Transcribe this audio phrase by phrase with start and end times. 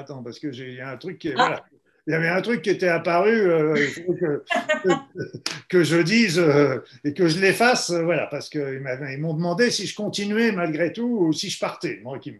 [0.00, 1.34] attends, parce que j'ai un truc qui est.
[1.34, 1.64] Voilà.
[2.06, 3.74] Il y avait un truc qui était apparu euh,
[4.18, 4.44] que,
[5.68, 8.82] que, je dise euh, et que je l'efface, euh, voilà, parce qu'ils
[9.18, 12.00] m'ont demandé si je continuais malgré tout ou si je partais.
[12.02, 12.34] Moi, qui...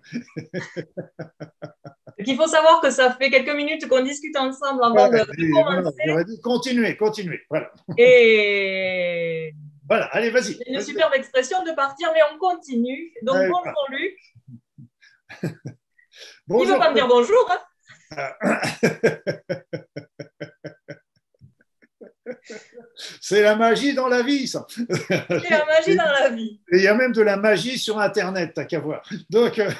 [2.19, 6.03] Il faut savoir que ça fait quelques minutes qu'on discute ensemble avant de, commencer.
[6.07, 7.41] J'aurais dit continuer, continuer.
[7.49, 7.71] Voilà.
[7.99, 9.55] Et
[9.87, 10.55] voilà, allez, vas-y.
[10.55, 13.13] C'est une superbe expression de partir, mais on continue.
[13.23, 14.17] Donc, bonjour Luc.
[16.51, 16.65] bonjour.
[16.65, 17.51] Il ne veut pas me dire bonjour.
[17.51, 17.59] Hein
[23.21, 24.67] C'est la magie dans la vie, ça.
[24.69, 26.61] C'est la magie dans la vie.
[26.73, 29.03] Et il y a même de la magie sur Internet, t'as qu'à voir.
[29.31, 29.71] Donc, euh,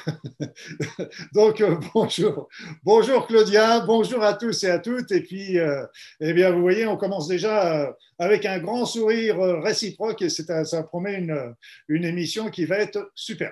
[1.33, 2.49] donc euh, bonjour.
[2.83, 5.11] Bonjour Claudia, bonjour à tous et à toutes.
[5.11, 5.85] Et puis, euh,
[6.19, 11.15] eh bien, vous voyez, on commence déjà avec un grand sourire réciproque et ça promet
[11.15, 11.55] une,
[11.87, 13.51] une émission qui va être super.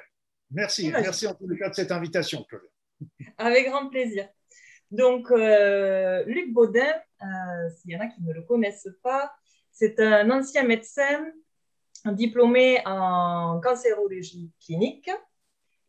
[0.52, 2.70] Merci, merci en tout cas de cette invitation, Claudia.
[3.38, 4.28] Avec grand plaisir.
[4.92, 6.94] Donc, Luc Baudin,
[7.78, 9.32] s'il y en a qui ne le connaissent pas,
[9.72, 11.32] c'est un ancien médecin
[12.06, 15.10] diplômé en cancérologie clinique.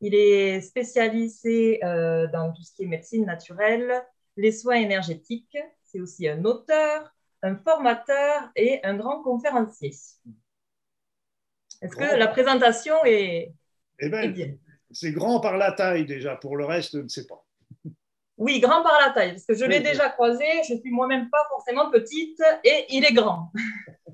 [0.01, 4.03] Il est spécialisé euh, dans tout ce qui est médecine naturelle,
[4.37, 5.59] les soins énergétiques.
[5.85, 9.93] C'est aussi un auteur, un formateur et un grand conférencier.
[11.83, 13.53] Est-ce que la présentation est,
[13.99, 14.55] eh ben, bien?
[14.93, 17.45] C'est grand par la taille déjà, pour le reste, je ne sais pas.
[18.37, 21.45] Oui, grand par la taille, parce que je l'ai déjà croisé, je suis moi-même pas
[21.51, 23.53] forcément petite et il est grand.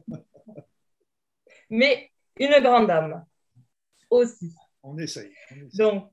[1.70, 3.24] Mais une grande dame
[4.10, 4.52] aussi.
[4.82, 5.32] On essaye.
[5.74, 6.10] Donc,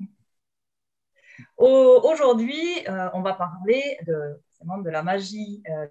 [1.57, 5.87] aujourd'hui, euh, on va parler de, de la magie euh,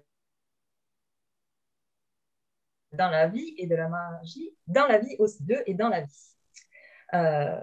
[2.93, 6.01] dans la vie et de la magie dans la vie aussi, de et dans la
[6.01, 6.35] vie.
[7.13, 7.59] Euh,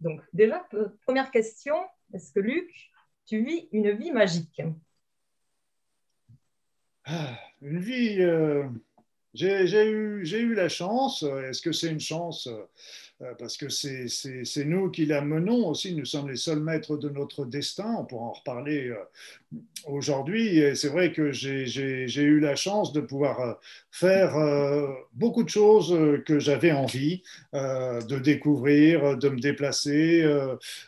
[0.00, 0.66] donc, déjà,
[1.02, 1.74] première question,
[2.14, 2.70] est-ce que Luc,
[3.26, 4.62] tu vis une vie magique?
[7.04, 8.68] Ah, une vie, euh,
[9.34, 12.46] j'ai eu, la chance, est-ce que c'est une chance?
[12.46, 12.64] euh,
[13.38, 17.44] parce que c'est nous qui la menons aussi, nous sommes les seuls maîtres de notre
[17.44, 19.56] destin, on pourra en reparler euh,
[19.86, 23.52] aujourd'hui, et c'est vrai que j'ai eu la chance de pouvoir euh,
[23.90, 24.36] faire
[25.14, 30.22] beaucoup de choses que j'avais envie de découvrir, de me déplacer,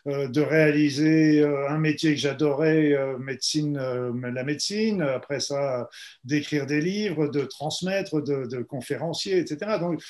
[0.06, 5.88] de réaliser un métier que j'adorais, médecine, la médecine, après ça,
[6.24, 9.78] d'écrire des livres, de transmettre, de, de conférencier, etc.
[9.80, 10.00] Donc,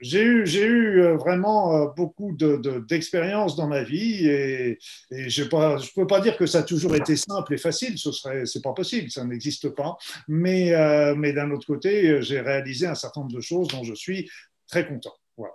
[0.00, 4.78] j'ai eu, eu vraiment euh, beaucoup d'expérience dans ma vie et,
[5.10, 8.46] je ne peux pas dire que ça a toujours été simple et facile, ce serait,
[8.46, 9.96] c'est pas possible, ça n'existe pas.
[10.26, 13.94] Mais, euh, mais d'un autre côté, j'ai réalisé un certain nombre de choses dont je
[13.94, 14.30] suis
[14.66, 15.14] très content.
[15.36, 15.54] Voilà.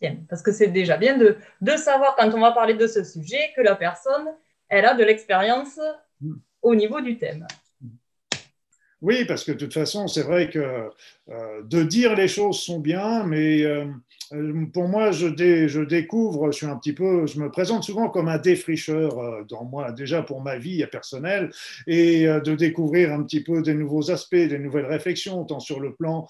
[0.00, 3.04] Bien, parce que c'est déjà bien de, de savoir quand on va parler de ce
[3.04, 4.28] sujet que la personne,
[4.68, 5.78] elle a de l'expérience
[6.20, 6.34] mm.
[6.62, 7.46] au niveau du thème.
[9.04, 10.90] Oui, parce que de toute façon, c'est vrai que
[11.28, 13.86] de dire les choses sont bien, mais euh,
[14.32, 15.26] euh, pour moi, je,
[15.84, 19.64] découvre, je suis un petit peu, je me présente souvent comme un défricheur euh, dans
[19.64, 21.50] moi, déjà pour ma vie personnelle,
[21.86, 25.80] et euh, de découvrir un petit peu des nouveaux aspects, des nouvelles réflexions, tant sur
[25.80, 26.26] le plan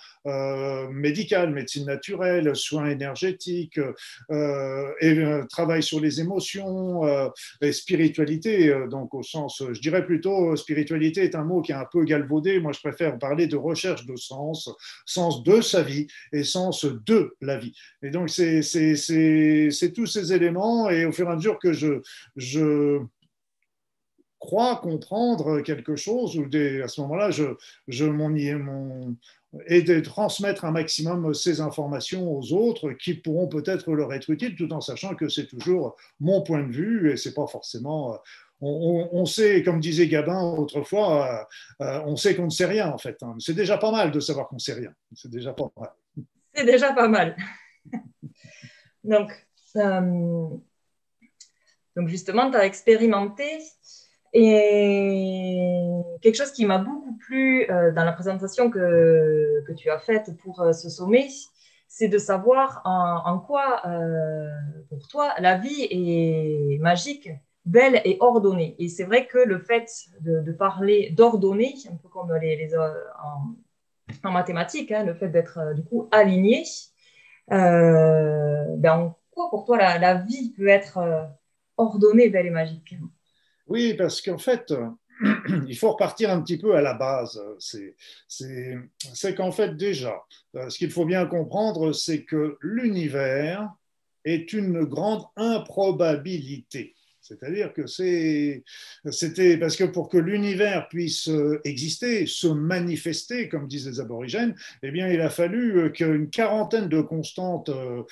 [0.91, 3.79] médical, médecine naturelle, soins énergétiques,
[4.31, 5.19] et
[5.51, 7.03] travail sur les émotions,
[7.61, 11.87] et spiritualité, donc au sens, je dirais plutôt, spiritualité est un mot qui est un
[11.91, 14.71] peu galvaudé, moi je préfère parler de recherche de sens,
[15.07, 17.75] sens de sa vie et sens de la vie.
[18.03, 18.61] Et donc, c'est
[19.95, 22.01] tous ces éléments, et au fur et à mesure que je,
[22.37, 23.01] je
[24.39, 27.45] crois comprendre quelque chose, ou des, à ce moment-là, je,
[27.89, 29.17] je mon,
[29.67, 34.57] et de transmettre un maximum ces informations aux autres qui pourront peut-être leur être utiles,
[34.57, 38.19] tout en sachant que c'est toujours mon point de vue et c'est pas forcément.
[38.67, 41.47] On, sait, comme disait Gabin autrefois,
[41.81, 43.23] euh, euh, on sait qu'on ne sait rien en fait.
[43.23, 43.37] Hein.
[43.39, 44.93] C'est déjà pas mal de savoir qu'on ne sait rien.
[45.13, 45.91] C'est déjà pas mal.
[46.55, 47.37] C'est déjà pas mal.
[49.05, 49.31] donc,
[49.77, 50.49] euh,
[51.95, 53.59] donc, justement, tu as expérimenté
[54.33, 55.61] et
[56.23, 60.75] quelque chose qui m'a beaucoup plu dans la présentation que, que, tu as faite pour
[60.75, 61.29] ce sommet,
[61.87, 63.83] c'est de savoir en, quoi,
[64.89, 67.31] pour toi, la vie est magique,
[67.65, 68.75] belle et ordonnée.
[68.79, 69.89] Et c'est vrai que le fait
[70.21, 75.83] de, parler d'ordonnée, un peu comme les, les en, mathématiques, hein, le fait d'être du
[75.85, 76.65] coup aligné,
[77.53, 81.25] euh, ben, en quoi pour toi la, vie peut être euh,
[81.77, 82.97] ordonnée, belle et magique?
[83.67, 84.73] Oui, parce qu'en fait,
[85.69, 87.41] il faut repartir un petit peu à la base.
[87.59, 90.23] C'est qu'en fait, déjà,
[90.57, 93.71] euh, ce qu'il faut bien comprendre, c'est que l'univers
[94.25, 96.95] est une grande improbabilité.
[97.25, 103.89] C'est-à-dire que c'était parce que pour que l'univers puisse euh, exister, se manifester, comme disent
[103.89, 108.03] les aborigènes, eh bien, il a fallu euh, qu'une quarantaine de constantes euh,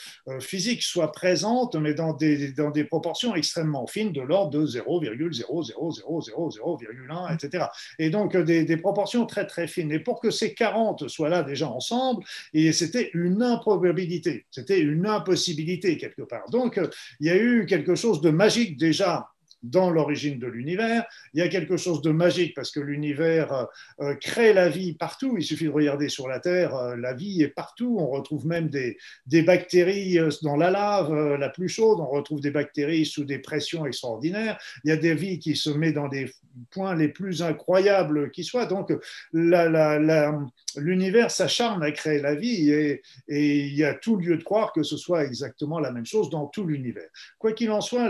[0.41, 2.55] physiques soient présentes, mais dans des,
[2.89, 7.67] proportions extrêmement fines, de l'ordre de 0,0000001, etc.
[7.99, 9.93] Et donc des, proportions très très fines.
[9.93, 12.25] Et pour que ces 40 soient là déjà ensemble,
[12.55, 16.49] c'était une improbabilité, c'était une impossibilité quelque part.
[16.51, 16.81] Donc
[17.21, 19.32] il y a eu quelque chose de magique déjà שם.
[19.63, 21.05] Dans l'origine de l'univers.
[21.35, 23.65] Il y a quelque chose de magique parce que l'univers euh,
[24.01, 25.37] euh, crée la vie partout.
[25.39, 27.97] Il suffit de regarder sur la Terre, euh, la vie est partout.
[27.99, 32.51] On retrouve même des, des bactéries dans la lave la plus chaude, on retrouve des
[32.51, 34.59] bactéries sous des pressions extraordinaires.
[34.85, 36.33] Il y a des vies qui se mettent dans des
[36.71, 38.67] points les plus incroyables qui soient.
[38.67, 38.93] Donc
[39.33, 44.73] l'univers s'acharne à créer la vie et, et, il y a tout lieu de croire
[44.73, 47.09] que ce soit exactement la même chose dans tout l'univers.
[47.39, 48.09] Quoi qu'il en soit,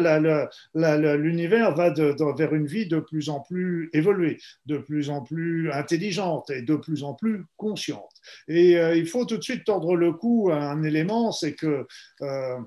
[0.75, 1.93] l'univers va
[2.37, 6.77] vers une vie de plus en plus évoluée, de plus en plus intelligente et de
[6.77, 8.13] plus en plus consciente.
[8.49, 11.87] Et euh, il faut tout de suite tordre le cou à un élément, c'est que
[12.23, 12.59] euh,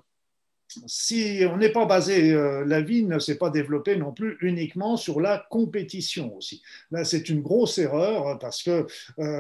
[0.88, 4.98] si on n'est pas basé, euh, la vie ne s'est pas développée non plus uniquement
[4.98, 6.62] sur la compétition aussi.
[6.92, 8.86] Là, c'est une grosse erreur parce que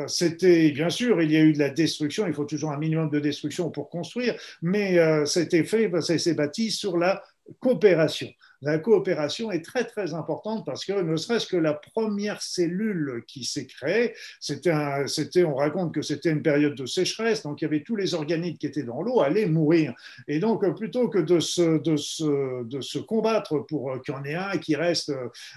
[0.08, 3.10] c'était, bien sûr, il y a eu de la destruction, il faut toujours un minimum
[3.10, 7.22] de destruction pour construire, mais c'était fait, ça s'est bâti sur la
[7.60, 8.30] coopération
[8.62, 13.44] la coopération est très très importante parce que ne serait-ce que la première cellule qui
[13.44, 17.84] s'est créée, c'était, on raconte que c'était une période de sécheresse, donc il y avait
[17.84, 19.94] tous les organites qui étaient dans l'eau allaient mourir.
[20.28, 24.24] Et donc plutôt que de se, de se, de se combattre pour qu'il y en
[24.24, 25.14] ait un qui reste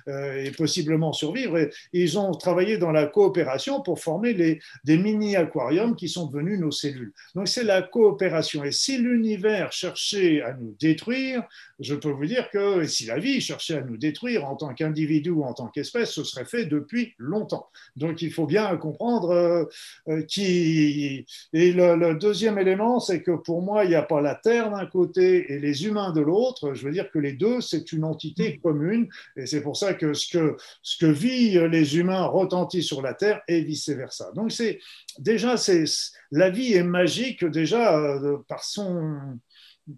[0.09, 6.09] euh, et possiblement survivre, ils ont travaillé dans la coopération pour former des mini-aquariums qui
[6.09, 7.13] sont devenus nos cellules.
[7.35, 8.65] Donc c'est la coopération.
[8.65, 11.43] Et si l'univers cherchait à nous détruire,
[11.81, 15.31] je peux vous dire que si la vie cherchait à nous détruire en tant qu'individu
[15.31, 17.69] ou en tant qu'espèce, ce serait fait depuis longtemps.
[17.97, 19.65] Donc il faut bien comprendre euh,
[20.09, 21.27] euh, qui.
[21.53, 24.87] Et le, deuxième élément, c'est que pour moi, il n'y a pas la Terre d'un
[24.87, 26.75] côté et les humains de l'autre.
[26.75, 28.61] Je veux dire que les deux, c'est une entité mm.
[28.61, 29.09] commune.
[29.37, 33.15] Et c'est pour ça que ce que, ce que vivent les humains retentit sur la
[33.15, 34.33] Terre et vice-versa.
[34.35, 34.81] Donc c'est
[35.19, 35.85] déjà, c'est
[36.31, 39.39] la vie est magique déjà euh, par son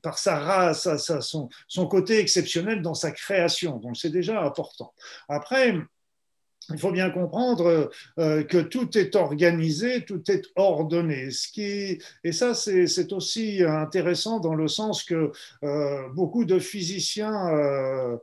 [0.03, 0.89] par sa race,
[1.21, 3.79] son, côté exceptionnel dans sa création.
[3.79, 4.93] Donc c'est déjà important.
[5.29, 5.75] Après,
[6.73, 11.29] il faut bien comprendre euh, que tout est organisé, tout est ordonné.
[11.57, 15.33] Et ça, c'est aussi intéressant dans le sens que
[15.65, 18.17] euh, beaucoup de physiciens euh,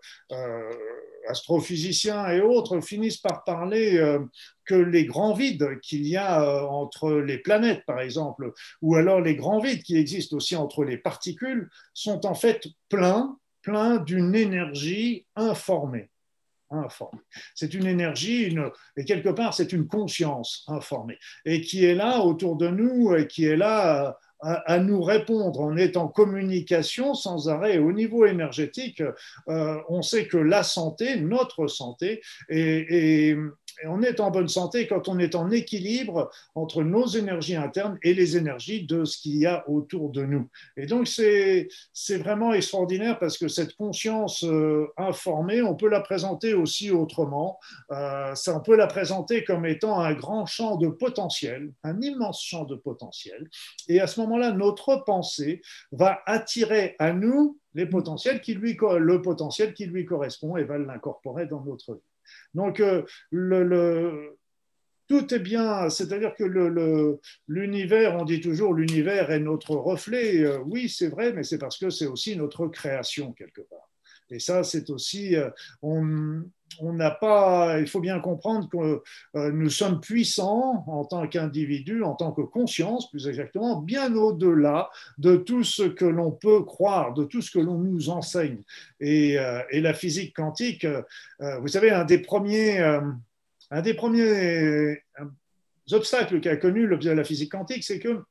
[1.27, 4.19] astrophysiciens et autres finissent par parler euh,
[4.65, 8.51] que les grands vides qu'il y a euh, entre les planètes, par exemple,
[8.81, 13.37] ou alors les grands vides qui existent aussi entre les particules, sont en fait pleins,
[13.61, 16.09] pleins d'une énergie informée.
[16.69, 17.21] Informée.
[17.55, 18.53] C'est une énergie,
[18.97, 23.25] et quelque part, c'est une conscience informée, et qui est là autour de nous, et
[23.25, 25.59] qui est là à, nous répondre.
[25.59, 27.77] On est en communication sans arrêt.
[27.77, 29.01] Au niveau énergétique,
[29.49, 33.35] euh, on sait que la santé, notre santé, est,
[33.85, 38.13] on est en bonne santé quand on est en équilibre entre nos énergies internes et
[38.13, 40.49] les énergies de ce qu'il y a autour de nous.
[40.75, 41.67] Et donc, c'est
[42.17, 47.59] vraiment extraordinaire parce que cette conscience euh, informée, on peut la présenter aussi autrement.
[47.91, 52.41] Euh, ça, on peut la présenter comme étant un grand champ de potentiel, un immense
[52.43, 53.49] champ de potentiel.
[53.87, 59.21] Et à ce moment-là, notre pensée va attirer à nous les potentiels qui lui, le
[59.21, 62.16] potentiel qui lui correspond et va l'incorporer dans notre vie.
[62.53, 64.37] Donc, euh, le,
[65.07, 66.43] tout est bien, c'est-à-dire que
[67.47, 70.43] l'univers, on dit toujours l'univers est notre reflet.
[70.43, 73.86] Euh, oui, c'est vrai, mais c'est parce que c'est aussi notre création quelque part.
[74.31, 75.49] Et ça, c'est aussi, euh,
[75.81, 79.01] on n'a pas, il faut bien comprendre que
[79.51, 85.37] nous sommes puissants en tant qu'individus, en tant que conscience, plus exactement, bien au-delà de
[85.37, 88.61] tout ce que l'on peut croire, de tout ce que l'on nous enseigne.
[88.99, 89.37] Et,
[89.71, 90.85] et, la physique quantique,
[91.39, 95.01] vous savez, un des premiers, un des premiers
[95.91, 98.23] obstacles qu'a connu la physique quantique, c'est que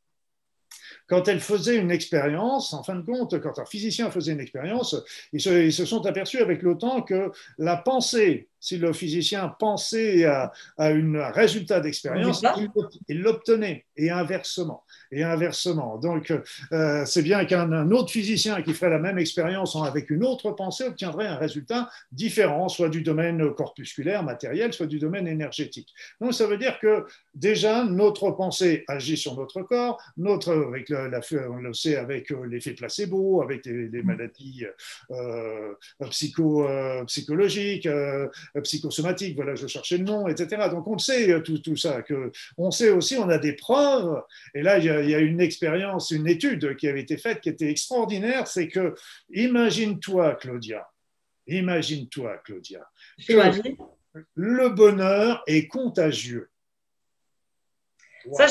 [1.07, 4.97] quand elle faisait une expérience, en fin de compte, quand un physicien faisait une expérience,
[5.33, 10.53] ils se, sont aperçus avec le temps que la pensée si le physicien pensait à,
[10.79, 12.45] un résultat d'expérience,
[13.09, 14.83] il l'obtenait, et inversement.
[15.13, 15.99] Et inversement.
[15.99, 16.33] Donc,
[16.73, 20.85] euh, c'est bien qu'un autre physicien qui ferait la même expérience avec une autre pensée
[20.85, 25.95] obtiendrait un résultat différent, soit du domaine corpusculaire, matériel, soit du domaine énergétique.
[26.21, 31.21] Donc, ça veut dire que déjà, notre pensée agit sur notre corps, notre, avec la,
[31.49, 34.65] on le sait avec euh, l'effet placebo, avec les, maladies
[35.13, 35.73] euh,
[36.11, 36.67] psycho,
[37.07, 37.89] psychologiques,
[38.61, 40.69] psychosomatique, voilà, je cherchais le nom, etc.
[40.71, 42.03] Donc on sait euh, tout, tout, ça.
[42.03, 44.23] Que, on sait aussi, on a des preuves,
[44.55, 47.71] et là il y, a, une expérience, une étude qui avait été faite qui était
[47.71, 48.95] extraordinaire, c'est que,
[49.31, 50.89] imagine-toi Claudia,
[51.47, 52.89] imagine-toi Claudia,
[54.35, 56.51] le bonheur est contagieux.
[58.33, 58.47] Ça,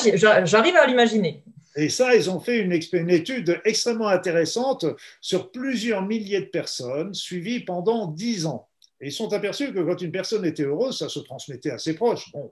[0.45, 1.43] j'arrive à l'imaginer.
[1.75, 4.85] Et ça, ils ont fait une, une, étude extrêmement intéressante
[5.19, 8.69] sur plusieurs milliers de personnes, suivies pendant dix ans.
[9.01, 11.95] Et ils sont aperçus que quand une personne était heureuse, ça se transmettait à ses
[11.95, 12.31] proches.
[12.31, 12.51] Bon,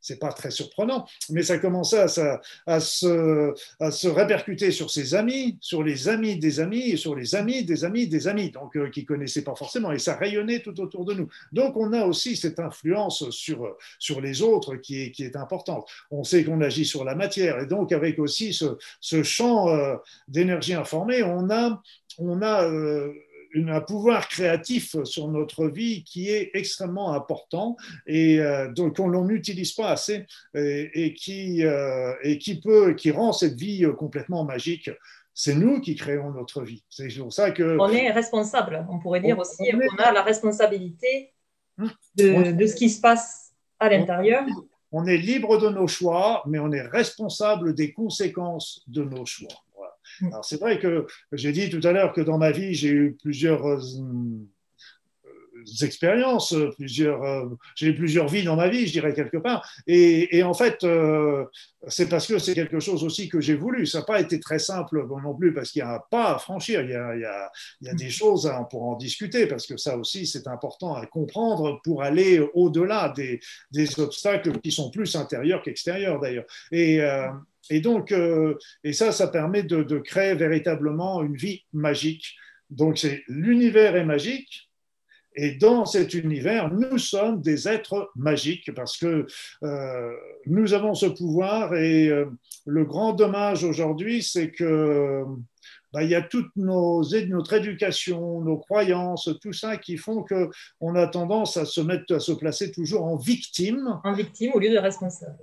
[0.00, 1.98] c'est pas très surprenant, mais ça commençait
[2.66, 7.64] à, se, répercuter sur ses amis, sur les amis des amis et sur les amis
[7.64, 11.04] des amis des amis, donc euh, qui connaissaient pas forcément, et ça rayonnait tout autour
[11.04, 11.28] de nous.
[11.52, 13.76] Donc on a aussi cette influence sur,
[14.20, 15.88] les autres qui est, importante.
[16.10, 19.96] On sait qu'on agit sur la matière, et donc avec aussi ce, champ euh,
[20.28, 21.82] d'énergie informée, on a,
[22.18, 23.12] on a euh,
[23.54, 27.76] un pouvoir créatif sur notre vie qui est extrêmement important
[28.06, 33.32] et euh, donc on n'utilise pas assez et, qui, euh, et qui, peut, qui rend
[33.32, 34.90] cette vie complètement magique
[35.38, 36.82] c'est nous qui créons notre vie.
[36.90, 37.78] C'est pour ça que.
[37.78, 38.84] On est responsable.
[38.90, 41.32] On pourrait dire aussi qu'on a la responsabilité
[42.16, 44.44] de, de, ce qui se passe à l'intérieur.
[44.90, 49.48] On est libre de nos choix, mais on est responsable des conséquences de nos choix.
[50.20, 50.26] Mm.
[50.28, 53.16] Alors c'est vrai que j'ai dit tout à l'heure que dans ma vie, j'ai eu
[53.22, 53.78] plusieurs euh,
[55.82, 59.68] expériences, plusieurs, euh, j'ai eu plusieurs vies dans ma vie, je dirais quelque part.
[59.86, 61.44] Et, en fait, euh,
[61.88, 63.86] c'est parce que c'est quelque chose aussi que j'ai voulu.
[63.86, 66.38] Ça n'a pas été très simple non plus parce qu'il y a un pas à
[66.38, 66.82] franchir.
[66.82, 69.96] Il y a, il y a, des choses à, pour en discuter parce que ça
[69.96, 75.62] aussi, c'est important à comprendre pour aller au-delà des, des, obstacles qui sont plus intérieurs
[75.62, 76.46] qu'extérieurs d'ailleurs.
[76.70, 77.00] Et,
[77.70, 82.34] et donc, euh, et ça, ça permet de, créer véritablement une vie magique.
[82.70, 84.70] Donc, c'est l'univers est magique.
[85.40, 89.26] Et dans cet univers, nous sommes des êtres magiques parce que
[89.62, 90.12] euh,
[90.46, 91.76] nous avons ce pouvoir.
[91.76, 92.26] Et euh,
[92.66, 95.22] le grand dommage aujourd'hui, c'est que
[95.92, 101.06] bah, il y a toute notre éducation, nos croyances, tout ça qui font qu'on a
[101.06, 104.00] tendance à se mettre, à se placer toujours en victime.
[104.02, 105.38] En victime au lieu de responsable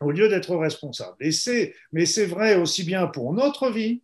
[0.00, 1.16] au lieu d'être responsable.
[1.20, 4.02] Et c'est, mais c'est vrai aussi bien pour notre vie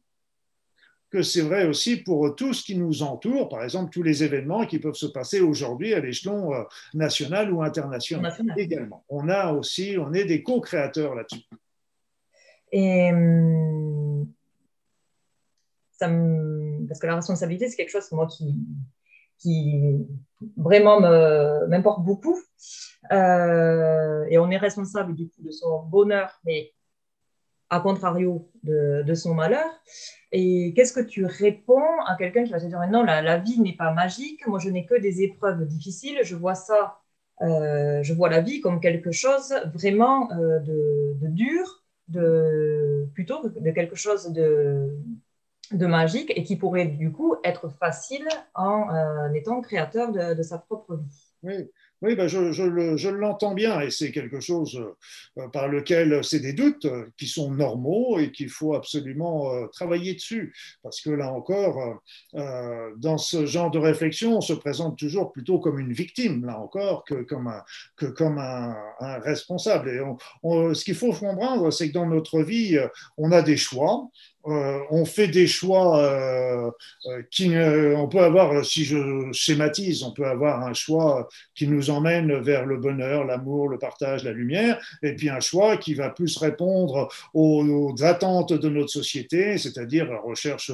[1.11, 4.65] que c'est vrai aussi pour tout ce qui nous entoure, par exemple tous les événements
[4.65, 6.63] qui peuvent se passer aujourd'hui à l'échelon euh,
[6.95, 9.05] national ou international également.
[9.09, 11.43] On a aussi, on est des co-créateurs là-dessus.
[12.71, 14.33] Et hum,
[15.99, 18.55] parce que la responsabilité, c'est quelque chose moi qui,
[19.41, 20.07] qui
[20.57, 21.01] vraiment
[21.69, 22.39] m'importe beaucoup.
[23.13, 26.73] Euh, et on est responsable du coup de son bonheur, mais
[27.71, 29.71] à contrario de, son malheur.
[30.33, 33.77] Et qu'est-ce que tu réponds à quelqu'un qui va te dire non, la, vie n'est
[33.77, 37.01] pas magique, moi je n'ai que des épreuves difficiles, je vois ça,
[37.43, 43.49] euh, je vois la vie comme quelque chose vraiment euh, de, de, dur, de, plutôt
[43.49, 44.99] de quelque chose de,
[45.73, 50.59] de magique et qui pourrait du coup être facile en euh, étant créateur de, sa
[50.59, 51.27] propre vie.
[51.43, 51.71] Oui,
[52.03, 54.83] oui ben je, l'entends bien et c'est quelque chose
[55.39, 56.87] euh, par lequel c'est des doutes
[57.17, 60.55] qui sont normaux et qu'il faut absolument euh, travailler dessus.
[60.83, 62.01] Parce que là encore,
[62.35, 67.05] dans ce genre de réflexion, on se présente toujours plutôt comme une victime, là encore,
[67.05, 67.63] que comme un,
[67.97, 68.75] que comme un,
[69.21, 69.91] responsable.
[69.91, 70.01] Et
[70.75, 72.79] ce qu'il faut comprendre, c'est que dans notre vie,
[73.17, 74.11] on a des choix
[74.47, 76.71] euh, on fait des choix euh,
[77.07, 81.91] euh, qui, on peut avoir, si je schématise, on peut avoir un choix qui nous
[81.91, 86.09] emmène vers le bonheur, l'amour, le partage, la lumière, et puis un choix qui va
[86.09, 90.73] plus répondre aux, attentes de notre société, c'est-à-dire la recherche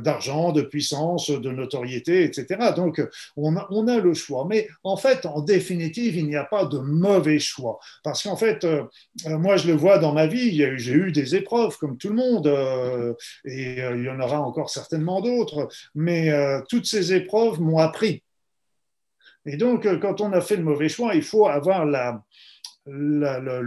[0.00, 2.72] d'argent, de puissance, de notoriété, etc.
[2.74, 3.00] Donc,
[3.36, 4.46] on a, on a, le choix.
[4.48, 7.78] Mais en fait, en définitive, il n'y a pas de mauvais choix.
[8.02, 8.66] Parce qu'en fait,
[9.26, 12.48] moi, je le vois dans ma vie, j'ai eu des épreuves comme tout le monde
[13.44, 17.78] et euh, il y en aura encore certainement d'autres, mais euh, toutes ces épreuves m'ont
[17.78, 18.22] appris.
[19.46, 22.22] Et donc, quand on a fait le mauvais choix, il faut avoir la,
[22.86, 23.62] la,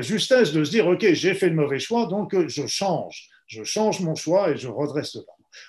[0.00, 3.28] justesse de se dire, OK, j'ai fait le mauvais choix, donc je change.
[3.46, 5.22] Je change mon choix et je redresse là.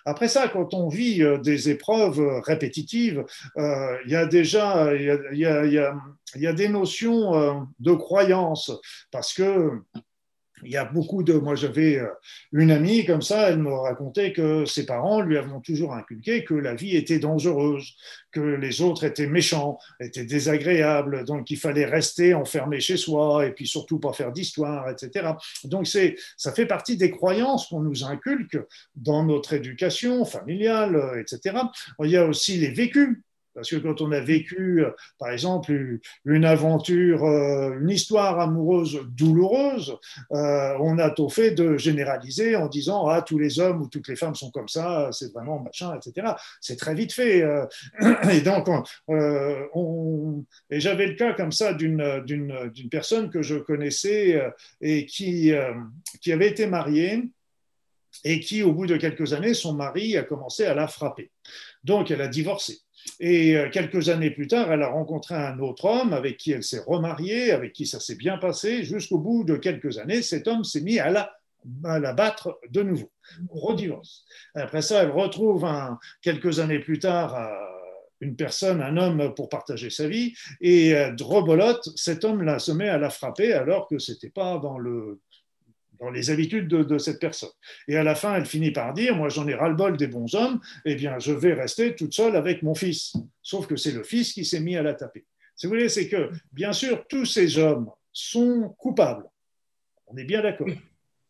[0.05, 3.23] Après ça, quand on vit des épreuves répétitives,
[3.57, 5.65] il y a déjà il y a,
[6.35, 8.71] y a des notions de croyance
[9.11, 9.71] parce que
[10.65, 11.33] il y a beaucoup de.
[11.33, 12.07] Moi, j'avais euh,
[12.51, 16.53] une amie comme ça, elle me racontait que ses parents lui avaient toujours inculqué que
[16.53, 17.95] la vie était dangereuse,
[18.31, 23.51] que les autres étaient méchants, étaient désagréables, donc il fallait rester enfermé chez soi et
[23.51, 25.33] puis surtout pas faire d'histoire, etc.
[25.63, 28.59] Donc, c'est, ça fait partie des croyances qu'on nous inculque
[28.95, 31.57] dans notre éducation familiale, etc.
[32.03, 33.21] Il y a aussi les vécus
[33.55, 38.99] parce que quand on a vécu, euh, par exemple, une aventure, euh, une histoire amoureuse
[39.07, 39.97] douloureuse,
[40.33, 44.09] euh, on a tôt fait de généraliser en disant ah tous les hommes ou toutes
[44.09, 46.33] les femmes sont comme ça, c'est vraiment machin, etc.
[46.59, 47.43] C'est très vite fait.
[48.31, 48.67] Et donc,
[49.07, 54.41] on, et j'avais le cas comme ça d'une personne que je connaissais
[54.81, 57.23] et qui avait été mariée
[58.23, 61.31] et qui, au bout de quelques années, son mari a commencé à la frapper.
[61.83, 62.84] Donc, elle a divorcé.
[63.19, 66.63] Et euh, quelques années plus tard, elle a rencontré un autre homme avec qui elle
[66.63, 68.83] s'est remariée, avec qui ça s'est bien passé.
[68.83, 71.31] Jusqu'au bout de quelques années, cet homme s'est mis à la,
[72.13, 73.11] battre de nouveau.
[73.49, 74.25] Redivorce.
[74.53, 75.67] Après ça, elle retrouve
[76.21, 77.35] quelques années plus tard
[78.21, 82.89] une personne, un homme pour partager sa vie, et euh, rebolote, cet homme-là se met
[82.89, 85.19] à la frapper alors que ce n'était pas dans le
[85.99, 87.49] dans les habitudes de, cette personne.
[87.87, 90.59] Et à la fin, elle finit par dire, moi j'en ai ras-le-bol des bons hommes,
[90.85, 93.13] eh bien je vais rester toute seule avec mon fils.
[93.41, 95.25] Sauf que c'est le fils qui s'est mis à la taper.
[95.55, 99.25] Si vous voulez, c'est que, bien sûr, tous ces hommes sont coupables.
[100.07, 100.67] On est bien d'accord.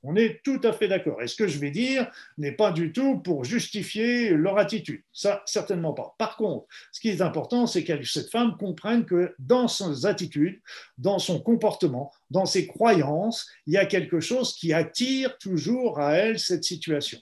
[0.07, 1.21] On est tout à fait d'accord.
[1.21, 5.01] Et ce que je vais dire n'est pas du tout pour justifier leur attitude.
[5.11, 6.15] Ça, certainement pas.
[6.17, 10.61] Par contre, ce qui est important, c'est que cette femme comprenne que dans ses attitudes,
[10.97, 16.13] dans son comportement, dans ses croyances, il y a quelque chose qui attire toujours à
[16.13, 17.19] elle cette situation.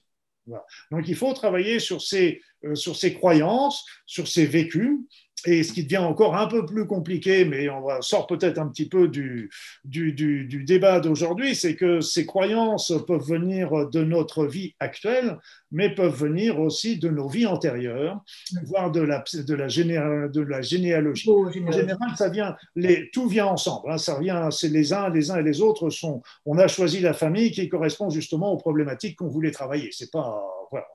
[0.91, 4.99] Donc il faut travailler sur ses, euh, sur ses croyances, sur ses vécus,
[5.45, 8.87] et ce qui devient encore un peu plus compliqué, mais on sort peut-être un petit
[8.87, 9.49] peu du,
[9.83, 15.37] du, du, débat d'aujourd'hui, c'est que ces croyances peuvent venir de notre vie actuelle,
[15.73, 18.23] mais peuvent venir aussi de nos vies antérieures,
[18.63, 21.29] voire de la, de la, de la généalogie.
[21.29, 23.91] En général, ça vient, les, tout vient ensemble.
[23.91, 26.21] Hein, ça vient, c'est les uns, les uns et les autres sont.
[26.45, 29.89] On a choisi la famille qui correspond justement aux problématiques qu'on voulait travailler.
[29.91, 30.87] C'est pas voilà.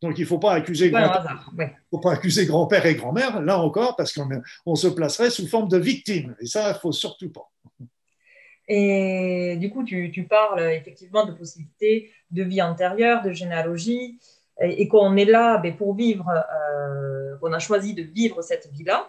[0.00, 4.28] Donc il ne faut pas accuser grand-père et grand-mère, là encore, parce qu'on
[4.66, 6.34] on se placerait sous forme de victime.
[6.40, 7.50] Et ça, il ne faut surtout pas.
[8.68, 14.18] Et du coup, tu, tu, parles effectivement de possibilités de vie antérieure, de généalogie,
[14.60, 19.08] et, qu'on est là ben, pour vivre, euh, qu'on a choisi de vivre cette vie-là.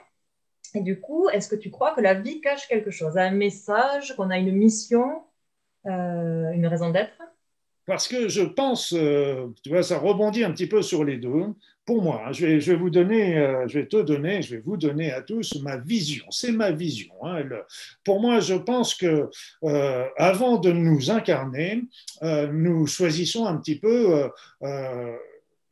[0.76, 4.16] Et du coup, est-ce que tu crois que la vie cache quelque chose, un message,
[4.16, 5.24] qu'on a une mission,
[5.86, 7.14] euh, une raison d'être?
[7.86, 11.46] Parce que je pense, euh, tu vois, ça rebondit un petit peu sur les deux.
[11.86, 14.78] Pour moi, hein, je, vais, vous donner, euh, je vais te donner, je vais vous
[14.78, 16.24] donner à tous ma vision.
[16.30, 17.14] C'est ma vision.
[17.24, 17.44] Hein.
[18.06, 19.30] pour moi, je pense que
[19.64, 21.84] euh, avant de nous incarner,
[22.22, 24.30] nous choisissons un petit peu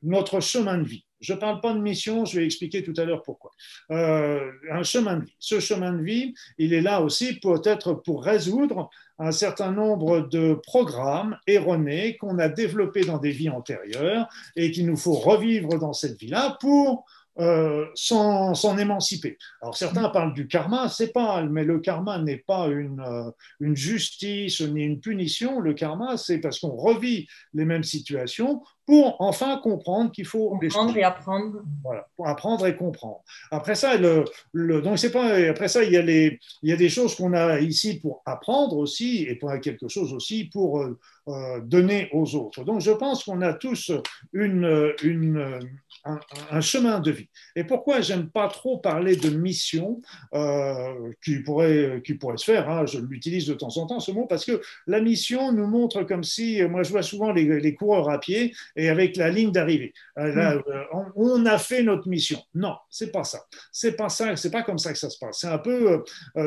[0.04, 1.06] notre chemin de vie.
[1.22, 3.52] Je ne parle pas de mission, je vais expliquer tout à l'heure pourquoi.
[3.90, 5.36] un chemin de vie.
[5.40, 8.90] Ce chemin de vie, il est là aussi peut-être pour résoudre
[9.22, 14.88] un certain nombre de programmes erronés qu'on a développés dans des vies antérieures et qu'il
[14.88, 17.06] nous faut revivre dans cette vie-là pour
[17.40, 19.38] euh, s'en émanciper.
[19.62, 23.32] Alors certains parlent du karma, c'est pas, mais le karma n'est pas une, euh,
[23.62, 25.60] une justice ni une punition.
[25.60, 30.98] Le karma, c'est parce qu'on revit les mêmes situations pour enfin comprendre qu'il faut comprendre
[30.98, 31.62] et apprendre.
[31.82, 33.22] Voilà, pour apprendre et comprendre.
[33.50, 36.74] Après ça, le, le donc c'est pas après ça il y a les il y
[36.74, 40.82] a des choses qu'on a ici pour apprendre aussi et pour quelque chose aussi pour
[40.82, 42.66] euh, donner aux autres.
[42.66, 43.94] Donc je pense qu'on a tous
[44.34, 45.62] une une
[46.06, 47.28] un, chemin de vie.
[47.56, 50.02] Et pourquoi j'aime pas trop parler de mission
[50.34, 54.12] euh, qui, pourrait, qui pourrait se faire, hein, je l'utilise de temps en temps ce
[54.12, 58.10] mot, parce que la mission nous montre comme si, moi je vois souvent les, coureurs
[58.10, 59.94] à pied et avec la ligne d'arrivée.
[60.18, 60.64] Euh, mm.
[60.68, 60.84] euh,
[61.16, 62.40] on, a fait notre mission.
[62.56, 63.46] Non, c'est pas ça.
[63.72, 65.40] C'est pas ça, c'est pas comme ça que ça se passe.
[65.40, 66.04] C'est un peu,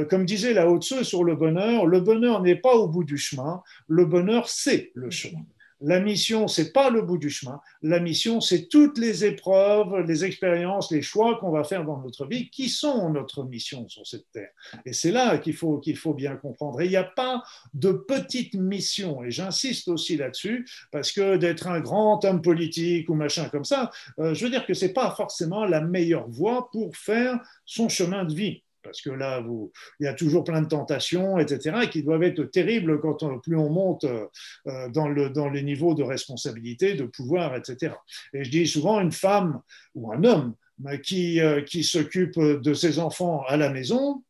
[0.09, 3.62] comme disait la haute sur le bonheur, le bonheur n'est pas au bout du chemin,
[3.88, 5.40] le bonheur c'est le chemin.
[5.80, 7.60] La mission, c'est pas le bout du chemin.
[7.82, 12.26] La mission, c'est toutes les épreuves, les expériences, les choix qu'on va faire dans notre
[12.26, 14.50] vie qui sont notre mission sur cette terre.
[14.87, 16.80] Et c'est là qu'il faut, faut bien comprendre.
[16.80, 17.42] Et il n'y a pas
[17.74, 19.24] de petite mission.
[19.24, 23.90] Et j'insiste aussi là-dessus, parce que d'être un grand homme politique ou machin comme ça,
[24.18, 28.24] euh, je veux dire que c'est pas forcément la meilleure voie pour faire son chemin
[28.24, 32.03] de vie parce que là, vous, il y a toujours plein de tentations, etc., qui
[32.03, 34.07] doivent être terribles quand plus on monte
[34.64, 37.94] dans, le, dans les niveaux de responsabilité, de pouvoir, etc.
[38.33, 39.61] Et je dis souvent, une femme
[39.94, 40.55] ou un homme
[41.03, 44.23] qui, qui s'occupe de ses enfants à la maison,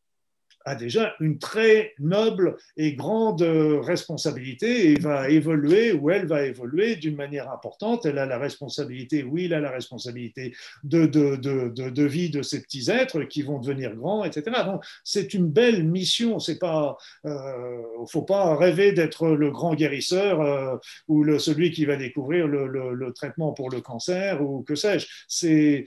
[0.65, 6.95] a déjà une très noble et grande responsabilité et va évoluer ou elle va évoluer
[6.95, 8.05] d'une manière importante.
[8.05, 12.41] Elle a la responsabilité, oui, il a la responsabilité de, de, de, de, vie de
[12.41, 14.63] ces petits êtres qui vont devenir grands, etc.
[14.65, 16.39] Donc, c'est une belle mission.
[16.39, 21.85] C'est pas, euh, faut pas rêver d'être le grand guérisseur euh, ou le, celui qui
[21.85, 25.07] va découvrir le, le, le, traitement pour le cancer ou que sais-je.
[25.27, 25.85] C'est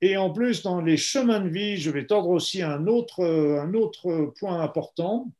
[0.00, 3.72] et en plus, dans les chemins de vie, je vais tordre aussi un autre, un
[3.74, 5.30] autre point important,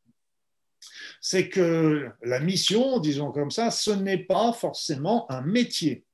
[1.21, 6.05] c'est que la mission, disons comme ça, ce n'est pas forcément un métier.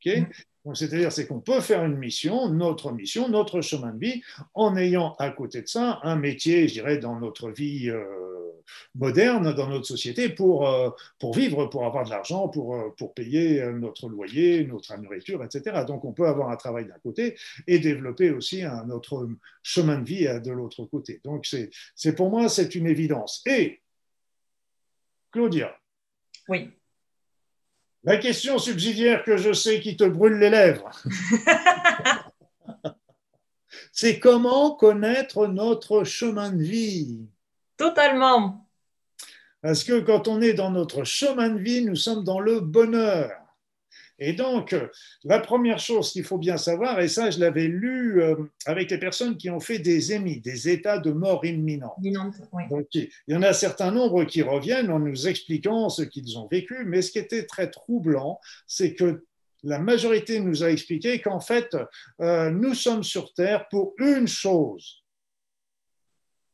[0.00, 0.22] Okay
[0.64, 0.74] mm.
[0.74, 4.22] c'est-à-dire, c'est qu'on peut faire une mission, notre mission, notre chemin de vie,
[4.54, 8.04] en ayant à côté de ça un métier, je dirais, dans notre vie euh,
[8.94, 13.14] moderne dans notre société pour, euh, pour vivre, pour avoir de l'argent, pour, euh, pour
[13.14, 15.84] payer euh, notre loyer, notre nourriture, etc.
[15.86, 19.28] Donc on peut avoir un travail d'un côté et développer aussi un autre
[19.62, 21.20] chemin de vie de l'autre côté.
[21.24, 21.46] Donc
[21.94, 23.42] c'est pour moi, c'est une évidence.
[23.46, 23.80] Et
[25.30, 25.76] Claudia.
[26.48, 26.70] Oui.
[28.02, 30.90] La question subsidiaire que je sais qui te brûle les lèvres.
[33.92, 37.28] c'est comment connaître notre chemin de vie?
[37.80, 38.68] Totalement.
[39.62, 43.30] Parce que quand on est dans notre chemin de vie, nous sommes dans le bonheur.
[44.18, 44.76] Et donc,
[45.24, 48.98] la première chose qu'il faut bien savoir, et ça je l'avais lu euh, avec les
[48.98, 51.96] personnes qui ont fait des émis, des états de mort imminente.
[52.68, 56.36] Donc, il y en a un certain nombre qui reviennent en nous expliquant ce qu'ils
[56.36, 59.24] ont vécu, mais ce qui était très troublant, c'est que
[59.62, 61.74] la majorité nous a expliqué qu'en fait,
[62.20, 65.02] euh, nous sommes sur Terre pour une chose.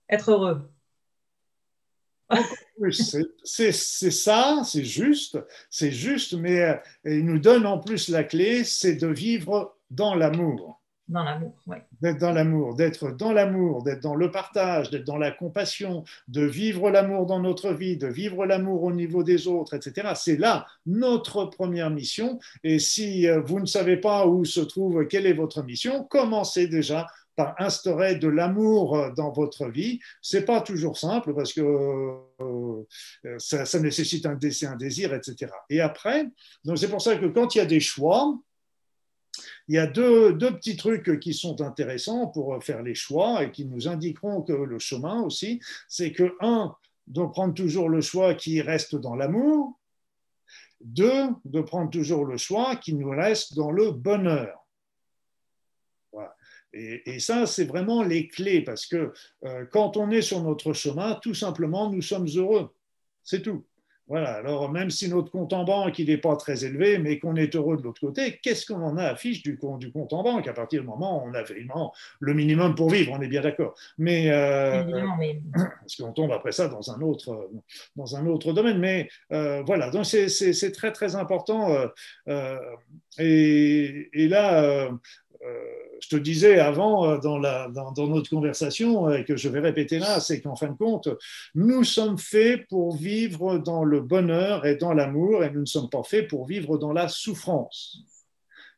[0.08, 0.70] Être heureux.
[3.44, 5.38] C'est ça, c'est juste,
[5.70, 10.14] c'est juste, mais euh, il nous donne en plus la clé, c'est de vivre dans
[10.14, 10.82] l'amour.
[11.08, 11.76] Dans l'amour, oui.
[12.00, 16.44] D'être dans l'amour, d'être dans l'amour, d'être dans le partage, d'être dans la compassion, de
[16.44, 20.14] vivre l'amour dans notre vie, de vivre l'amour au niveau des autres, etc.
[20.16, 22.40] C'est là notre première mission.
[22.64, 26.66] Et si euh, vous ne savez pas où se trouve, quelle est votre mission, commencez
[26.66, 27.06] déjà
[27.36, 30.00] par instaurer de l'amour euh, dans votre vie.
[30.22, 35.52] C'est pas toujours simple parce que euh, ça, nécessite un désir, un désir, etc.
[35.70, 36.26] Et après,
[36.74, 38.36] c'est pour ça que quand il y a des choix,
[39.68, 43.66] il y a deux, petits trucs qui sont intéressants pour faire les choix et qui
[43.66, 46.74] nous indiqueront que le chemin aussi, c'est que un,
[47.06, 49.78] de prendre toujours le choix qui reste dans l'amour.
[50.80, 54.65] Deux, de prendre toujours le choix qui nous reste dans le bonheur.
[56.72, 59.12] Et, ça, c'est vraiment les clés, parce que
[59.44, 62.74] euh, quand on est sur notre chemin, tout simplement, nous sommes heureux.
[63.22, 63.64] C'est tout.
[64.08, 67.56] Voilà, alors même si notre compte en banque n'est pas très élevé, mais qu'on est
[67.56, 70.22] heureux de l'autre côté, qu'est-ce qu'on en a à fiche du compte, du compte en
[70.22, 70.46] banque?
[70.46, 73.40] À partir du moment où on a vraiment le minimum pour vivre, on est bien
[73.40, 73.74] d'accord.
[73.98, 74.84] Mais, euh,
[75.52, 77.50] parce qu'on tombe après ça dans un autre,
[77.96, 78.78] dans un autre domaine.
[78.78, 81.76] Mais euh, voilà, donc c'est très très important.
[83.18, 84.88] et, et, là,
[86.00, 87.38] je te disais avant euh, dans,
[88.08, 91.08] notre conversation, et que je vais répéter là, c'est qu'en fin de compte,
[91.54, 95.90] nous sommes faits pour vivre dans le bonheur et dans l'amour, et nous ne sommes
[95.90, 97.98] pas faits pour vivre dans la souffrance.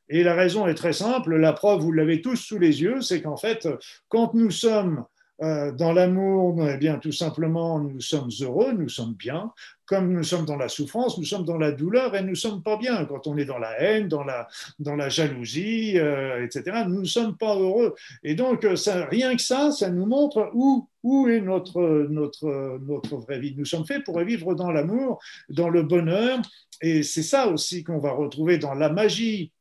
[0.08, 3.20] Et la raison est très simple, la preuve, vous l'avez tous sous les yeux, c'est
[3.20, 3.68] qu'en fait,
[4.08, 9.14] quand nous sommes euh, dans l'amour, eh bien, tout simplement, nous sommes heureux, nous sommes
[9.14, 9.52] bien.
[9.86, 12.62] Comme nous sommes dans la souffrance, nous sommes dans la douleur et nous ne sommes
[12.62, 13.04] pas bien.
[13.06, 14.48] Quand on est dans la haine, dans la,
[14.80, 17.94] dans la jalousie, euh, etc., nous ne sommes pas heureux.
[18.22, 22.78] Et donc, euh, ça, rien que ça, ça nous montre où, où est notre, notre,
[22.86, 23.54] notre vraie vie.
[23.56, 26.40] Nous sommes faits pour vivre dans l'amour, dans le bonheur.
[26.82, 29.52] Et c'est ça aussi qu'on va retrouver dans la magie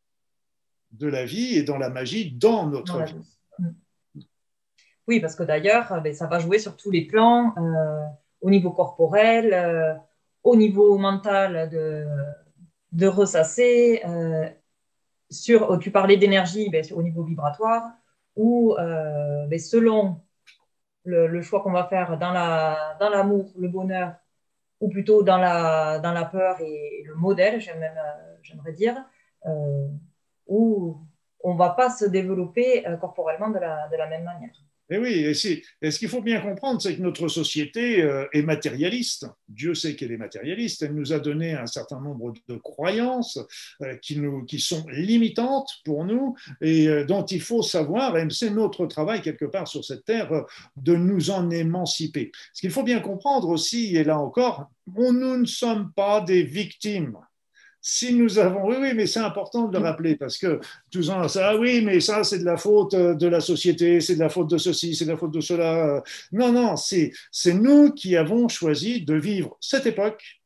[0.91, 3.36] de la vie et dans la magie dans notre vie.
[5.07, 8.05] Oui, parce que d'ailleurs, euh, ben, ça va jouer sur tous les plans, euh,
[8.41, 9.93] au niveau corporel, euh,
[10.43, 14.01] au niveau mental de, ressasser.
[15.29, 17.83] sur, tu parlais d'énergie ben, au niveau vibratoire,
[18.35, 20.21] ou ben, selon
[21.03, 22.31] le, choix qu'on va faire dans
[23.09, 24.15] l'amour, le bonheur,
[24.81, 27.59] ou plutôt dans la, dans la peur et le modèle,
[28.41, 28.95] j'aimerais dire,
[30.47, 31.01] où
[31.43, 34.66] on ne va pas se développer corporellement de la même manière.
[34.89, 39.27] Et oui, et, ce qu'il faut bien comprendre, c'est que notre société euh, est matérialiste.
[39.49, 40.81] Dieu sait qu'elle est matérialiste.
[40.81, 43.37] Elle nous a donné un certain nombre de croyances
[43.81, 48.49] euh, qui, qui sont limitantes pour nous et euh, dont il faut savoir, et c'est
[48.49, 50.45] notre travail quelque part sur cette terre,
[50.77, 52.31] de nous en émanciper.
[52.53, 57.17] Ce qu'il faut bien comprendre aussi, et là encore, nous ne sommes pas des victimes
[57.81, 60.59] si nous avons, oui, oui, mais c'est important de le rappeler parce que
[60.91, 64.15] tout ça, ça, ah oui, mais ça, c'est de la faute de la société, c'est
[64.15, 66.03] de la faute de ceci, c'est de la faute de cela.
[66.31, 67.13] Non, non, c'est
[67.53, 70.41] nous qui avons choisi de vivre cette époque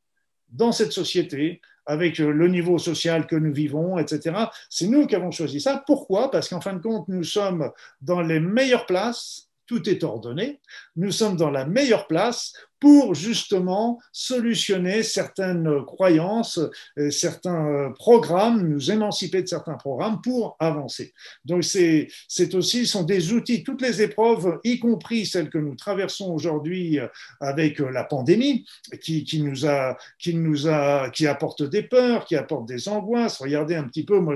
[0.49, 4.45] dans cette société avec le niveau social que nous vivons, etc.
[4.69, 5.83] C'est nous qui avons choisi ça.
[5.85, 6.29] Pourquoi?
[6.29, 10.59] Parce qu'en fin de compte, nous sommes dans les meilleures places tout est ordonné,
[10.97, 16.59] nous sommes dans la meilleure place pour justement solutionner certaines croyances,
[16.97, 21.13] euh, certains euh, programmes, nous émanciper de certains programmes pour avancer.
[21.45, 22.09] Donc c'est
[22.53, 27.07] aussi, sont des outils, toutes les épreuves, y compris celles que nous traversons aujourd'hui euh,
[27.39, 28.65] avec la pandémie,
[29.01, 33.37] qui, qui, nous a, qui nous a, qui apporte des peurs, qui apporte des angoisses.
[33.37, 34.33] Regardez un petit peu, moi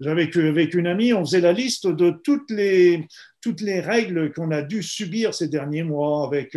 [0.00, 3.06] j'avais avec une amie, on faisait la liste de toutes les
[3.46, 6.56] toutes les règles qu'on a dû subir ces derniers mois avec,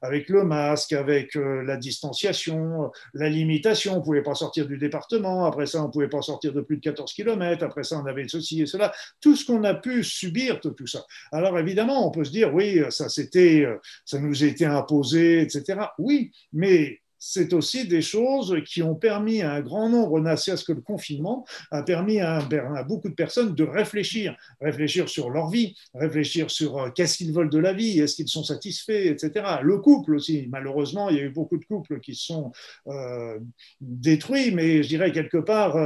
[0.00, 3.92] avec le masque, avec euh, la distanciation, la limitation.
[3.92, 5.44] On ne pouvait pas sortir du département.
[5.44, 7.62] Après ça, on ne pouvait pas sortir de plus de 14 km.
[7.62, 8.90] Après ça, on avait ceci et cela.
[9.20, 11.04] Tout ce qu'on a pu subir, tout, tout ça.
[11.30, 13.76] Alors évidemment, on peut se dire, oui, ça, euh,
[14.06, 15.78] ça nous a été imposé, etc.
[15.98, 20.64] Oui, mais c'est aussi des choses qui ont permis à un grand nombre, n'a ce
[20.64, 22.40] que le confinement a permis à,
[22.88, 27.50] beaucoup de personnes de réfléchir, réfléchir sur leur vie, réfléchir sur euh, qu'est-ce qu'ils veulent
[27.50, 29.58] de la vie, est-ce qu'ils sont satisfaits, etc.
[29.62, 32.52] Le couple aussi, malheureusement, il y a eu beaucoup de couples qui sont
[32.88, 33.38] euh,
[33.80, 35.76] détruits, mais je dirais quelque part,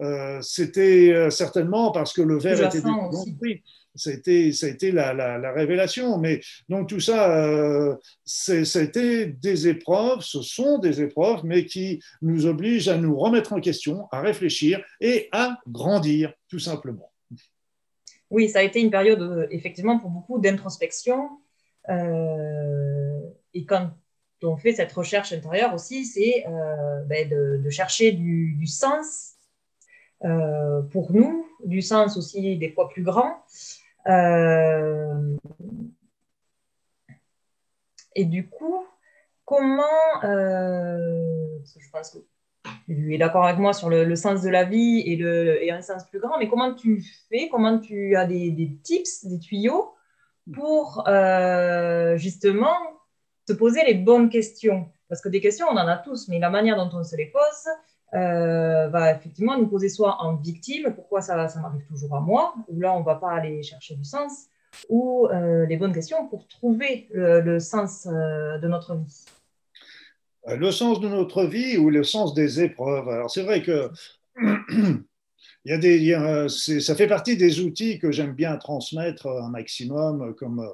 [0.00, 3.62] euh, c'était certainement parce que le verre était détruit
[3.94, 6.18] ça a été, ça a été la, la, révélation.
[6.18, 7.96] Mais donc tout ça, euh,
[8.48, 13.60] été des épreuves, ce sont des épreuves, mais qui nous obligent à nous remettre en
[13.60, 17.10] question, à réfléchir et à grandir, tout simplement.
[18.30, 21.28] Oui, ça a été une période, euh, effectivement, pour beaucoup d'introspection.
[21.88, 23.20] Euh,
[23.52, 23.90] et quand
[24.42, 26.44] on fait cette recherche intérieure aussi, c'est
[27.06, 29.36] ben de, chercher du, du sens
[30.90, 33.42] pour nous, du sens aussi des fois plus grand.
[34.06, 35.36] Euh,
[38.14, 38.86] et du coup,
[39.44, 39.82] comment,
[40.24, 42.18] euh, je pense que
[42.88, 46.20] lui est d'accord avec moi sur le, sens de la vie et, un sens plus
[46.20, 49.94] grand, mais comment tu fais, comment tu as des, des tips, des tuyaux
[50.52, 52.76] pour euh, justement
[53.46, 54.90] te poser les bonnes questions?
[55.08, 57.26] Parce que des questions, on en a tous, mais la manière dont on se les
[57.26, 57.68] pose,
[58.14, 62.54] euh, va effectivement nous poser soit en victime, pourquoi ça, ça m'arrive toujours à moi,
[62.68, 64.46] ou là on ne va pas aller chercher du sens,
[64.88, 69.24] ou euh, les bonnes questions pour trouver le, sens euh, de notre vie.
[70.46, 73.08] Le sens de notre vie ou le sens des épreuves.
[73.08, 73.90] Alors c'est vrai que
[75.64, 80.68] des, ça fait partie des outils que j'aime bien transmettre un maximum, comme euh,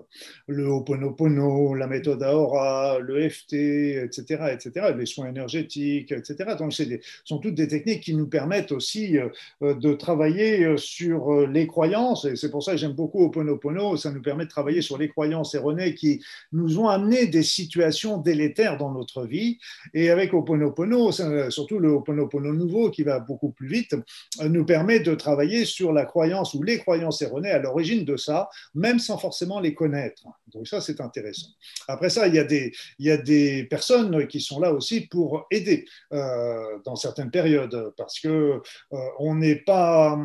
[0.49, 6.57] le Ho'oponopono, la méthode Aora, le FT, etc., etc., les soins énergétiques, etc.
[6.59, 6.83] Donc, ce
[7.25, 9.29] sont toutes des techniques qui nous permettent aussi euh,
[9.63, 12.25] euh, de travailler sur les croyances.
[12.25, 13.97] Et c'est pour ça que j'aime beaucoup Ho'oponopono.
[13.97, 16.21] Ça nous permet de travailler sur les croyances erronées qui
[16.53, 19.59] nous ont amené des situations délétères dans notre vie.
[19.95, 21.13] Et avec Ho'oponopono,
[21.51, 23.95] surtout le Ho'oponopono nouveau qui va beaucoup plus vite,
[24.43, 28.17] nous permet permet de travailler sur la croyance ou les croyances erronées à l'origine de
[28.17, 30.23] ça, même sans forcément les connaître.
[30.55, 31.49] Donc ça, c'est intéressant.
[31.87, 35.03] Après ça, il y, a des, il y a des personnes qui sont là aussi
[35.03, 40.19] pour aider euh, dans certaines périodes, parce que euh, on n'est pas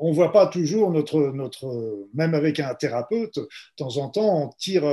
[0.00, 4.44] on ne voit pas toujours notre, notre, même avec un thérapeute, de temps en temps,
[4.44, 4.84] on tire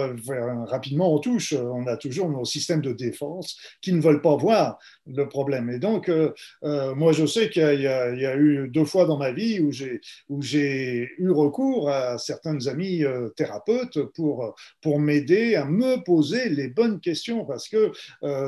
[0.65, 4.77] rapidement, on touche, on a toujours nos systèmes de défense qui ne veulent pas voir
[5.05, 5.69] le problème.
[5.69, 9.31] Et donc, euh, euh, moi, je sais qu'il y, a eu deux fois dans ma
[9.31, 9.71] vie où
[10.41, 13.03] j'ai, eu recours à certains amis
[13.35, 17.91] thérapeutes pour, pour m'aider à me poser les bonnes questions, parce que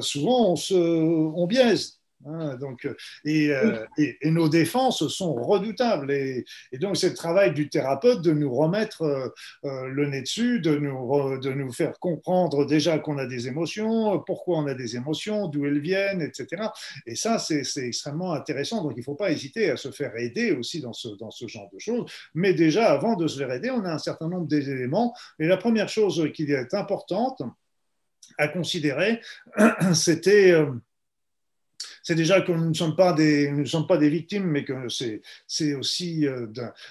[0.02, 2.96] souvent, on, se, on biaise Hein, donc, euh,
[3.28, 6.12] euh, et, et, nos défenses sont redoutables.
[6.12, 6.46] Et,
[6.80, 11.38] donc, c'est le travail du thérapeute de nous remettre euh, le nez dessus, de nous,
[11.40, 15.66] de nous faire comprendre déjà qu'on a des émotions, pourquoi on a des émotions, d'où
[15.66, 16.64] elles viennent, etc.
[17.06, 18.82] Et ça, c'est extrêmement intéressant.
[18.82, 21.48] Donc, il ne faut pas hésiter à se faire aider aussi dans ce, dans ce
[21.48, 22.06] genre de choses.
[22.34, 25.14] Mais déjà, avant de se faire aider, on a un certain nombre d'éléments.
[25.38, 27.42] Et la première chose qui est importante
[28.38, 29.22] à considérer,
[29.94, 30.56] c'était
[32.06, 34.64] c'est déjà que nous ne sommes pas des, nous ne sommes pas des victimes, mais
[34.64, 36.46] que c'est, aussi euh,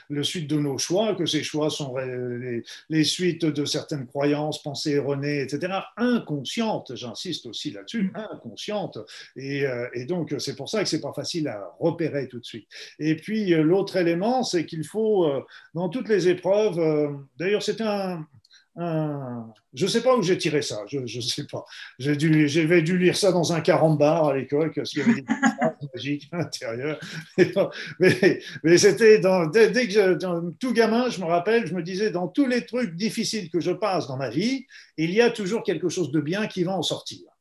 [0.09, 4.61] le suite de nos choix, que ces choix sont les, les, suites de certaines croyances,
[4.61, 8.17] pensées erronées, etc., inconscientes, j'insiste aussi là-dessus, mm.
[8.33, 8.99] inconscientes.
[9.37, 12.45] Et, euh, et donc, c'est pour ça que c'est pas facile à repérer tout de
[12.45, 12.67] suite.
[12.99, 15.31] Et puis, euh, l'autre élément, c'est qu'il faut,
[15.75, 18.27] dans toutes les épreuves, d'ailleurs, c'est un,
[18.77, 21.65] je ne sais pas où j'ai tiré ça, je ne sais pas.
[21.99, 25.21] J'ai dû, j'avais dû lire ça dans un carambar à l'école, parce qu'il y avait
[25.21, 25.25] des
[26.33, 26.99] à l'intérieur.
[28.01, 29.21] Mais, c'était
[29.53, 32.67] dès, dès, que dans, tout gamin, je me rappelle, je me disais, dans tous les
[32.67, 36.21] trucs difficiles que je passe dans ma vie, il y a toujours quelque chose de
[36.21, 37.34] bien qui va en sortir.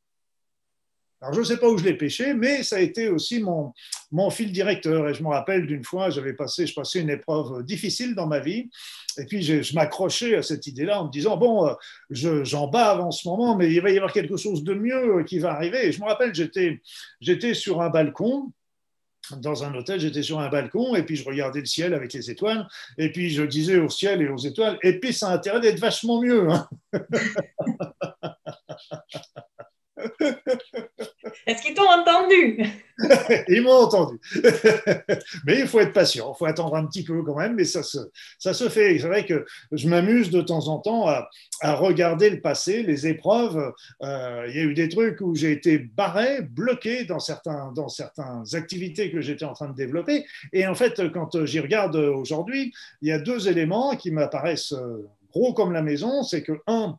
[1.24, 3.72] Alors, je ne sais pas où je l'ai pêché, mais ça a été aussi mon,
[4.30, 5.08] fil directeur.
[5.08, 8.40] Et je me rappelle d'une fois, j'avais passé, je passais une épreuve difficile dans ma
[8.40, 8.68] vie.
[9.16, 11.72] Et puis, je, je m'accrochais à cette idée-là en me disant, bon, euh,
[12.10, 15.38] j'en bave en ce moment, mais il va y avoir quelque chose de mieux qui
[15.38, 15.86] va arriver.
[15.86, 18.52] Et je me rappelle, j'étais sur un balcon
[19.38, 22.30] dans un hôtel, j'étais sur un balcon et puis je regardais le ciel avec les
[22.30, 25.60] étoiles et puis je disais au ciel et aux étoiles, et puis ça a intérêt
[25.60, 26.50] d'être vachement mieux.
[26.50, 26.68] Hein.
[31.46, 32.64] Est-ce qu'ils t'ont entendu?
[33.48, 34.18] Ils m'ont entendu.
[35.46, 37.82] mais il faut être patient, il faut attendre un petit peu quand même, mais ça
[37.82, 37.98] se,
[38.38, 38.98] ça se fait.
[38.98, 41.28] C'est vrai que je m'amuse de temps en temps à,
[41.62, 43.72] regarder le passé, les épreuves.
[44.02, 47.88] Euh, il y a eu des trucs où j'ai été barré, bloqué dans, certains, dans
[47.88, 50.24] certaines activités que j'étais en train de développer.
[50.52, 54.74] Et en fait, quand j'y regarde aujourd'hui, il y a deux éléments qui m'apparaissent
[55.32, 56.22] gros comme la maison.
[56.22, 56.98] C'est que, un,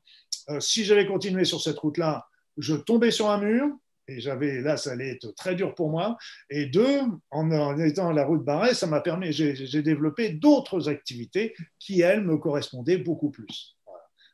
[0.49, 3.69] euh, si j'avais continué sur cette route-là, je tombais sur un mur,
[4.07, 6.17] et j'avais là, ça allait être très dur pour moi.
[6.49, 6.99] Et deux,
[7.31, 12.21] en, étant à la route barrée, ça m'a permis, j'ai développé d'autres activités qui, elles,
[12.21, 13.77] me correspondaient beaucoup plus.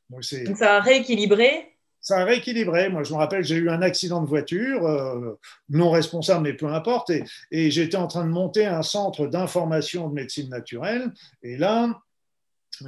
[0.09, 1.67] Donc, ça a rééquilibré
[2.03, 2.89] ça a rééquilibré.
[2.89, 6.65] Moi, je me rappelle, j'ai eu un accident de voiture, euh, non responsable, mais peu
[6.65, 11.13] importe, et, et j'étais en train de monter un centre d'information de médecine naturelle.
[11.43, 12.01] Et là,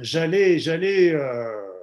[0.00, 1.73] j'allais, j'allais euh,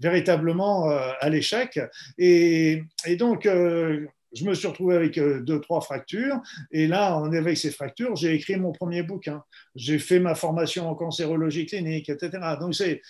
[0.00, 1.80] véritablement euh, à l'échec.
[2.18, 6.40] Et, et, donc, euh, je me suis retrouvé avec euh, deux, trois fractures.
[6.70, 9.42] Et là, en avec ces fractures, j'ai écrit mon premier bouquin.
[9.74, 12.38] J'ai fait ma formation en cancérologie clinique, etc.
[12.60, 13.00] Donc, c'est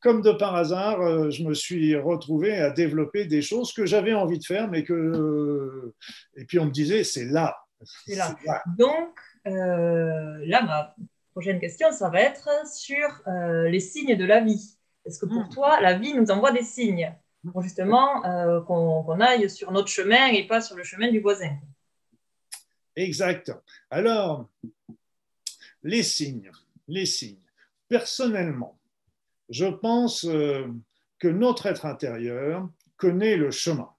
[0.00, 4.38] comme de par hasard, je me suis retrouvé à développer des choses que j'avais envie
[4.38, 5.92] de faire, mais que.
[6.36, 7.56] et puis, on me disait, c'est là.
[8.06, 8.34] C'est là.
[8.78, 10.94] Donc, là, ma
[11.32, 13.22] prochaine question, ça va être sur
[13.68, 14.76] les signes de la vie.
[15.04, 15.50] Est-ce que pour hmm.
[15.50, 17.14] toi, la vie nous envoie des signes
[17.52, 21.56] pour justement euh, qu'on aille sur notre chemin et pas sur le chemin du voisin?
[22.96, 23.52] Exact.
[23.90, 24.48] Alors,
[25.82, 26.50] les signes,
[26.88, 27.38] les signes.
[27.88, 28.78] Personnellement,
[29.50, 30.66] je pense euh,
[31.18, 33.93] que notre être intérieur connaît le chemin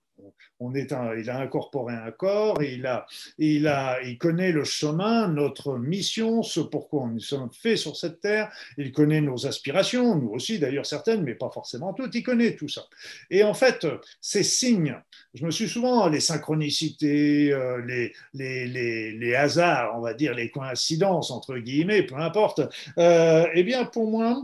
[0.59, 3.05] on est il a incorporé un corps, il, a,
[3.37, 8.21] il, a, il connaît le chemin, notre mission, ce pourquoi nous sommes faits sur cette
[8.21, 8.51] terre.
[8.77, 12.15] Il connaît nos aspirations, nous aussi d'ailleurs certaines, mais pas forcément toutes.
[12.15, 12.85] Il connaît tout ça.
[13.29, 13.85] Et en fait,
[14.21, 14.97] ces signes,
[15.33, 20.49] je me suis souvent les synchronicités, euh, les, les, les, hasards, on va dire les
[20.49, 22.61] coïncidences entre guillemets, peu importe.
[22.97, 24.41] Euh, eh bien, pour moi,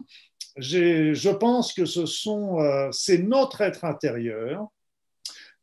[0.58, 4.68] je pense que ce sont, euh, c'est notre être intérieur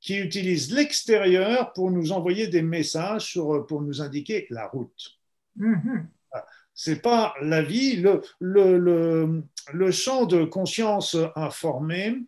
[0.09, 5.19] qui utilise l'extérieur pour nous envoyer des messages sur, pour nous indiquer la route.
[5.59, 6.07] Mm-hmm.
[6.73, 12.23] C'est pas la vie, le, le, le, champ de conscience informé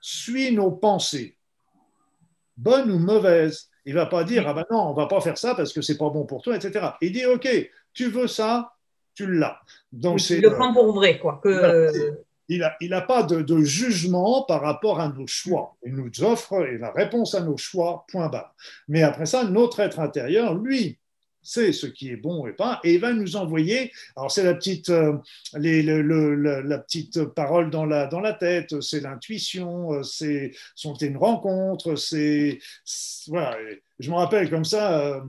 [0.00, 1.36] suit nos pensées,
[2.56, 3.68] bonnes ou mauvaises.
[3.84, 5.98] Il va pas dire ah ben non, on va pas faire ça parce que c'est
[5.98, 6.90] pas bon pour toi, etc.
[7.00, 7.48] Il dit ok,
[7.92, 8.76] tu veux ça,
[9.12, 9.60] tu l'as.
[9.90, 11.40] Donc c'est le prend pour vrai quoi.
[11.42, 15.76] Que il n'a pas de, jugement par rapport à nos choix.
[15.86, 18.54] Il nous offre la réponse à nos choix, point barre.
[18.88, 20.98] Mais après ça, notre être intérieur, lui,
[21.42, 23.92] sait ce qui est bon et pas, et il va nous envoyer.
[24.16, 25.16] Alors c'est la petite, euh,
[25.54, 30.52] la petite parole dans la, dans la tête, c'est l'intuition, euh, c'est
[31.00, 32.58] une rencontre, c'est
[33.28, 33.56] voilà.
[33.98, 35.00] Je me rappelle comme ça.
[35.00, 35.20] Euh,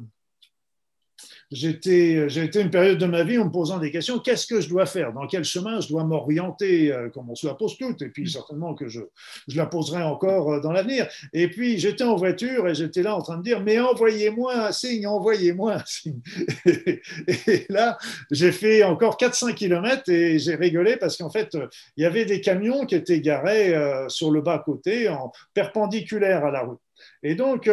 [1.52, 4.20] j'étais, j'ai été une période de ma vie en me posant des questions.
[4.20, 5.12] Qu'est-ce que je dois faire?
[5.12, 8.02] Dans quel chemin je dois m'orienter euh, Comme on se la pose toutes.
[8.02, 9.02] Et puis, certainement que je,
[9.48, 11.08] je la poserai encore euh, dans l'avenir.
[11.34, 14.72] Et puis, j'étais en voiture et j'étais là en train de dire, mais envoyez-moi un
[14.72, 16.22] signe, envoyez-moi un signe.
[16.66, 17.98] Et, là,
[18.32, 21.58] j'ai fait encore 400 km et j'ai rigolé parce qu'en fait,
[21.98, 26.52] il y avait des camions qui étaient garés euh, sur le bas-côté, en perpendiculaire à
[26.52, 26.80] la route.
[27.24, 27.70] Et donc,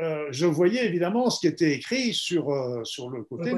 [0.00, 3.52] euh, je voyais évidemment ce qui était écrit sur, euh, sur le côté.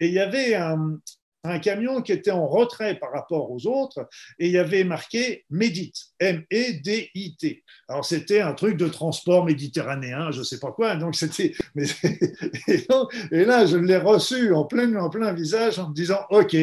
[0.00, 0.98] Et il y avait un,
[1.44, 5.44] un camion qui était en retrait par rapport aux autres et il y avait marqué
[5.50, 7.64] Médite, M-E-D-I-T.
[7.88, 10.96] Alors c'était un truc de transport méditerranéen, je ne sais pas quoi.
[10.96, 16.20] Donc c'était, et, là je l'ai reçu en plein, en plein visage en me disant
[16.30, 16.56] OK,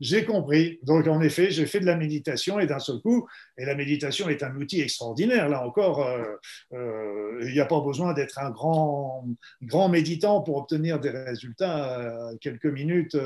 [0.00, 0.78] j'ai compris.
[0.82, 4.28] Donc, en effet, j'ai fait de la méditation et d'un seul coup, et la méditation
[4.28, 5.48] est un outil extraordinaire.
[5.48, 6.24] Là encore, euh,
[6.72, 9.26] euh, il n'y a pas besoin d'être un grand,
[9.62, 12.00] grand méditant pour obtenir des résultats.
[12.00, 13.16] Euh, quelques minutes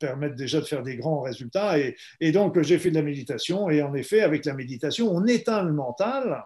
[0.00, 1.78] permettent déjà de faire des grands résultats.
[1.78, 3.70] Et, et donc, j'ai fait de la méditation.
[3.70, 6.44] Et en effet, avec la méditation, on éteint le mental.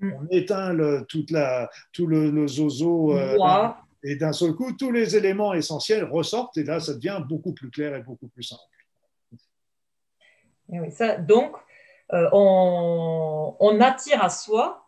[0.00, 0.12] Mm.
[0.12, 3.16] On éteint le, toute la, tout le, le zozo.
[4.06, 7.70] Et d'un seul coup, tous les éléments essentiels ressortent et là, ça devient beaucoup plus
[7.70, 8.62] clair et beaucoup plus simple.
[10.68, 11.56] oui, ça, donc,
[12.12, 14.86] euh, on, attire à soi,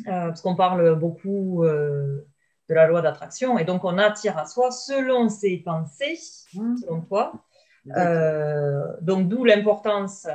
[0.00, 2.26] euh, parce qu'on parle beaucoup euh,
[2.68, 6.18] de la loi d'attraction, et donc on attire à soi selon ses pensées,
[6.52, 6.76] mmh.
[6.76, 7.32] selon toi.
[9.00, 10.26] donc, d'où l'importance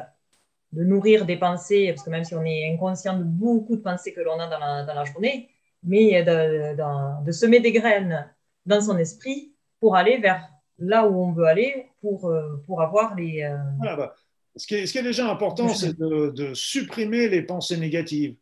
[0.72, 4.14] de nourrir des pensées, parce que même si on est inconscient de beaucoup de pensées
[4.14, 5.52] que l'on a dans la journée,
[5.84, 8.30] mais de, semer des graines
[8.66, 13.16] dans son esprit pour aller vers là où on veut aller pour, euh, pour avoir
[13.16, 13.44] les...
[13.44, 13.58] Euh,
[13.96, 14.16] bah,
[14.56, 18.36] ce, qui est, ce, qui est, déjà important, c'est de, de, supprimer les pensées négatives.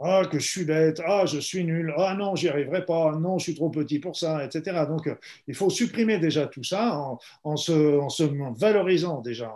[0.00, 3.38] Ah, que je suis bête, ah, je suis nul, ah non, j'y arriverai pas, non,
[3.38, 4.84] je suis trop petit pour ça, etc.
[4.88, 5.14] Donc, euh,
[5.46, 8.24] il faut supprimer déjà tout ça en, en, se, en se,
[8.58, 9.54] valorisant déjà,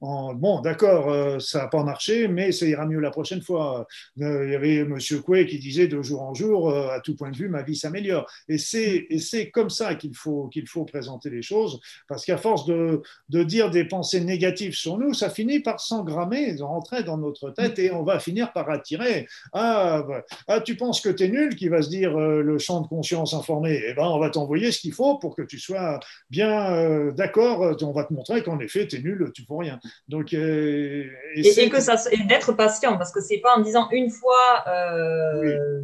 [0.00, 3.86] bon, d'accord, euh, ça n'a pas marché, mais ça ira mieux la prochaine fois.
[4.20, 4.98] Euh, il y avait M.
[5.24, 7.76] Coué qui disait de jour en jour, euh, à tout point de vue, ma vie
[7.76, 8.26] s'améliore.
[8.48, 13.02] Et c'est comme ça qu'il faut, qu'il faut présenter les choses, parce qu'à force de,
[13.28, 17.78] de, dire des pensées négatives sur nous, ça finit par s'engrammer, rentrer dans notre tête,
[17.78, 19.26] et on va finir par attirer.
[19.52, 22.80] Ah, bah, ah tu penses que tu es nul, qui va se dire le champ
[22.80, 26.00] de conscience informé, eh ben, on va t'envoyer ce qu'il faut pour que tu sois
[26.30, 29.67] bien d'accord, on va te montrer qu'en effet, tu es nul, tu ne rien.
[30.08, 31.96] Donc, euh, et, que ça,
[32.26, 34.64] d'être patient, parce que c'est pas en disant une fois.
[34.68, 35.82] Euh,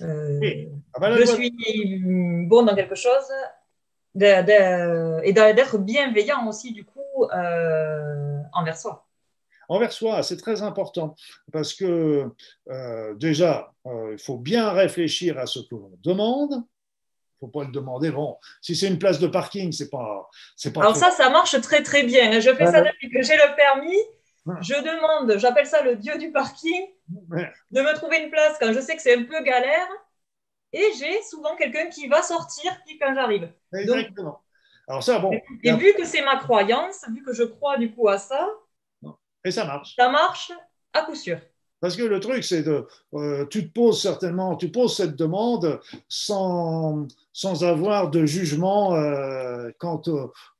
[0.00, 0.64] euh,
[0.94, 1.52] ah bah je suis
[2.46, 3.28] bon dans quelque chose
[4.14, 7.26] et d'être bienveillant aussi du coup
[8.52, 9.06] envers soi.
[9.68, 11.14] Envers soi, c'est très important
[11.52, 12.30] parce que
[13.16, 16.64] déjà, il faut bien réfléchir à ce que l'on demande
[17.42, 18.12] faut pas le demander.
[18.12, 20.82] Bon, si c'est une place de parking, c'est pas, c'est pas.
[20.82, 22.38] Alors ça, ça marche très très bien.
[22.38, 23.98] Je fais ça depuis que j'ai le permis.
[24.60, 28.80] Je demande, j'appelle ça le dieu du parking, de me trouver une place quand je
[28.80, 29.88] sais que c'est un peu galère.
[30.72, 33.52] Et j'ai souvent quelqu'un qui va sortir quand j'arrive.
[33.74, 34.40] Exactement.
[34.88, 35.32] Alors ça, bon.
[35.62, 38.48] Et, vu que c'est ma croyance, vu que je crois du coup à ça.
[39.44, 39.94] Et ça marche.
[39.96, 40.52] Ça marche
[40.92, 41.38] à coup sûr.
[41.80, 45.80] Parce que le truc, c'est de, euh, tu te poses certainement, tu poses cette demande
[46.08, 50.02] sans, sans avoir de jugement euh, quant,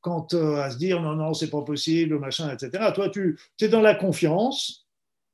[0.01, 0.27] quant,
[0.59, 2.93] à se dire non, non, c'est pas possible, machin, etc.
[2.95, 4.87] Toi, tu es dans la confiance,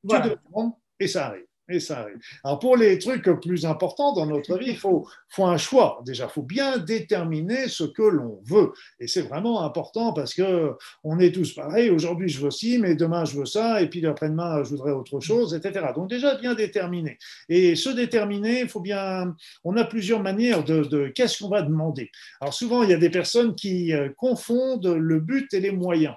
[0.09, 1.48] tu demandes et ça arrive.
[1.71, 2.19] Et ça arrive.
[2.45, 5.07] Alors pour les trucs plus importants dans notre vie, il faut,
[5.39, 6.01] un choix.
[6.05, 8.73] Déjà, il faut bien déterminer ce que l'on veut.
[9.01, 10.73] Et c'est vraiment important parce que
[11.05, 11.91] on est tous pareils.
[11.91, 15.21] Aujourd'hui, je veux ci, mais demain, je veux ça, et puis après-demain, je voudrais autre
[15.21, 15.87] chose, etc.
[15.95, 17.19] Donc déjà, bien déterminer.
[17.49, 19.37] Et se déterminer, il faut bien...
[19.63, 22.11] On a plusieurs manières de, de qu'est-ce qu'on va demander.
[22.41, 26.15] Alors souvent, il y a des personnes qui euh, confondent le but et les moyens.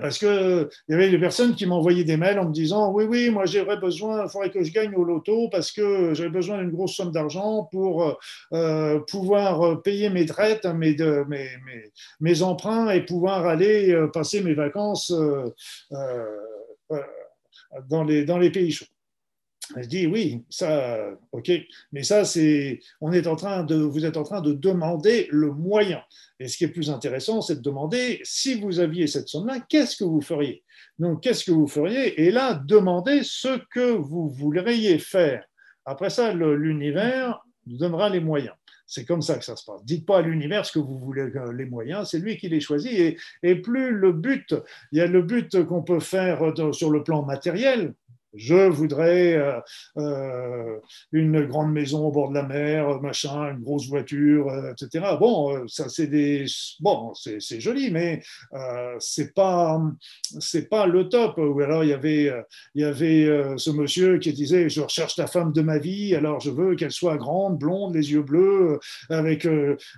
[0.00, 3.04] Parce que il y avait des personnes qui m'envoyaient des mails en me disant oui
[3.04, 6.58] oui moi j'aurais besoin il faudrait que je gagne au loto parce que j'avais besoin
[6.58, 8.16] d'une grosse somme d'argent pour
[8.52, 11.48] euh, pouvoir payer mes traites mes, de, mes,
[12.20, 15.50] mes, emprunts et pouvoir aller euh, passer mes vacances euh,
[17.88, 18.91] dans les dans les pays chauds
[19.76, 21.50] je dis oui, ça, ok,
[21.92, 25.52] mais ça, c'est, on est en train de, vous êtes en train de demander le
[25.52, 26.02] moyen.
[26.40, 29.96] Et ce qui est plus intéressant, c'est de demander si vous aviez cette somme-là, qu'est-ce
[29.96, 30.62] que vous feriez?
[30.98, 32.20] Donc, qu'est-ce que vous feriez?
[32.22, 35.44] Et là, demandez ce que vous voudriez faire.
[35.84, 38.54] Après ça, l'univers nous donnera les moyens.
[38.86, 39.82] C'est comme ça que ça se passe.
[39.84, 42.60] Dites pas à l'univers ce que vous voulez euh, les moyens, c'est lui qui les
[42.60, 42.92] choisit.
[42.92, 44.54] Et, et, plus le but,
[44.90, 47.94] il y a le but qu'on peut faire sur le plan matériel,
[48.34, 49.60] je voudrais euh,
[49.98, 50.78] euh,
[51.12, 55.16] une grande maison au bord de la mer, machin, une grosse voiture, euh, etc.
[55.20, 56.10] Bon, ça c'est
[56.80, 58.22] bon, c'est joli, mais
[58.98, 59.80] c'est pas,
[60.70, 61.38] pas le top.
[61.38, 62.32] Ou alors il y avait,
[62.74, 66.40] il y avait ce monsieur qui disait, je recherche la femme de ma vie, alors
[66.40, 68.78] je veux qu'elle soit grande, blonde, les yeux bleus,
[69.10, 69.46] avec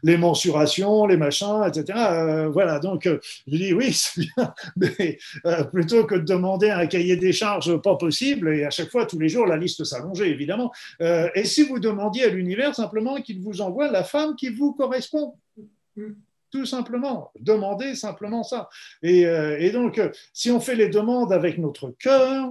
[0.03, 2.49] les mensurations, les machins, etc.
[2.53, 2.79] voilà.
[2.79, 5.19] Donc je dis oui, c'est bien, mais
[5.73, 9.19] plutôt que de demander un cahier des charges pas possible et à chaque fois, tous
[9.19, 10.73] les jours, la liste s'allongeait, évidemment.
[11.01, 14.73] Euh, et si vous demandiez à l'univers simplement qu'il vous envoie la femme qui vous
[14.73, 15.35] correspond
[16.51, 17.33] tout simplement.
[17.41, 18.69] Demandez simplement ça.
[19.03, 20.01] Et, euh, et donc,
[20.33, 22.49] si on fait les demandes avec notre cœur,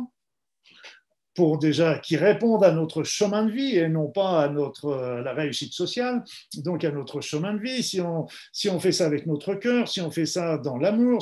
[1.36, 5.34] pour déjà qui répondent à notre chemin de vie et non pas à notre la
[5.34, 6.24] réussite sociale,
[6.58, 7.84] donc à notre chemin de vie.
[7.84, 11.22] Si on, si on fait ça avec notre cœur, si on fait ça dans l'amour,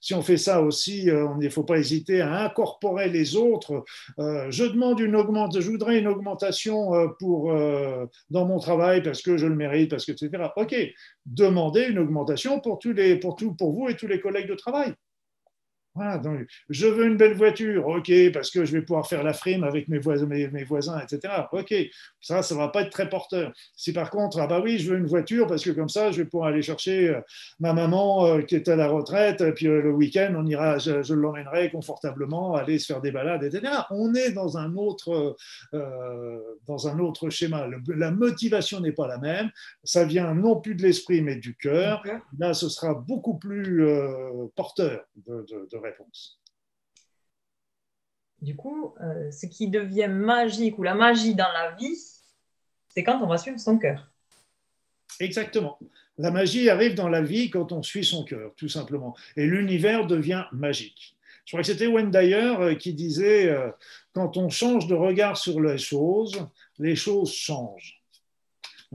[0.00, 3.84] si, on fait ça aussi, euh, il ne faut pas hésiter à incorporer les autres.
[4.18, 7.52] Euh, je demande une augmentation, je voudrais une augmentation euh, pour,
[8.30, 10.30] dans mon travail parce que je le mérite, parce que etc.
[10.56, 10.74] Ok,
[11.26, 14.54] demandez une augmentation pour tous les, pour tout, pour vous et tous les collègues de
[14.54, 14.94] travail.
[15.94, 19.34] Voilà, donc, je veux une belle voiture, ok, parce que je vais pouvoir faire la
[19.34, 21.34] frime avec mes voisins, mes, voisins etc.
[21.52, 21.74] Ok,
[22.18, 23.52] ça, ça va pas être très porteur.
[23.76, 26.22] Si par contre, ah bah oui, je veux une voiture parce que comme ça, je
[26.22, 27.20] vais pouvoir aller chercher euh,
[27.60, 30.78] ma maman euh, qui est à la retraite, et puis euh, le week-end, on ira,
[30.78, 33.70] je, l'emmènerai confortablement, aller se faire des balades, etc.
[33.90, 35.36] On est dans un autre,
[35.72, 37.68] dans un autre schéma.
[37.88, 39.50] la motivation n'est pas la même.
[39.84, 42.02] Ça vient non plus de l'esprit, mais du cœur.
[42.38, 43.86] Là, ce sera beaucoup plus
[44.56, 46.40] porteur de, de réponse.
[48.40, 51.96] Du coup, euh, ce qui devient magique ou la magie dans la vie,
[52.88, 54.10] c'est quand on va suivre son cœur.
[55.20, 55.78] Exactement.
[56.18, 59.16] La magie arrive dans la vie quand on suit son cœur, tout simplement.
[59.36, 61.16] Et l'univers devient magique.
[61.44, 63.70] Je crois que c'était Wayne Dyer euh, qui disait euh,
[64.12, 66.46] quand on change de regard sur les choses,
[66.78, 68.02] les choses changent.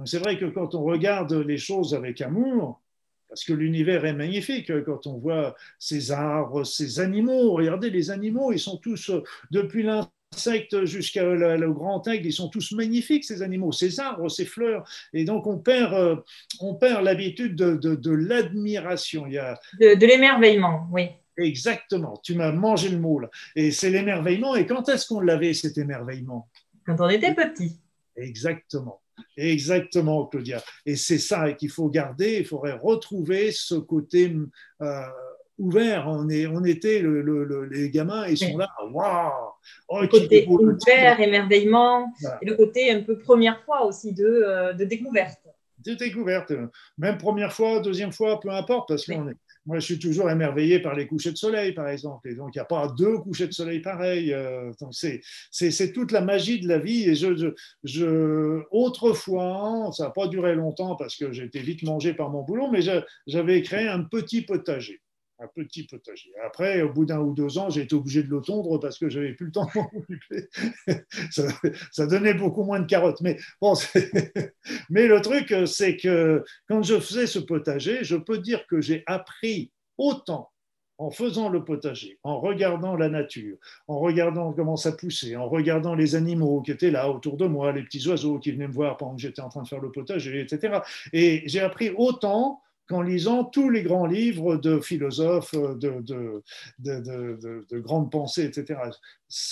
[0.06, 2.82] C'est vrai que quand on regarde les choses avec amour,
[3.28, 7.54] parce que l'univers est magnifique quand on voit ces arbres, ces animaux.
[7.54, 9.12] Regardez les animaux, ils sont tous,
[9.52, 14.46] depuis l'insecte jusqu'au le grand aigle, ils sont tous magnifiques, ces animaux, ces arbres, ces
[14.46, 14.88] fleurs.
[15.14, 16.16] Et donc, on perd, euh,
[16.60, 19.28] on perd l'habitude de, de, l'admiration.
[19.28, 19.60] Il y a...
[19.80, 21.10] De, l'émerveillement, oui.
[21.40, 23.30] Exactement, tu m'as mangé le mot là.
[23.56, 24.56] Et c'est l'émerveillement.
[24.56, 26.50] Et quand est-ce qu'on l'avait, cet émerveillement?
[26.84, 27.80] Quand on était petit.
[28.16, 29.02] Exactement.
[29.36, 30.62] Exactement, Claudia.
[30.86, 32.38] Et c'est ça qu'il faut garder.
[32.40, 34.36] Il faudrait retrouver ce côté
[34.82, 35.02] euh,
[35.58, 36.06] ouvert.
[36.08, 37.04] On, est, on était,
[37.72, 38.68] les gamins, ils sont là.
[38.92, 39.32] Waouh
[39.90, 42.12] oh, Le côté ouvert, émerveillement.
[42.42, 45.42] Et le côté un peu première fois aussi de, euh, de découverte.
[45.86, 46.52] De découverte.
[46.98, 49.38] Même première fois, deuxième fois, peu importe, parce qu'on est
[49.68, 52.30] moi, je suis toujours émerveillé par les couchers de soleil, par exemple.
[52.30, 54.34] Et donc, il n'y a pas deux couchers de soleil pareils.
[54.34, 57.04] Euh, c'est toute la magie de la vie.
[57.04, 57.54] Et je,
[57.84, 62.44] je, autrefois, ça n'a pas duré longtemps parce que j'ai été vite mangé par mon
[62.44, 62.80] boulot, mais
[63.28, 65.02] j'avais créé un petit potager
[65.40, 66.32] un petit potager.
[66.46, 69.10] Après, au bout d'un ou deux ans, j'ai été obligé de le tondre parce que
[69.10, 70.48] j'avais plus le temps de occuper.
[71.92, 73.22] ça, donnait beaucoup moins de carottes.
[73.22, 73.74] Mais, bon,
[74.90, 79.04] mais le truc, c'est que quand je faisais ce potager, je peux dire que j'ai
[79.06, 80.52] appris autant
[81.00, 83.58] en faisant le potager, en regardant la nature,
[83.88, 87.72] en regardant comment ça poussait, en regardant les animaux qui étaient là autour de moi,
[87.72, 89.92] les petits oiseaux qui venaient me voir pendant que j'étais en train de faire le
[89.92, 90.80] potager, etc.
[91.14, 96.44] Et j'ai appris autant qu'en lisant tous les grands livres de philosophes, de, de,
[96.80, 98.80] de, de grandes pensées, etc.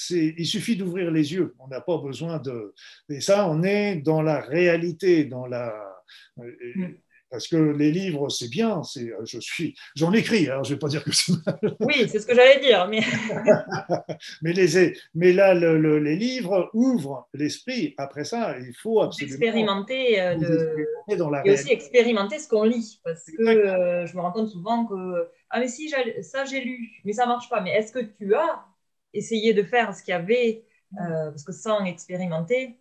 [0.10, 2.74] Il suffit d'ouvrir les yeux, on n'a pas besoin de...
[3.10, 5.74] Et ça, on est dans la réalité, dans la...
[6.38, 6.86] Mm
[7.36, 8.82] parce que les livres, c'est bien.
[8.84, 10.48] C'est, euh, je suis, j'en écris.
[10.48, 11.34] Alors, hein, je vais pas dire que c'est
[11.82, 12.88] Oui, c'est ce que j'allais dire.
[12.88, 13.02] Mais,
[14.42, 17.94] mais, les, mais là, les livres ouvrent l'esprit.
[17.98, 20.22] Après ça, il faut absolument expérimenter.
[20.22, 21.16] Euh, de...
[21.18, 24.50] dans la et aussi expérimenter ce qu'on lit, parce que euh, je me rends compte
[24.50, 25.90] souvent que ah mais si
[26.22, 27.60] ça j'ai lu, mais ça marche pas.
[27.60, 28.66] Mais est-ce que tu as
[29.14, 30.64] essayé de faire ce qu'il y avait,
[30.96, 32.80] parce que sans expérimenter,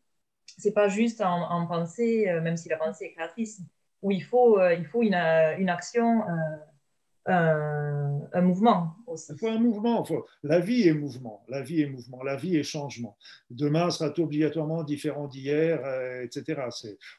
[0.59, 3.61] c'est pas juste en, en pensée, même si la pensée est créatrice
[4.05, 6.23] où il faut, euh, il faut une, euh, une action,
[7.27, 9.33] euh, un mouvement aussi.
[9.33, 10.07] Il faut un mouvement.
[10.43, 11.43] La vie est mouvement.
[11.49, 12.23] La vie est mouvement.
[12.23, 13.17] La vie est changement.
[13.49, 15.81] Demain sera obligatoirement différent d'hier,
[16.23, 16.61] etc.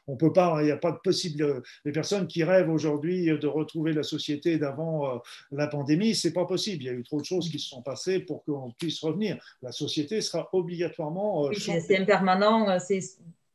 [0.06, 0.58] On peut pas.
[0.60, 1.60] Il n'y a pas de possible.
[1.84, 5.20] Les personnes qui rêvent aujourd'hui de retrouver la société d'avant
[5.50, 6.84] la pandémie, c'est pas possible.
[6.84, 9.38] Il y a eu trop de choses qui se sont passées pour qu'on puisse revenir.
[9.60, 11.46] La société sera obligatoirement.
[11.46, 12.78] Oui, c'est impermanent.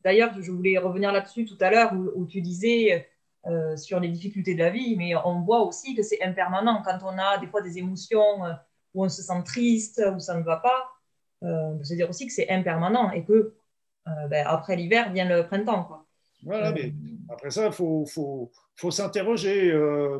[0.03, 3.07] D'ailleurs, je voulais revenir là-dessus tout à l'heure où, tu disais
[3.47, 6.83] euh, sur les difficultés de la vie, mais on voit aussi que c'est impermanent.
[6.83, 8.53] Quand on a des fois des émotions euh,
[8.93, 10.91] où on se sent triste, où ça ne va pas,
[11.43, 13.55] euh, on peut se dire aussi que c'est impermanent et que
[14.29, 15.83] ben, après l'hiver vient le printemps.
[15.83, 16.05] Quoi.
[16.43, 16.93] Voilà, mais
[17.29, 19.71] après ça, il faut, faut, faut s'interroger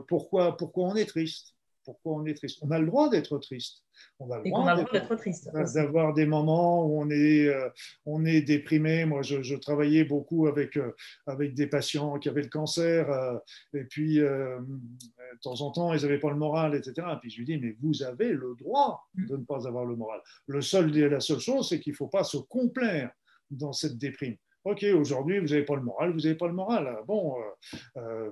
[0.08, 1.56] pourquoi, pourquoi on est triste?
[1.92, 3.84] Pourquoi on est triste On a le droit d'être triste.
[4.20, 5.50] On a le droit d'être triste.
[5.74, 7.70] D'avoir des moments où on est, euh,
[8.06, 9.06] on est déprimé.
[9.06, 10.96] Moi, je, travaillais beaucoup avec, euh,
[11.28, 13.10] avec des patients qui avaient le cancer.
[13.12, 13.38] Euh,
[13.74, 14.60] et puis, de
[15.42, 17.08] temps en temps, ils n'avaient pas le moral, etc.
[17.14, 19.28] Et puis, je lui dis, mais vous avez le droit mm.
[19.28, 20.22] de ne pas avoir le moral.
[20.48, 23.12] Le seul, la seule chose, c'est qu'il ne faut pas se complaire
[23.50, 26.98] dans cette déprime Ok, aujourd'hui, vous n'avez pas le moral, vous n'avez pas le moral.
[27.08, 27.36] Bon,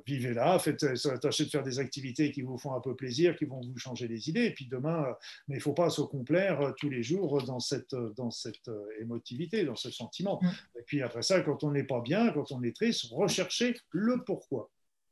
[0.06, 0.86] vivez là, faites,
[1.22, 4.08] tâchez de faire des activités qui vous font un peu plaisir, qui vont vous changer
[4.08, 4.46] les idées.
[4.46, 5.16] Et puis demain,
[5.48, 8.70] mais il ne faut pas se complaire tous les jours dans cette, dans cette
[9.02, 10.40] émotivité, dans ce sentiment.
[10.42, 10.48] Mm.
[10.80, 14.24] Et puis après ça, quand on n'est pas bien, quand on est triste, recherchez le
[14.24, 14.70] pourquoi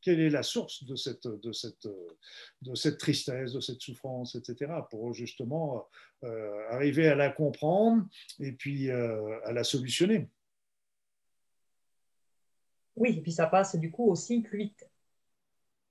[0.07, 1.88] quelle est la source de cette, de cette,
[2.61, 5.86] de cette tristesse, de cette souffrance, etc., pour justement
[6.24, 8.05] euh, arriver à la comprendre
[8.39, 10.30] et puis euh, à la solutionner.
[12.98, 14.88] Oui, et puis ça passe du coup aussi plus vite.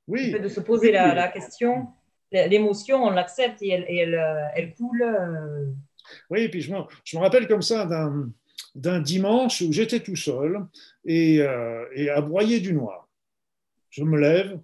[0.08, 0.30] Oui.
[0.38, 1.88] de se poser la, question,
[2.30, 5.74] l'émotion, on l'accepte et elle, elle, euh, elle, coule.
[6.30, 7.88] Oui, et puis je me, je me rappelle comme ça
[8.74, 10.64] d'un dimanche où j'étais tout seul
[11.04, 11.38] et,
[11.94, 13.08] et à broyer du noir.
[13.90, 14.60] Je me lève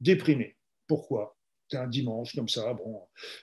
[0.00, 0.56] déprimé.
[0.86, 1.35] Pourquoi?
[1.74, 2.74] Un dimanche comme ça.
[2.74, 3.00] Bon,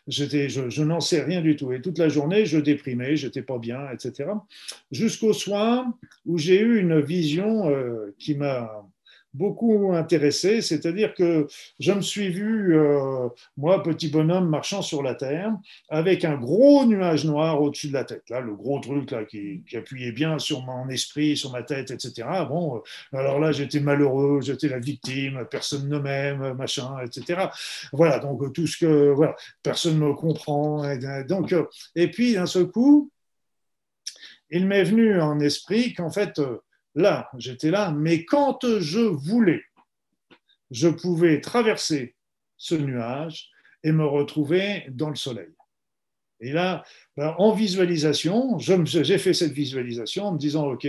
[0.07, 1.71] je, je n'en sais rien du tout.
[1.73, 4.29] Et toute la journée, je déprimais, j'étais pas bien, etc.
[4.91, 5.85] Jusqu'au soir
[6.25, 8.85] où j'ai eu une vision euh, qui m'a
[9.33, 11.47] beaucoup intéressé, c'est-à-dire que
[11.79, 15.51] je me suis vu, euh, moi, petit bonhomme marchant sur la terre,
[15.89, 19.63] avec un gros nuage noir au-dessus de la tête, là, le gros truc là qui,
[19.75, 22.27] appuyait bien sur mon esprit, sur ma tête, etc.
[22.47, 27.47] Bon, euh, alors là, j'étais malheureux, j'étais la victime, personne ne m'aime, machin, etc.
[27.91, 30.87] Voilà, donc tout ce que, voilà, personne ne me comprend.
[30.89, 31.65] Et, donc, euh,
[31.95, 33.09] et puis d'un seul coup,
[34.51, 36.39] il m'est venu en esprit qu'en fait,
[36.95, 39.63] là, j'étais là, mais quand je voulais,
[40.71, 42.15] je pouvais traverser
[42.57, 43.49] ce nuage
[43.83, 45.53] et me retrouver dans le soleil.
[46.39, 46.83] Et là,
[47.15, 50.85] ben, en visualisation, j'ai fait cette visualisation en me disant, OK,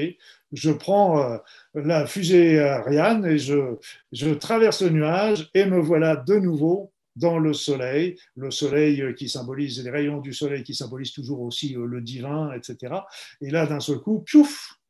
[0.53, 1.39] je prends euh,
[1.75, 3.77] la fusée Ariane et je,
[4.13, 9.29] je traverse le nuage et me voilà de nouveau dans le soleil, le soleil qui
[9.29, 12.95] symbolise les rayons du soleil qui symbolisent toujours aussi euh, le divin, etc.
[13.41, 14.81] Et là, d'un seul coup, piouf,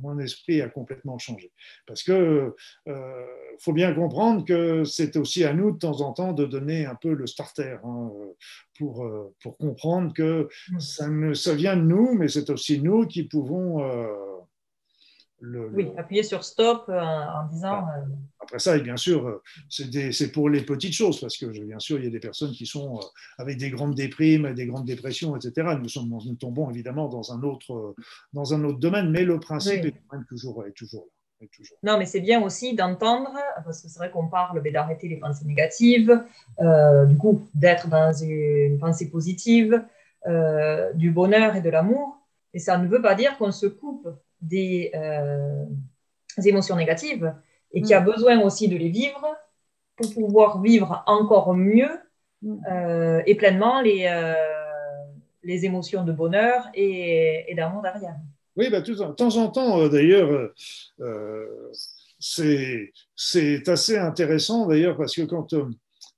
[0.00, 1.52] mon esprit a complètement changé.
[1.86, 2.54] Parce que
[2.88, 3.26] euh,
[3.58, 6.94] faut bien comprendre que c'est aussi à nous de temps en temps de donner un
[6.94, 8.10] peu le starter hein,
[8.78, 10.80] pour, euh, pour comprendre que mm.
[10.80, 14.29] ça, ça vient de nous, mais c'est aussi nous qui pouvons euh,
[15.42, 17.78] oui, appuyer sur stop euh, en disant.
[17.78, 18.02] Euh,
[18.40, 21.98] Après ça, et bien sûr, euh, c'est pour les petites choses, parce que bien sûr,
[21.98, 23.00] il y a des personnes qui sont
[23.38, 25.76] avec des grandes déprimes, des grandes dépressions, etc.
[25.80, 27.94] Nous, sommes, nous tombons évidemment dans un autre,
[28.32, 29.94] dans un autre domaine, mais le principe est,
[30.28, 31.12] toujours, est toujours là.
[31.82, 33.32] Non, mais c'est bien aussi d'entendre,
[33.64, 36.22] parce que c'est vrai qu'on parle d'arrêter les pensées négatives,
[36.58, 39.82] du coup, d'être dans une pensée positive,
[40.94, 42.18] du bonheur et de l'amour.
[42.52, 44.08] Et ça ne veut pas dire qu'on se coupe
[44.42, 45.64] des, euh,
[46.44, 47.34] émotions négatives
[47.72, 48.04] et qui a mm.
[48.04, 49.36] besoin aussi de les vivre
[49.96, 51.90] pour pouvoir vivre encore mieux
[52.42, 52.56] mm.
[52.70, 54.34] euh, et pleinement les, euh,
[55.42, 58.16] les émotions de bonheur et, d'amour derrière.
[58.56, 60.52] Oui, bah, de temps en temps, d'ailleurs,
[62.18, 65.54] c'est assez intéressant d'ailleurs parce que quand,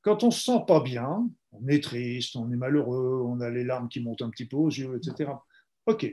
[0.01, 3.51] quand on ne se sent pas bien, on est triste, on est malheureux, on a
[3.51, 5.31] les larmes qui montent un petit peu aux yeux, etc.
[5.87, 6.07] OK.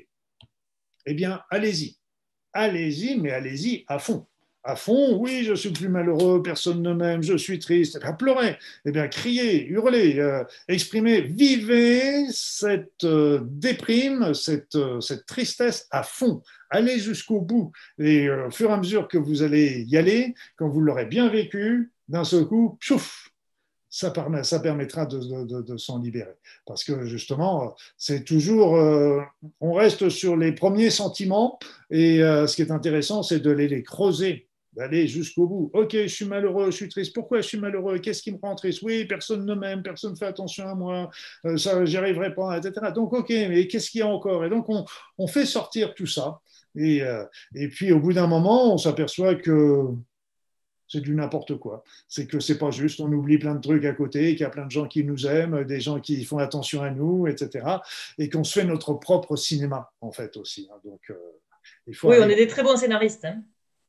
[1.05, 1.98] Eh bien, allez-y
[2.53, 4.25] allez-y, mais allez-y à fond.
[4.63, 7.97] À fond, oui, je suis plus malheureux, personne ne m'aime, je suis triste.
[7.97, 14.99] Eh bien, pleurez, eh bien, criez, hurlez, euh, exprimez, vivez cette euh, déprime, cette, euh,
[14.99, 16.43] cette, tristesse à fond.
[16.69, 17.71] Allez jusqu'au bout.
[17.99, 21.29] Et au fur et à mesure que vous allez y aller, quand vous l'aurez bien
[21.29, 23.28] vécu, d'un seul coup, chouf,
[23.89, 24.13] ça,
[24.43, 26.35] ça permettra de, s'en libérer.
[26.65, 29.21] Parce que justement, c'est toujours, euh,
[29.61, 31.59] on reste sur les premiers sentiments
[31.89, 35.71] et euh, ce qui est intéressant, c'est de les, creuser, d'aller jusqu'au bout.
[35.73, 37.15] Ok, je suis malheureux, je suis triste.
[37.15, 37.97] Pourquoi je suis malheureux?
[37.97, 38.83] Qu'est-ce qui me rend triste?
[38.83, 41.09] Oui, personne ne m'aime, personne ne fait attention à moi,
[41.45, 42.91] euh, ça, j'y arriverai pas, etc.
[42.93, 44.45] Donc, ok, mais qu'est-ce qu'il y a encore?
[44.45, 46.39] Et donc, on, fait sortir tout ça.
[46.75, 47.01] Et,
[47.55, 49.87] et puis, au bout d'un moment, on s'aperçoit que
[50.89, 51.83] c'est du n'importe quoi.
[52.07, 54.49] C'est que c'est pas juste, on oublie plein de trucs à côté, qu'il y a
[54.49, 57.65] plein de gens qui nous aiment, des gens qui font attention à nous, etc.
[58.17, 60.67] Et qu'on se fait notre propre cinéma, en fait, aussi.
[60.71, 60.77] Hein.
[60.83, 61.15] Donc, euh,
[61.87, 63.23] il faut oui, on est des très bons scénaristes.
[63.23, 63.43] Hein.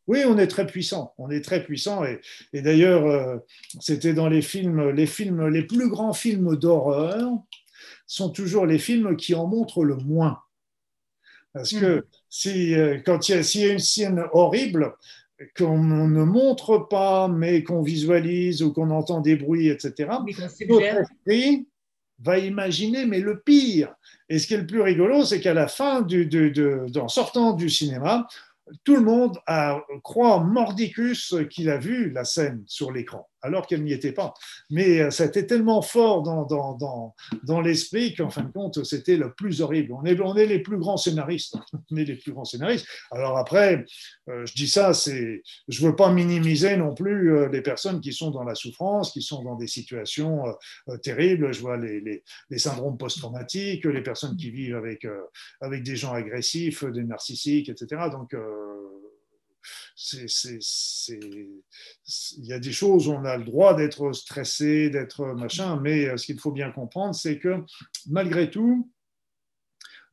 [0.06, 1.14] Oui, on est très puissant.
[1.18, 2.04] On est très puissant.
[2.04, 2.20] Et,
[2.52, 3.38] d'ailleurs, euh,
[3.80, 7.30] c'était dans les films, les films, les plus grands films d'horreur
[8.06, 10.42] sont toujours les films qui en montrent le moins.
[11.52, 12.02] Parce que hmm.
[12.28, 14.94] si, euh, quand il y, a, une scène horrible,
[15.56, 20.10] qu'on ne montre pas, mais qu'on visualise ou qu'on entend des bruits, etc.,
[20.68, 21.66] notre esprit
[22.18, 23.94] va imaginer, mais le pire.
[24.28, 26.28] Et ce qui est le plus rigolo, c'est qu'à la fin, du,
[26.96, 28.26] en sortant du cinéma,
[28.84, 33.29] tout le monde a, croit mordicus qu'il a vu la scène sur l'écran.
[33.42, 34.34] Alors qu'elle n'y était pas.
[34.70, 37.14] Mais euh, ça était tellement fort dans, dans, dans,
[37.44, 39.92] dans l'esprit qu'en fin de compte, c'était le plus horrible.
[39.92, 41.56] On est, on est les plus grands scénaristes.
[41.90, 42.86] On est les plus grands scénaristes.
[43.10, 43.84] Alors après,
[44.28, 48.12] euh, je dis ça, c'est, je veux pas minimiser non plus euh, les personnes qui
[48.12, 50.44] sont dans la souffrance, qui sont dans des situations
[51.02, 51.52] terribles.
[51.52, 55.06] Je vois les, les, les syndromes post-traumatiques, les personnes qui vivent avec,
[55.60, 58.02] avec des gens agressifs, des narcissiques, etc.
[58.10, 58.34] Donc,
[60.12, 61.60] il
[62.38, 66.26] y a des choses on a le droit d'être stressé, d'être machin, mais euh, ce
[66.26, 67.56] qu'il faut bien comprendre, c'est que
[68.08, 68.90] malgré tout,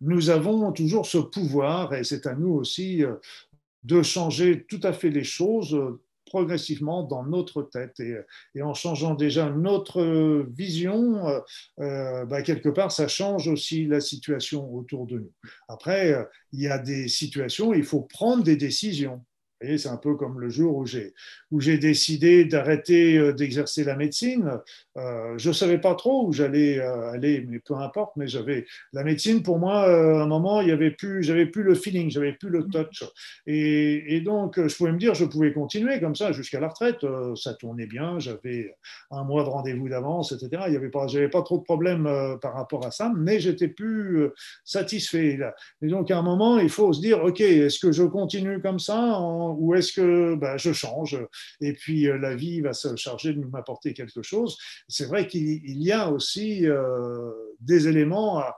[0.01, 3.15] nous avons toujours ce pouvoir, et c'est à nous aussi euh,
[3.83, 9.15] de changer tout à fait les choses euh, progressivement dans notre tête et, en changeant
[9.15, 11.23] déjà notre vision,
[11.77, 15.31] bah, quelque part, ça change aussi la situation autour de nous.
[15.69, 19.23] Après, il y a des situations, il faut prendre des décisions
[19.61, 21.13] c'est un peu comme le jour où j'ai,
[21.51, 24.59] où j'ai décidé d'arrêter euh, d'exercer la médecine.
[24.97, 28.15] Euh, je ne savais pas trop où j'allais euh, aller, mais peu importe.
[28.15, 29.83] Mais j'avais la médecine pour moi.
[29.83, 33.03] à un moment, il y avait plus, j'avais plus le feeling, j'avais plus le touch.
[33.45, 37.05] Et, et, donc, je pouvais me dire, je pouvais continuer comme ça jusqu'à la retraite.
[37.35, 38.19] ça tournait bien.
[38.19, 38.75] J'avais
[39.11, 40.63] un mois de rendez-vous d'avance, etc.
[40.67, 42.09] Il y avait pas, j'avais pas trop de problèmes
[42.41, 44.29] par rapport à ça, mais j'étais plus
[44.63, 45.39] satisfait.
[45.81, 48.79] Et donc, à un moment, il faut se dire, ok, est-ce que je continue comme
[48.79, 51.17] ça en ou est-ce que ben, je change
[51.61, 54.57] et puis euh, la vie va se charger de m'apporter quelque chose
[54.87, 58.55] C'est vrai qu'il y a aussi euh, des éléments à,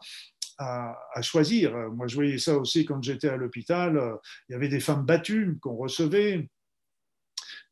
[0.58, 1.74] à, choisir.
[1.92, 4.18] Moi, je voyais ça aussi quand j'étais à l'hôpital.
[4.48, 6.50] Il y avait des femmes battues qu'on recevait.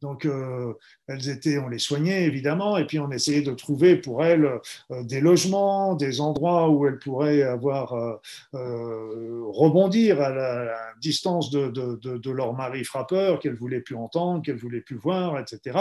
[0.01, 0.73] Donc, euh,
[1.07, 4.45] elles étaient, on les soignait évidemment, et puis on essayait de trouver pour elles
[4.91, 11.69] euh, des logements, des endroits où elles pourraient avoir euh, rebondir à la, distance de,
[11.69, 15.77] de, leur mari frappeur qu'elles voulaient plus entendre, qu'elles voulaient plus voir, etc.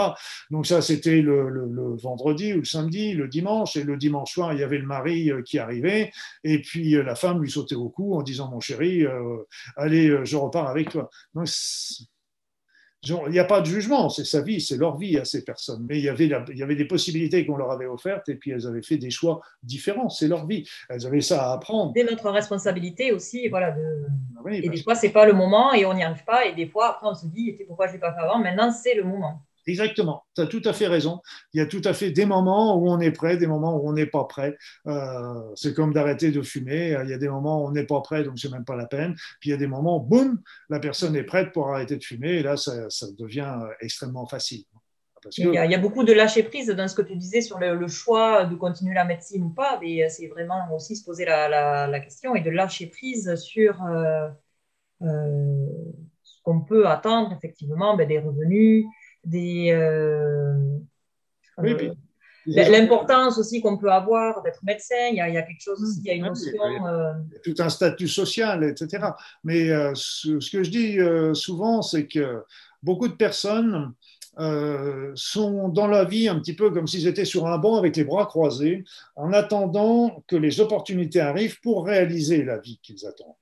[0.51, 4.59] Donc ça, c'était le, vendredi ou le samedi, le dimanche, et le dimanche soir, il
[4.59, 6.11] y avait le mari qui arrivait,
[6.43, 9.05] et puis la femme lui sautait au cou en disant mon chéri,
[9.75, 11.09] allez, je repars avec toi.
[11.33, 11.47] Donc,
[13.27, 15.85] il n'y a pas de jugement, c'est sa vie, c'est leur vie à ces personnes.
[15.87, 18.51] Mais il y avait, il y avait des possibilités qu'on leur avait offertes et puis
[18.51, 20.67] elles avaient fait des choix différents, c'est leur vie.
[20.89, 21.93] Elles avaient ça à apprendre.
[21.95, 23.75] C'est notre responsabilité aussi, voilà.
[24.37, 26.45] Ah et des fois, c'est pas le moment et on n'y arrive pas.
[26.45, 28.39] Et des fois, après, on se dit, pourquoi je l'ai pas fait avant?
[28.39, 29.41] Maintenant, c'est le moment.
[29.67, 31.19] Exactement, tu as tout à fait raison.
[31.53, 33.89] Il y a tout à fait des moments où on est prêt, des moments où
[33.89, 34.55] on n'est pas prêt.
[34.87, 36.97] Euh, c'est comme d'arrêter de fumer.
[37.03, 38.85] Il y a des moments où on n'est pas prêt, donc c'est même pas la
[38.85, 39.13] peine.
[39.41, 42.35] Puis il y a des moments, boum, la personne est prête pour arrêter de fumer,
[42.35, 42.87] et là, ça,
[43.17, 44.63] devient extrêmement facile.
[45.37, 48.45] il, y a, beaucoup de lâcher prise dans ce que tu disais sur le, choix
[48.45, 52.41] de continuer la médecine ou pas, mais c'est vraiment aussi se poser la, question et
[52.41, 54.29] de lâcher prise sur euh,
[55.01, 55.65] euh,
[56.23, 58.85] ce qu'on peut attendre effectivement, ben, des revenus,
[59.27, 60.53] des euh,
[61.59, 61.89] euh,
[62.47, 65.09] l'importance aussi qu'on peut avoir d'être médecin.
[65.11, 66.87] Il y, a, quelque chose aussi, il y a une notion.
[66.87, 67.11] Euh,
[67.43, 69.07] tout un statut social, etc.
[69.43, 70.97] Mais ce, que je dis
[71.35, 72.43] souvent, c'est que
[72.81, 73.93] beaucoup de personnes
[75.15, 78.05] sont dans la vie un petit peu comme s'ils étaient sur un banc avec les
[78.05, 78.85] bras croisés,
[79.17, 83.35] en attendant que les opportunités arrivent pour réaliser la vie qu'ils attendent.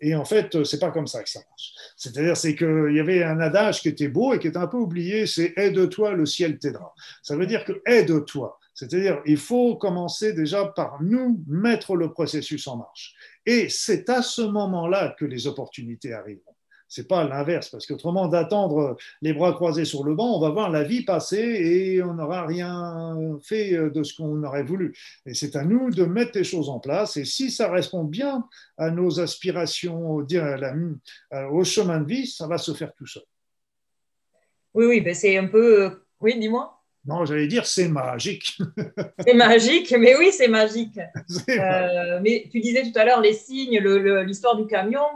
[0.00, 1.74] Et en fait, c'est pas comme ça que ça marche.
[1.98, 4.76] C'est-à-dire, c'est qu'il y avait un adage qui était beau et qui est un peu
[4.76, 6.94] oublié, c'est aide-toi, le ciel t'aidera.
[7.22, 8.58] Ça veut dire que aide-toi.
[8.72, 13.14] C'est-à-dire, il faut commencer déjà par nous mettre le processus en marche.
[13.44, 16.38] Et c'est à ce moment-là que les opportunités arrivent
[16.88, 20.70] c'est pas l'inverse, parce qu'autrement, d'attendre les bras croisés sur le banc, on va voir
[20.70, 24.96] la vie passer et on n'aura rien fait de ce qu'on aurait voulu.
[25.26, 27.16] Et c'est à nous de mettre les choses en place.
[27.16, 28.44] Et si ça répond bien
[28.76, 33.22] à nos aspirations, au chemin de vie, ça va se faire tout seul.
[34.74, 36.02] Oui, oui, ben c'est un peu.
[36.20, 36.74] Oui, dis-moi.
[37.04, 38.58] Non, j'allais dire c'est magique.
[39.26, 40.98] c'est magique, mais oui, c'est magique.
[41.48, 45.06] Euh, mais tu disais tout à l'heure les signes, l'histoire du camion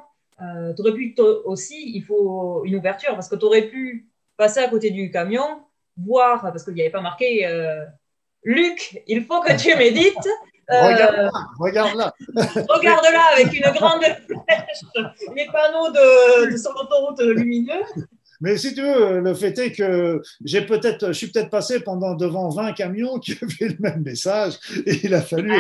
[0.43, 1.15] euh, tu aurais pu
[1.45, 5.63] aussi, il faut une ouverture, parce que tu aurais pu passer à côté du camion,
[5.97, 7.85] voir, parce qu'il n'y avait pas marqué euh,
[8.45, 10.17] Luc, il faut que tu médites.
[10.69, 12.15] regarde-là, regarde-là.
[12.69, 15.05] regarde-là avec une grande flèche,
[15.37, 17.83] les panneaux de, de sur l'autoroute lumineux.
[18.43, 22.15] Mais si tu veux, le fait est que j'ai peut-être, je suis peut-être passé pendant
[22.15, 25.55] devant 20 camions qui avaient le même message et il a fallu,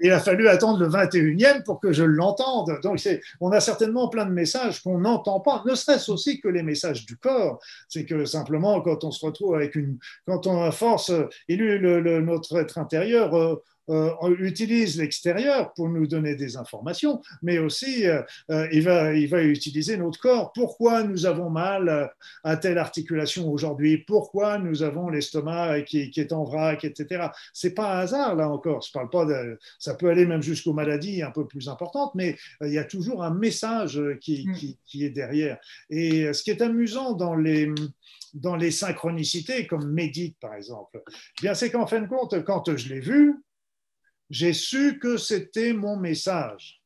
[0.00, 2.78] il a fallu attendre le 21e pour que je l'entende.
[2.82, 2.98] Donc,
[3.40, 7.04] on a certainement plein de messages qu'on n'entend pas, ne serait-ce aussi que les messages
[7.04, 7.60] du corps.
[7.88, 11.12] C'est que simplement, quand on se retrouve avec une, quand on a force,
[11.48, 13.60] élu le, notre être intérieur,
[13.90, 19.28] euh, utilise l'extérieur pour nous donner des informations, mais aussi euh, euh, il, va, il
[19.28, 20.52] va utiliser notre corps.
[20.52, 22.10] Pourquoi nous avons mal
[22.44, 23.98] à telle articulation aujourd'hui?
[23.98, 27.28] Pourquoi nous avons l'estomac qui, qui, est en vrac, etc.
[27.52, 28.82] C'est pas un hasard là encore.
[28.82, 32.36] Je parle pas de, ça peut aller même jusqu'aux maladies un peu plus importantes, mais
[32.62, 34.54] il y a toujours un message qui, mm.
[34.54, 35.58] qui, qui est derrière.
[35.88, 37.68] Et ce qui est amusant dans les
[38.32, 42.76] dans les synchronicités, comme médite par exemple, eh bien c'est qu'en fin de compte, quand
[42.76, 43.34] je l'ai vu,
[44.30, 46.80] j'ai su que c'était mon message.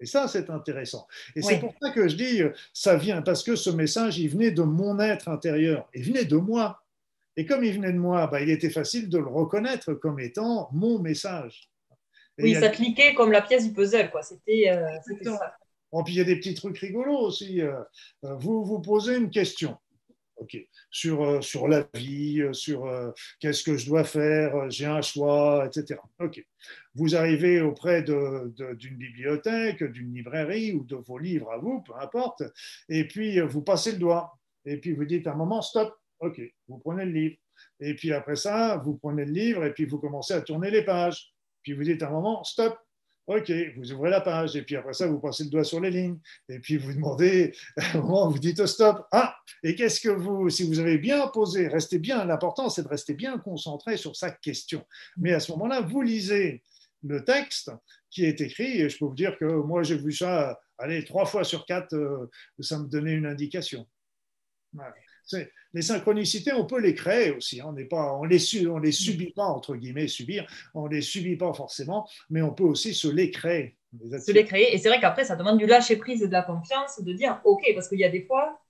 [0.00, 1.06] Et ça, c'est intéressant.
[1.36, 2.42] Et c'est pour ça que je dis,
[2.72, 6.36] ça vient, parce que ce message, il venait de mon être intérieur, il venait de
[6.36, 6.82] moi.
[7.36, 10.68] Et comme il venait de moi, bah, il était facile de le reconnaître comme étant
[10.72, 11.70] mon message.
[12.38, 14.22] oui, ça cliquait comme la pièce du puzzle, quoi.
[14.22, 14.86] C'était euh,
[15.22, 15.56] ça.
[16.04, 17.60] puis il y a des petits trucs rigolos aussi.
[17.60, 17.80] Euh,
[18.24, 19.78] euh, vous vous posez une question.
[20.90, 23.10] Sur, euh, sur la vie, euh, sur euh,
[23.40, 26.00] qu'est-ce que je dois faire, j'ai un choix, etc.
[26.20, 26.44] Ok.
[26.94, 32.42] Vous arrivez auprès d'une bibliothèque, d'une librairie ou de vos livres à vous, peu importe,
[32.88, 34.38] et puis vous passez le doigt.
[34.64, 37.36] Et puis vous dites un moment, stop, ok, vous prenez le livre.
[37.80, 40.84] Et puis après ça, vous prenez le livre et puis vous commencez à tourner les
[40.84, 41.32] pages.
[41.62, 42.76] Puis vous dites un moment, stop,
[43.28, 45.90] OK, vous ouvrez la page et puis après ça, vous passez le doigt sur les
[45.90, 46.18] lignes
[46.48, 49.06] et puis vous demandez, un moment, vous dites stop.
[49.12, 52.88] Ah, et qu'est-ce que vous, si vous avez bien posé, restez bien, l'important c'est de
[52.88, 54.84] rester bien concentré sur sa question.
[55.16, 56.62] Mais à ce moment-là, vous lisez
[57.04, 57.70] le texte
[58.10, 61.24] qui est écrit et je peux vous dire que moi j'ai vu ça, allez, trois
[61.24, 63.86] fois sur quatre, euh, ça me donnait une indication.
[64.72, 64.94] Voilà
[65.74, 67.60] les synchronicités, on peut les créer aussi.
[67.60, 67.66] Hein.
[67.68, 71.36] On ne pas, on les, on les subit pas entre guillemets subir, on les subit
[71.36, 73.76] pas forcément, mais on peut aussi se les créer.
[73.92, 74.74] se les créer.
[74.74, 77.40] Et c'est vrai qu'après, ça demande du lâcher prise et de la confiance, de dire
[77.44, 78.60] OK, parce qu'il y a des fois,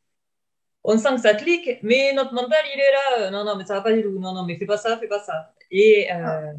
[0.84, 3.30] on sent que ça clique, mais notre mental, il est là.
[3.30, 4.18] Non, non, mais ça va pas du tout.
[4.18, 5.52] Non, non, mais fais pas ça, fais pas ça.
[5.70, 6.52] Et euh, ah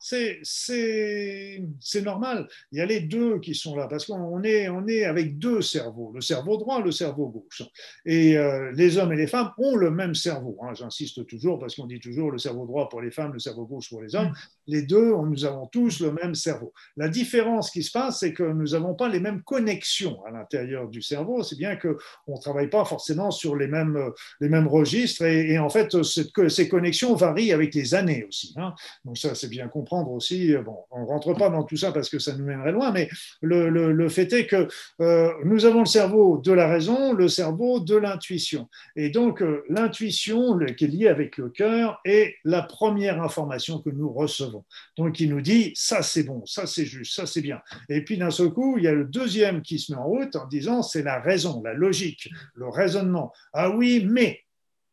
[0.00, 1.60] c'est
[2.02, 2.48] normal.
[2.72, 5.60] Il y a les deux qui sont là, parce qu'on est, on est avec deux
[5.60, 7.62] cerveaux, le cerveau droit, le cerveau gauche.
[8.06, 10.56] Et euh, les hommes et les femmes ont le même cerveau.
[10.62, 10.72] Hein.
[10.74, 13.90] J'insiste toujours, parce qu'on dit toujours le cerveau droit pour les femmes, le cerveau gauche
[13.90, 14.32] pour les hommes.
[14.66, 16.72] Les deux, nous avons tous le même cerveau.
[16.96, 20.88] La différence qui se passe, c'est que nous n'avons pas les mêmes connexions à l'intérieur
[20.88, 21.42] du cerveau.
[21.42, 21.96] C'est bien qu'on
[22.28, 23.98] ne travaille pas forcément sur les mêmes,
[24.40, 25.24] les mêmes registres.
[25.24, 28.54] Et, en fait, cette, ces connexions varient avec les années aussi.
[28.56, 28.72] Hein.
[29.04, 31.92] Donc ça, c'est bien compris aussi, euh, bon, on ne rentre pas dans tout ça
[31.92, 33.08] parce que ça nous mènerait loin, mais
[33.42, 34.68] le, le, fait est que
[35.00, 38.68] euh, nous avons le cerveau de la raison, le cerveau de l'intuition.
[38.96, 43.90] Et donc, euh, l'intuition qui est liée avec le cœur est la première information que
[43.90, 44.64] nous recevons.
[44.96, 47.60] Donc, il nous dit, ça c'est bon, ça c'est juste, ça c'est bien.
[47.88, 50.36] Et puis, d'un seul coup, il y a le deuxième qui se met en route
[50.36, 53.32] en disant, c'est la raison, la logique, le raisonnement.
[53.52, 54.40] Ah oui, mais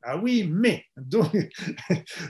[0.03, 0.85] ah oui, mais.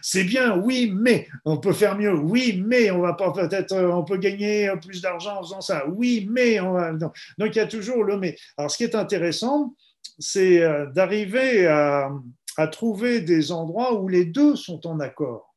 [0.01, 1.27] C'est bien, oui, mais.
[1.45, 2.13] On peut faire mieux.
[2.13, 5.87] Oui, mais on va peut-être, on peut gagner plus d'argent en faisant ça.
[5.87, 6.59] Oui, mais.
[6.59, 6.93] On va...
[6.93, 8.35] Donc, il y a toujours le mais.
[8.57, 9.75] Alors, ce qui est intéressant,
[10.17, 15.55] c'est euh, d'arriver à trouver des endroits où les deux sont en accord.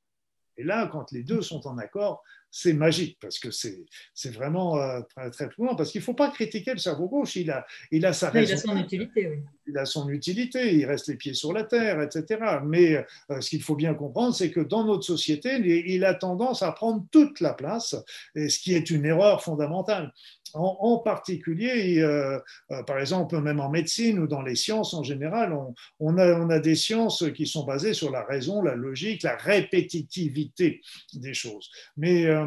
[0.58, 5.00] Et là, quand les deux sont en accord, c'est magique parce que c'est vraiment euh,
[5.14, 5.48] très, très.
[5.76, 7.36] Parce qu'il ne faut pas critiquer le cerveau gauche.
[7.36, 8.52] Il a, il a sa raison.
[8.52, 9.36] Il a son utilité, oui.
[9.66, 12.58] Il a son utilité, il reste les pieds sur la terre, etc.
[12.64, 16.62] Mais euh, ce qu'il faut bien comprendre, c'est que dans notre société, il a tendance
[16.62, 17.94] à prendre toute la place,
[18.34, 20.12] et ce qui est une erreur fondamentale.
[20.54, 22.38] En, particulier, euh,
[22.86, 25.56] par exemple, même en médecine ou dans les sciences en général,
[25.98, 30.80] on, a, des sciences qui sont basées sur la raison, la logique, la répétitivité
[31.14, 31.70] des choses.
[31.96, 32.46] Mais euh,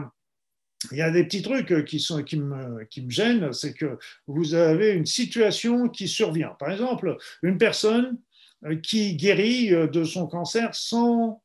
[0.92, 3.98] il y a des petits trucs qui me gênent, c'est que
[4.28, 6.56] vous avez une situation qui survient.
[6.60, 8.20] Par exemple, une personne
[8.66, 11.42] euh, qui guérit euh, de son cancer sans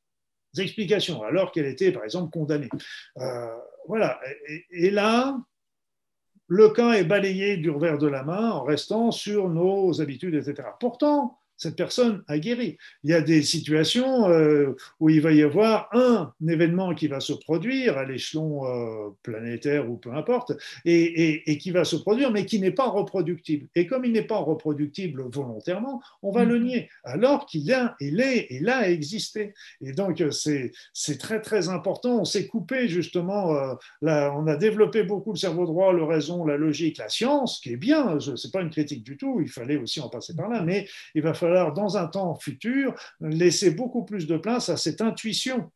[0.56, 2.70] explication, alors qu'elle était, par exemple, condamnée.
[3.86, 4.18] voilà.
[4.70, 5.38] Et, là,
[6.48, 10.68] le cas est balayé du revers de la main en restant sur nos habitudes, etc.
[10.80, 12.78] Pourtant, cette personne a guéri.
[13.02, 17.20] Il y a des situations euh, où il va y avoir un événement qui va
[17.20, 20.52] se produire à l'échelon euh, planétaire ou peu importe,
[20.84, 23.66] et, qui va se produire, mais qui n'est pas reproductible.
[23.74, 26.62] Et comme il n'est pas reproductible volontairement, on va le mm-hmm.
[26.62, 29.52] nier, alors qu'il a, il est, il a existé.
[29.80, 32.20] Et donc, c'est très, très important.
[32.20, 36.44] On s'est coupé justement, euh, là, on a développé beaucoup le cerveau droit, le raison,
[36.44, 39.48] la logique, la science, qui est bien, ce n'est pas une critique du tout, il
[39.48, 40.86] fallait aussi en passer par là, mais
[41.16, 45.00] il va falloir falloir, dans un temps futur, laisser beaucoup plus de place à cette
[45.00, 45.70] intuition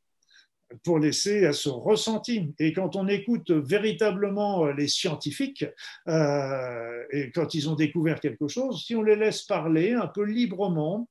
[0.85, 2.55] pour laisser à ce ressenti.
[2.59, 5.67] Et quand on écoute véritablement les scientifiques,
[6.09, 10.25] euh, et quand ils ont découvert quelque chose, si on les laisse parler un peu
[10.25, 11.09] librement,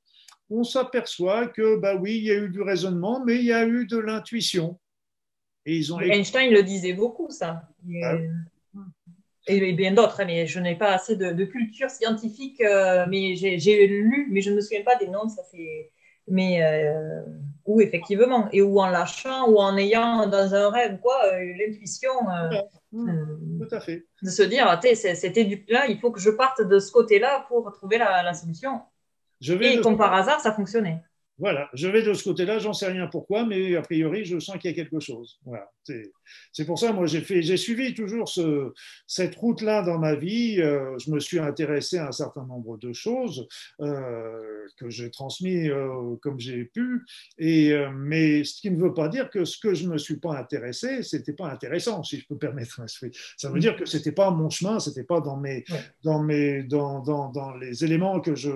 [0.49, 3.65] on s'aperçoit que, bah oui, il y a eu du raisonnement, mais il y a
[3.65, 4.79] eu de l'intuition.
[5.65, 5.99] Et ils ont...
[5.99, 7.61] Einstein le disait beaucoup, ça.
[9.47, 13.87] Et, bien d'autres, hein, mais je n'ai pas assez de, culture scientifique, euh, mais j'ai
[13.87, 15.91] lu, mais je ne me souviens pas des noms, ça fait.
[16.27, 17.23] Mais euh,
[17.65, 22.11] où effectivement, et ou en lâchant, ou en ayant dans un rêve, quoi, euh, l'intuition.
[22.91, 24.05] Tout à fait.
[24.21, 27.71] De se dire, c'était du là, il faut que je parte de ce côté-là pour
[27.73, 28.81] trouver la, solution.
[29.39, 31.01] Je vais et comme par hasard, ça fonctionnait.
[31.41, 34.57] Voilà, je vais de ce côté-là, j'en sais rien pourquoi, mais a priori, je sens
[34.59, 35.39] qu'il y a quelque chose.
[35.43, 35.71] Voilà,
[36.53, 38.71] c'est pour ça, moi, j'ai suivi toujours ce,
[39.07, 40.61] cette route-là dans ma vie.
[40.61, 43.47] Euh, je me suis intéressé à un certain nombre de choses
[43.79, 47.05] euh, que j'ai transmis euh, comme j'ai pu.
[47.39, 50.37] Et mais ce qui ne veut pas dire que ce que je me suis pas
[50.37, 52.81] intéressé, c'était pas intéressant, si je peux permettre.
[53.37, 55.63] Ça veut dire que c'était pas mon chemin, c'était pas dans mes,
[56.03, 58.51] dans mes, dans, dans, dans, les éléments que je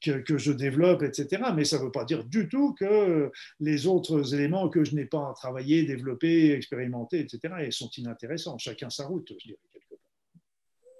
[0.00, 1.42] que, que je développe, etc.
[1.54, 5.32] Mais ça veut pas dire du tout que les autres éléments que je n'ai pas
[5.36, 8.58] travaillé, développé, expérimenté, etc., sont inintéressants.
[8.58, 9.98] Chacun sa route, je dirais, quelque part.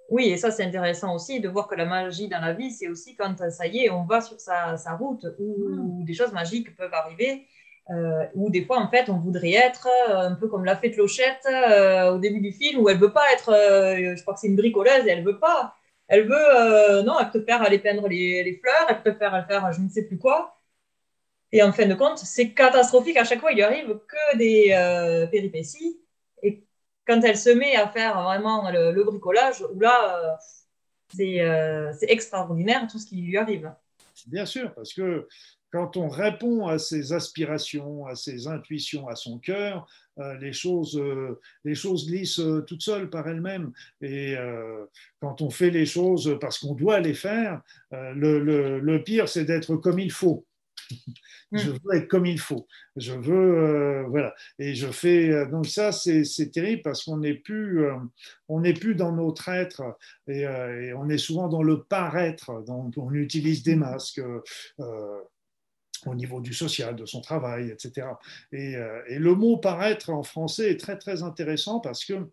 [0.09, 2.87] Oui, et ça, c'est intéressant aussi de voir que la magie dans la vie, c'est
[2.87, 6.05] aussi quand ça y est, on va sur sa, route où hmm.
[6.05, 7.47] des choses magiques peuvent arriver.
[7.91, 10.89] Euh, où des fois, en fait, on voudrait être euh, un peu comme la fée
[10.89, 14.47] Clochette euh, au début du film, où elle veut pas être, je crois que c'est
[14.47, 15.75] une bricoleuse, et elle veut pas.
[16.07, 19.81] Elle veut, non, elle préfère aller peindre les, les fleurs, elle préfère aller faire je
[19.81, 20.54] ne sais plus quoi.
[21.51, 23.17] Et en fin de compte, c'est catastrophique.
[23.17, 25.99] À chaque fois, il lui arrive que des euh, péripéties.
[26.43, 26.63] Et
[27.07, 30.37] quand elle se met à faire vraiment le, bricolage, là,
[31.19, 33.71] euh, euh, c'est extraordinaire tout ce qui lui arrive.
[34.27, 35.27] Bien sûr, parce que
[35.71, 39.87] quand on répond à ses aspirations, à ses intuitions, à son cœur,
[40.39, 41.01] les, choses,
[41.65, 43.73] les choses glissent toutes seules par elles-mêmes.
[44.01, 44.35] Et
[45.19, 49.99] quand on fait les choses parce qu'on doit les faire, le pire, c'est d'être comme
[49.99, 50.45] il faut.
[51.51, 51.79] Je hmm.
[51.83, 52.67] veux être comme il faut.
[52.95, 54.33] Je veux, euh, voilà.
[54.59, 57.95] Et je fais, euh, donc ça, c'est terrible parce qu'on n'est plus, euh,
[58.47, 60.45] on n'est plus dans notre être et,
[60.93, 62.63] on est souvent dans le paraître.
[62.65, 64.21] Donc, on utilise des masques.
[66.05, 68.07] au niveau du social, de son travail, etc.
[68.51, 68.73] Et,
[69.07, 72.29] et, le mot paraître en français est très très intéressant parce que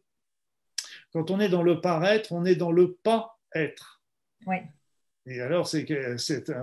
[1.12, 4.02] quand on est dans le paraître, on est dans le pas être.
[4.46, 4.56] Oui.
[5.26, 5.86] Et alors, c'est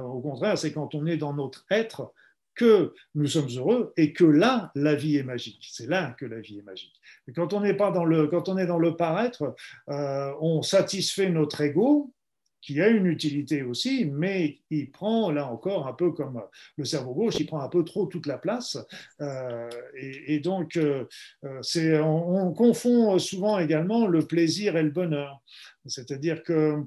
[0.04, 2.14] au contraire, c'est quand on est dans notre être
[2.56, 5.66] que nous sommes heureux et que là, la vie est magique.
[5.72, 7.00] C'est là que la vie est magique.
[7.34, 9.56] Quand on n'est pas dans le, quand on est dans le paraître,
[9.90, 12.14] euh, on satisfait notre ego,
[12.62, 16.42] qui a une utilité aussi, mais il prend, là encore, un peu comme
[16.78, 18.78] le cerveau gauche, il prend un peu trop toute la place.
[19.22, 21.06] Euh, et, donc, euh,
[21.44, 25.42] on, confond souvent également le plaisir et le bonheur.
[25.86, 26.84] C'est-à-dire que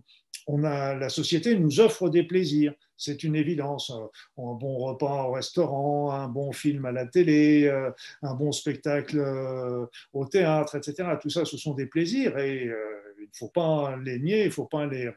[0.47, 2.75] on a, la société nous offre des plaisirs.
[2.97, 3.91] C'est une évidence.
[3.91, 7.91] Un bon repas au restaurant, un bon film à la télé, euh,
[8.23, 11.09] un bon spectacle euh, au théâtre, etc.
[11.21, 12.77] Tout ça, ce sont des plaisirs et euh,
[13.19, 15.11] il ne faut pas les nier, il ne faut pas les,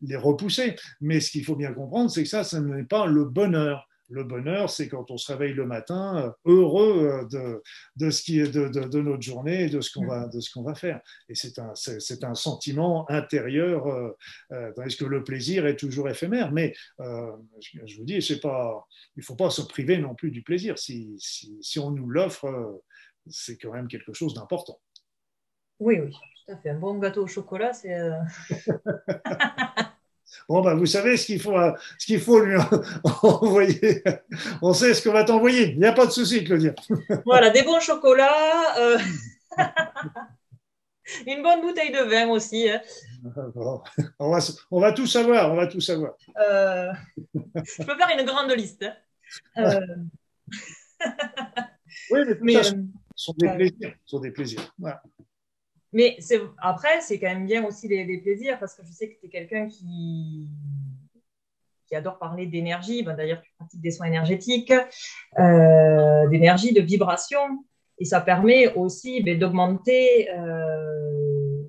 [0.00, 0.76] les, repousser.
[1.00, 3.88] Mais ce qu'il faut bien comprendre, c'est que ça, ce n'est pas le bonheur.
[4.10, 7.62] Le bonheur, c'est quand on se réveille le matin euh, heureux euh, de,
[7.96, 10.52] de ce qui est de, de, notre journée et de ce qu'on va, de ce
[10.52, 11.00] qu'on va faire.
[11.28, 16.52] Et c'est un, c'est, un sentiment intérieur, euh, tandis que le plaisir est toujours éphémère.
[16.52, 18.86] Mais je, vous dis, c'est pas,
[19.16, 20.78] il ne faut pas se priver non plus du plaisir.
[20.78, 22.82] Si, si, si on nous l'offre,
[23.28, 24.78] c'est quand même quelque chose d'important.
[25.80, 26.12] Oui, oui,
[26.44, 26.70] tout à fait.
[26.70, 27.96] Un bon gâteau au chocolat, c'est.
[30.48, 32.56] Bon, ben, vous savez ce qu'il faut, euh, ce qu'il faut lui
[33.22, 34.02] envoyer.
[34.62, 35.70] On sait ce qu'on va t'envoyer.
[35.70, 36.74] Il n'y a pas de souci, Claudia.
[37.24, 38.78] Voilà, des bons chocolats.
[38.78, 38.98] Euh,
[41.26, 42.68] une bonne bouteille de vin aussi.
[42.68, 42.80] Hein.
[44.18, 44.38] On, va,
[44.70, 45.52] on, va, tout savoir.
[45.52, 46.14] On va tout savoir.
[46.38, 46.92] Euh,
[47.34, 48.84] je peux faire une grande liste.
[49.56, 49.80] Hein.
[52.10, 52.74] oui, mais, ce
[53.14, 53.94] sont des plaisirs.
[54.04, 54.74] Ce sont des plaisirs.
[54.78, 55.02] Voilà.
[55.94, 56.18] Mais
[56.58, 59.28] après, c'est quand même bien aussi les, plaisirs parce que je sais que tu es
[59.28, 60.50] quelqu'un qui,
[61.92, 63.04] adore parler d'énergie.
[63.04, 64.72] Ben, D'ailleurs, tu pratiques des soins énergétiques,
[65.38, 67.64] euh, d'énergie, de vibration.
[67.98, 70.28] Et ça permet aussi ben, d'augmenter.
[70.32, 71.62] Euh,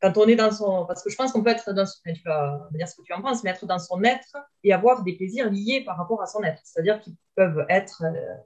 [0.00, 0.86] quand on est dans son.
[0.86, 1.84] Parce que je pense qu'on peut être dans.
[2.04, 5.02] Tu vas dire ce que tu en penses, mais être dans son être et avoir
[5.02, 6.60] des plaisirs liés par rapport à son être.
[6.62, 8.04] C'est-à-dire qu'ils peuvent être.
[8.04, 8.36] Euh,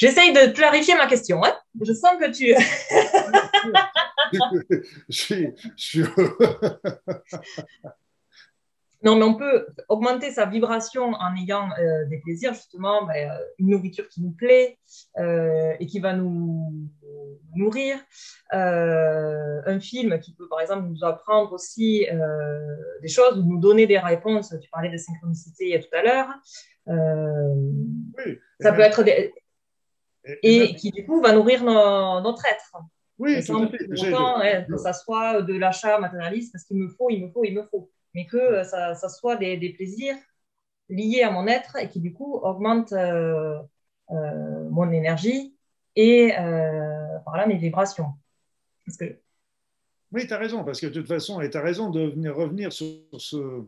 [0.00, 1.44] J'essaye de clarifier ma question.
[1.44, 1.54] Hein.
[1.78, 2.54] je sens que tu.
[5.10, 6.04] je suis.
[9.02, 13.34] non, mais on peut augmenter sa vibration en ayant euh, des plaisirs, justement, ben, euh,
[13.58, 14.78] une nourriture qui nous plaît
[15.18, 16.88] euh, et qui va nous
[17.54, 17.98] nourrir,
[18.52, 22.06] un film qui peut, par exemple, nous apprendre aussi
[23.02, 24.54] des choses ou nous donner des réponses.
[24.62, 26.28] Tu parlais de synchronicité tout à l'heure.
[28.60, 29.34] ça peut être des
[30.24, 32.76] et, qui du coup va nourrir notre être.
[33.18, 34.66] Oui, tout à fait.
[34.66, 37.64] que ça soit de l'achat matérialiste, parce qu'il me faut, il me faut, il me
[37.64, 40.16] faut, mais que ça, ça soit des, des, plaisirs
[40.88, 43.58] liés à mon être et qui du coup augmentent euh,
[44.10, 45.54] euh, mon énergie
[45.96, 48.14] et euh, par là mes vibrations.
[48.98, 49.18] Que...
[50.12, 52.72] Oui, tu as raison, parce que de toute façon, tu as raison de venir revenir
[52.72, 53.64] sur ce,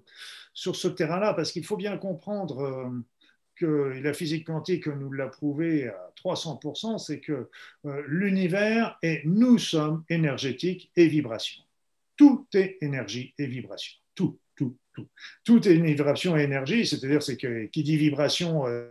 [0.54, 2.90] sur ce terrain-là, parce qu'il faut bien comprendre
[3.66, 7.48] la physique quantique nous l'a prouvé à 300%, c'est que
[7.84, 11.62] euh, l'univers et nous sommes énergétiques et vibrations.
[12.16, 13.98] Tout est énergie et vibration.
[14.14, 14.38] Tout
[15.44, 15.68] tout.
[15.68, 18.88] Est une vibration et énergie, c'est-à-dire c'est que qui dit vibration euh,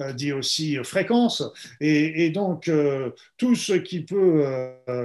[0.00, 1.42] euh, dit aussi fréquence,
[1.80, 4.44] et, donc euh, tout ce qui peut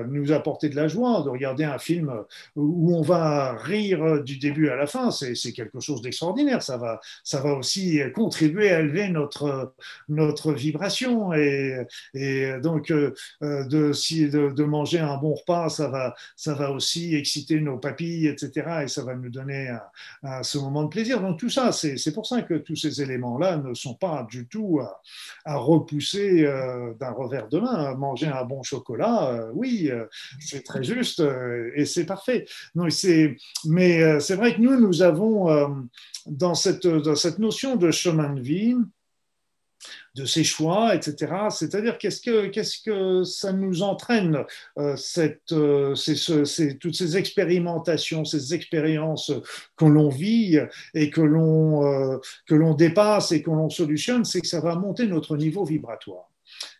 [0.08, 2.12] nous apporter de la joie, de regarder un film
[2.56, 6.62] où on va rire du début à la fin, c'est quelque chose d'extraordinaire.
[6.62, 9.74] Ça va, ça va aussi contribuer à élever notre
[10.10, 11.86] notre vibration et,
[12.62, 18.28] donc de, de, manger un bon repas, ça va ça va aussi exciter nos papilles,
[18.28, 18.84] etc.
[18.84, 19.70] Et ça va nous donner
[20.24, 21.22] un, à ce moment de plaisir.
[21.22, 24.82] Donc tout ça, c'est pour ça que tous ces éléments-là ne sont pas du tout
[25.46, 27.96] à, repousser euh, d'un revers de main.
[27.96, 30.06] Manger un bon chocolat, euh, oui, euh,
[30.40, 31.22] c'est très juste
[31.76, 32.46] et c'est parfait.
[32.74, 32.88] Non,
[33.66, 35.86] mais c'est vrai que nous, nous avons
[36.26, 38.76] dans cette, dans cette notion de chemin de vie,
[40.16, 41.34] de ses choix, etc.
[41.50, 44.44] C'est-à-dire qu'est-ce que, qu'est-ce que ça nous entraîne,
[44.78, 44.96] euh,
[45.52, 45.96] euh,
[46.80, 49.32] toutes ces expérimentations, ces expériences
[49.78, 50.58] que l'on vit
[50.94, 52.18] et que l'on, euh,
[52.48, 56.30] que l'on dépasse et que l'on solutionne, c'est que ça va monter notre niveau vibratoire.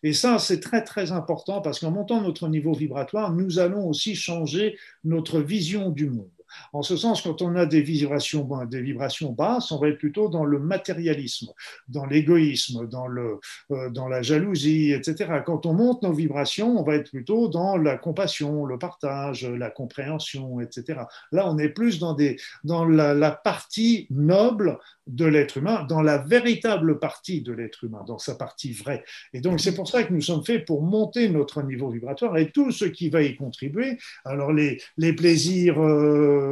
[0.02, 4.14] Et ça, c'est très très important parce qu'en montant notre niveau vibratoire, nous allons aussi
[4.14, 6.30] changer notre vision du monde.
[6.72, 10.28] En ce sens, quand on a des vibrations, des vibrations basses, on va être plutôt
[10.28, 11.52] dans le matérialisme,
[11.88, 13.40] dans l'égoïsme, dans, le,
[13.70, 15.42] euh, dans la jalousie, etc.
[15.44, 19.70] Quand on monte nos vibrations, on va être plutôt dans la compassion, le partage, la
[19.70, 21.00] compréhension, etc.
[21.32, 26.18] Là, on est plus dans, des, dans la, partie noble de l'être humain, dans la
[26.18, 29.04] véritable partie de l'être humain, dans sa partie vraie.
[29.32, 32.50] Et donc, c'est pour ça que nous sommes faits pour monter notre niveau vibratoire et
[32.50, 33.98] tout ce qui va y contribuer.
[34.24, 36.45] Alors, les, les plaisirs euh,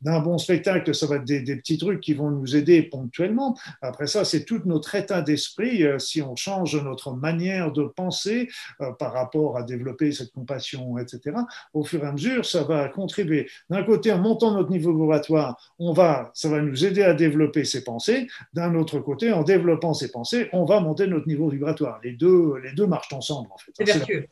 [0.00, 3.56] d'un bon spectacle, ça va être des, petits trucs qui vont nous aider ponctuellement.
[3.82, 5.84] Après ça, c'est tout notre état d'esprit.
[5.84, 8.48] Euh, si on change notre manière de penser
[8.80, 11.36] euh, par rapport à développer cette compassion, etc.,
[11.74, 13.48] au fur et à mesure, ça va contribuer.
[13.70, 17.64] D'un côté, en montant notre niveau vibratoire, on va, ça va nous aider à développer
[17.64, 22.00] ces pensées d'un autre côté, en développant ces pensées, on va monter notre niveau vibratoire.
[22.02, 23.72] Les deux, les deux marchent ensemble, en fait.
[23.76, 24.28] C'est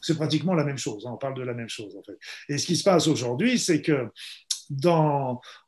[0.00, 2.18] C'est pratiquement la même chose, hein, on parle de la même chose, en fait.
[2.48, 4.08] Et ce qui se passe aujourd'hui, c'est que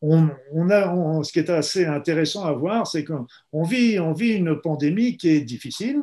[0.03, 0.29] on,
[0.71, 5.41] a, ce qui est assez intéressant à voir, c'est qu'on vit, une pandémie qui est
[5.41, 6.03] difficile,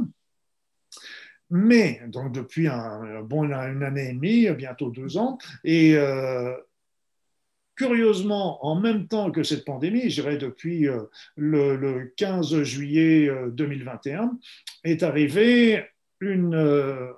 [1.50, 6.54] mais donc depuis un, bon, une année et demie, bientôt deux ans, et euh,
[7.76, 11.04] curieusement, en même temps que cette pandémie, je dirais depuis euh,
[11.38, 14.28] le, 15 juillet 2021, euh,
[14.84, 15.86] est arrivé
[16.20, 17.14] une,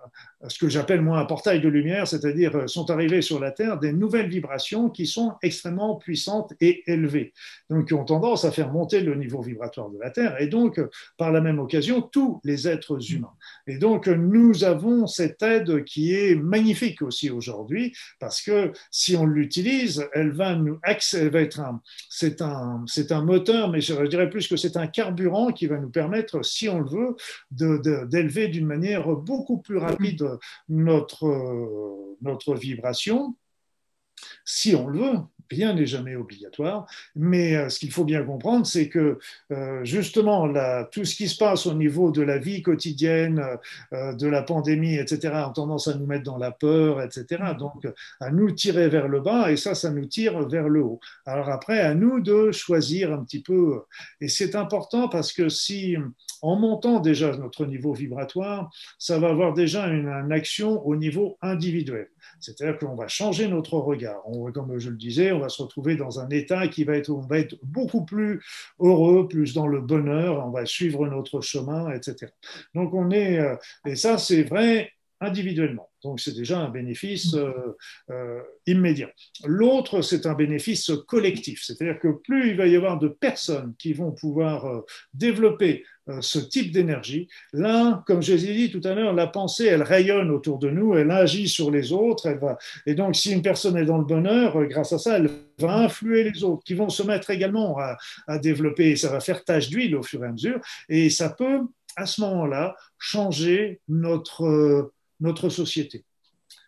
[0.48, 3.78] ce que j'appelle moi un portail de lumière, c'est-à-dire euh, sont arrivées sur la Terre
[3.78, 7.34] des nouvelles vibrations qui sont extrêmement puissantes et élevées,
[7.70, 10.80] donc qui ont tendance à faire monter le niveau vibratoire de la Terre et donc
[10.80, 13.34] euh, par la même occasion tous les êtres humains.
[13.68, 19.26] Et donc nous avons cette aide qui est magnifique aussi aujourd'hui parce que si on
[19.26, 21.00] l'utilise, elle va nous elle
[22.12, 22.42] c'est
[23.12, 26.70] un moteur, mais je dirais plus que c'est un carburant qui va nous permettre, si
[26.70, 27.16] on le veut,
[27.52, 30.29] d'élever d'une manière beaucoup plus rapide
[30.68, 33.36] notre, euh, notre vibration,
[34.46, 35.20] si on le veut,
[35.50, 39.20] rien n'est jamais obligatoire, mais euh, ce qu'il faut bien comprendre, c'est que
[39.52, 40.52] euh, justement,
[40.92, 43.44] tout ce qui se passe au niveau de la vie quotidienne,
[43.92, 47.88] de la pandémie, etc., a tendance à nous mettre dans la peur, etc., donc
[48.20, 51.00] à nous tirer vers le bas, et ça, ça nous tire vers le haut.
[51.26, 53.82] Alors après, à nous de choisir un petit peu,
[54.22, 55.98] et c'est important parce que si
[56.42, 62.08] en montant déjà notre niveau vibratoire, ça va avoir déjà une, action au niveau individuel.
[62.40, 64.22] C'est-à-dire qu'on va changer notre regard.
[64.26, 67.10] On, comme je le disais, on va se retrouver dans un état qui va être,
[67.10, 68.44] on va être beaucoup plus
[68.80, 72.32] heureux, plus dans le bonheur, on va suivre notre chemin, etc.
[72.76, 75.90] Donc on est, euh, et ça c'est vrai individuellement.
[76.04, 77.78] Donc c'est déjà un bénéfice euh,
[78.10, 79.10] euh, immédiat.
[79.46, 83.94] L'autre, c'est un bénéfice collectif, c'est-à-dire que plus il va y avoir de personnes qui
[83.94, 85.84] vont pouvoir euh, développer
[86.22, 90.32] ce type d'énergie, là, comme je l'ai dit tout à l'heure, la pensée, elle rayonne
[90.32, 93.78] autour de nous, elle agit sur les autres, elle va, et donc si une personne
[93.78, 95.30] est dans le bonheur, grâce à ça, elle
[95.60, 99.70] va influer les autres, qui vont se mettre également à, développer, ça va faire tache
[99.70, 101.60] d'huile au fur et à mesure, et ça peut
[101.96, 106.04] à ce moment-là, changer notre, notre société.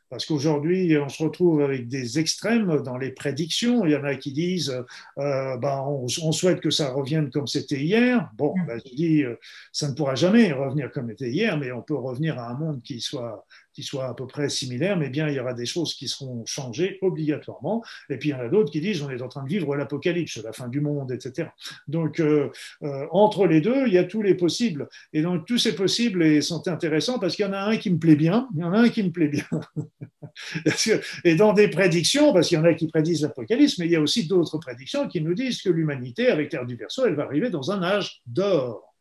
[0.10, 3.86] Parce qu'aujourd'hui, on se retrouve avec des extrêmes dans les prédictions.
[3.86, 4.84] Il y en a qui disent
[5.18, 8.30] euh, ben, on, souhaite que ça revienne comme c'était hier.
[8.36, 9.24] Bon, ben, je dis
[9.72, 12.82] ça ne pourra jamais revenir comme c'était hier, mais on peut revenir à un monde
[12.84, 15.94] qui soit qui soit à peu près similaire, mais bien il y aura des choses
[15.94, 17.84] qui seront changées obligatoirement.
[18.10, 19.76] Et puis il y en a d'autres qui disent on est en train de vivre
[19.76, 21.50] l'apocalypse, la fin du monde, etc.
[21.88, 22.50] Donc euh,
[22.84, 24.88] euh, entre les deux, il y a tous les possibles.
[25.14, 28.00] Et donc tous ces possibles sont intéressants parce qu'il y en a un qui me
[28.00, 29.46] plaît bien, il y en a un qui me plaît bien.
[31.24, 33.96] et dans des prédictions, parce qu'il y en a qui prédisent l'apocalypse, mais il y
[33.96, 37.24] a aussi d'autres prédictions qui nous disent que l'humanité, avec l'ère du Verseau, elle va
[37.24, 38.94] arriver dans un âge d'or.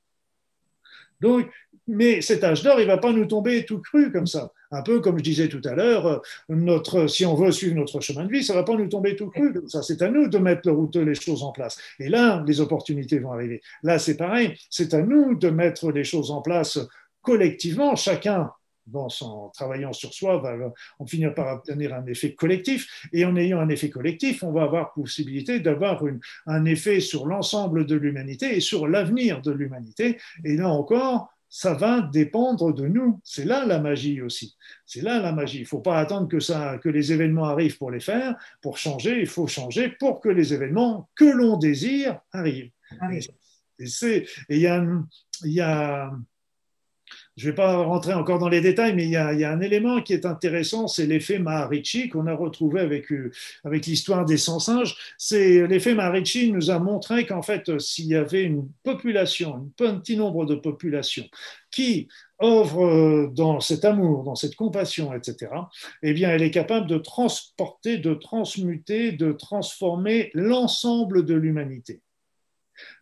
[1.21, 1.51] Donc,
[1.91, 4.53] mais cet âge d'or, il ne va pas nous tomber tout cru comme ça.
[4.71, 8.25] Un peu comme je disais tout à l'heure, notre, si on veut suivre notre chemin
[8.25, 9.83] de vie, ça ne va pas nous tomber tout cru comme ça.
[9.83, 11.77] C'est à nous de mettre les choses en place.
[11.99, 13.61] Et là, les opportunités vont arriver.
[13.83, 14.57] Là, c'est pareil.
[14.71, 16.79] C'est à nous de mettre les choses en place
[17.23, 18.51] collectivement, chacun
[18.95, 20.57] en travaillant sur soi, va
[20.99, 23.09] on finir par obtenir un effet collectif.
[23.13, 26.03] Et en ayant un effet collectif, on va avoir possibilité d'avoir
[26.47, 30.19] un effet sur l'ensemble de l'humanité et sur l'avenir de l'humanité.
[30.45, 33.21] Et là encore, ça va dépendre de nous.
[33.25, 34.57] C'est là la magie aussi.
[34.87, 35.59] C'est là la magie.
[35.59, 38.37] Il ne faut pas attendre que, ça, que les événements arrivent pour les faire.
[38.63, 42.71] Pour changer, il faut changer pour que les événements que l'on désire arrivent.
[43.81, 44.87] Et il y a,
[45.43, 46.13] y a
[47.41, 50.03] je ne vais pas rentrer encore dans les détails, mais il y a, un élément
[50.03, 53.33] qui est intéressant, c'est l'effet Maharishi qu'on a retrouvé avec, euh,
[53.65, 54.97] l'histoire des 100 singes.
[55.17, 60.19] C'est l'effet Maharishi nous a montré qu'en fait, s'il y avait une population, un petit
[60.19, 61.25] nombre de populations
[61.71, 62.09] qui
[62.43, 65.51] œuvre euh, dans cet amour, dans cette compassion, etc.,
[66.03, 72.03] eh bien, elle est capable de transporter, de transmuter, de transformer l'ensemble de l'humanité.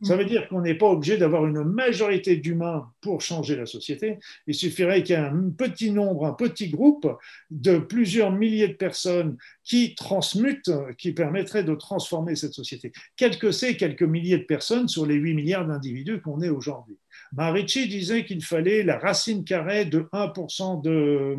[0.02, 4.18] Ça veut dire qu'on n'est pas obligé d'avoir une majorité d'humains pour changer la société.
[4.46, 7.08] Il suffirait qu'il y ait un petit nombre, un petit groupe
[7.50, 12.92] de plusieurs milliers de personnes qui transmutent, qui permettraient de transformer cette société.
[13.16, 16.98] Quel que c'est, quelques milliers de personnes sur les 8 milliards d'individus qu'on est aujourd'hui.
[17.32, 21.36] Marici disait qu'il fallait la racine carrée de 1% de,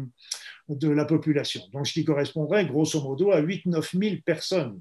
[0.70, 4.80] de la population, donc ce qui correspondrait grosso modo à 8-9 000 personnes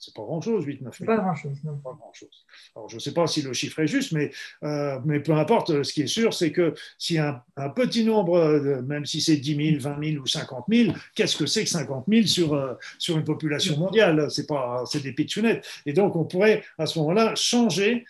[0.00, 1.06] c'est pas grand-chose, 8 9 000.
[1.06, 1.76] Pas grand-chose, non.
[1.76, 2.46] Pas grand-chose.
[2.74, 4.32] Alors, je ne sais pas si le chiffre est juste, mais,
[4.64, 8.82] euh, mais peu importe, ce qui est sûr, c'est que si un, un petit nombre,
[8.86, 12.06] même si c'est 10 000, 20 000 ou 50 000, qu'est-ce que c'est que 50
[12.08, 14.30] 000 sur, euh, sur une population mondiale?
[14.30, 15.66] C'est pas, c'est des pitchounettes.
[15.84, 18.06] Et donc, on pourrait, à ce moment-là, changer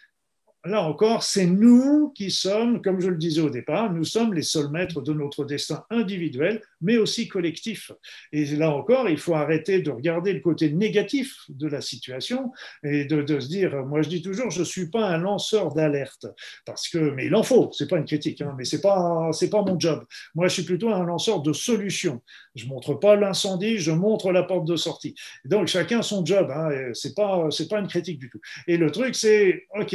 [0.64, 4.42] là encore, c'est nous qui sommes, comme je le disais au départ, nous sommes les
[4.42, 7.92] seuls maîtres de notre destin individuel, mais aussi collectif.
[8.32, 13.04] Et là encore, il faut arrêter de regarder le côté négatif de la situation et
[13.04, 16.26] de, se dire, moi je dis toujours, je ne suis pas un lanceur d'alerte,
[16.66, 19.62] parce que, mais il en faut, c'est pas une critique, hein, mais c'est pas, pas
[19.62, 20.04] mon job.
[20.34, 22.20] Moi, je suis plutôt un lanceur de solutions.
[22.54, 25.14] Je montre pas l'incendie, je montre la porte de sortie.
[25.44, 28.40] Donc chacun son job, hein, c'est pas, c'est pas une critique du tout.
[28.66, 29.94] Et le truc, c'est, ok,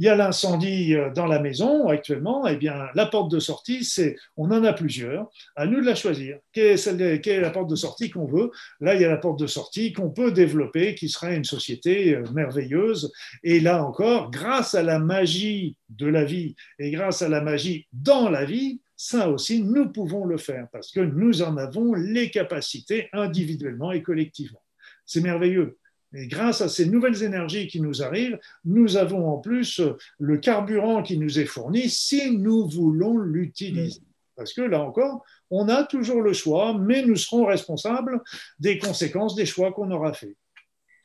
[0.00, 3.84] il y a l'incendie euh, dans la maison actuellement, eh bien, la porte de sortie,
[3.84, 6.38] c'est, on en a plusieurs, à nous de la choisir.
[6.54, 8.50] Quelle est, la porte de sortie qu'on veut?
[8.80, 12.14] Là, il y a la porte de sortie qu'on peut développer, qui serait une société
[12.14, 13.12] euh, merveilleuse.
[13.42, 17.86] Et là encore, grâce à la magie de la vie et grâce à la magie
[17.92, 22.30] dans la vie, ça aussi, nous pouvons le faire parce que nous en avons les
[22.30, 24.62] capacités individuellement et collectivement.
[25.04, 25.78] C'est merveilleux.
[26.12, 29.80] Et grâce à ces nouvelles énergies qui nous arrivent, nous avons en plus
[30.18, 34.00] le carburant qui nous est fourni si nous voulons l'utiliser.
[34.36, 38.22] Parce que là encore, on a toujours le choix, mais nous serons responsables
[38.58, 40.34] des conséquences des choix qu'on aura faits.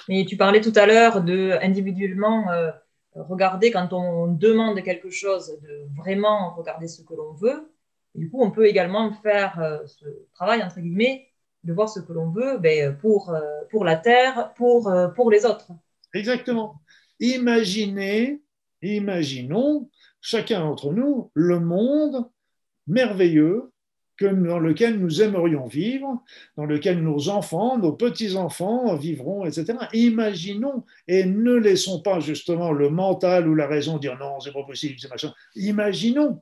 [0.08, 2.72] Mais tu parlais tout à l'heure de individuellement euh,
[3.16, 7.70] regarder quand on demande quelque chose, de vraiment regarder ce que l'on veut.
[8.14, 11.28] du coup, on peut également faire euh, ce travail, entre guillemets,
[11.66, 15.32] de voir ce que l'on veut ben, pour, euh, pour la Terre, pour, euh, pour
[15.32, 15.68] les autres.
[16.14, 16.76] Exactement.
[17.20, 18.42] Imaginez,
[18.82, 19.90] imaginons,
[20.22, 22.30] chacun d'entre nous, le monde
[22.88, 23.72] merveilleux
[24.18, 26.24] que, dans lequel nous aimerions vivre,
[26.56, 29.78] dans lequel nos enfants, nos petits-enfants vivront, etc.
[29.94, 34.64] Imaginons et ne laissons pas justement le mental ou la raison dire non, c'est pas
[34.64, 35.34] possible, c'est machin.
[35.56, 36.42] Imaginons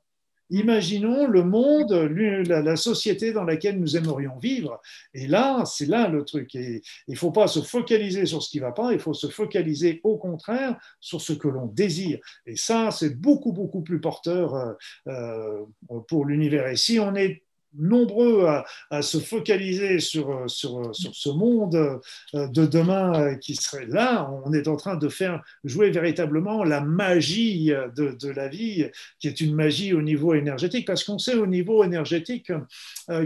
[0.53, 4.79] Imaginons le monde, la, société dans laquelle nous aimerions vivre.
[5.15, 6.53] Et là, c'est là le truc.
[6.53, 9.27] il ne faut pas se focaliser sur ce qui ne va pas, il faut se
[9.27, 12.19] focaliser au contraire sur ce que l'on désire.
[12.45, 14.73] Et ça, c'est beaucoup, beaucoup plus porteur euh,
[15.07, 15.61] euh,
[16.07, 16.67] pour l'univers.
[16.67, 17.42] Et si on est
[17.77, 18.47] nombreux
[18.89, 22.01] à, se focaliser sur, sur, sur, ce monde
[22.33, 27.71] de demain qui serait là, on est en train de faire jouer véritablement la magie
[27.95, 28.87] de la vie,
[29.19, 32.51] qui est une magie au niveau énergétique, parce qu'on sait au niveau énergétique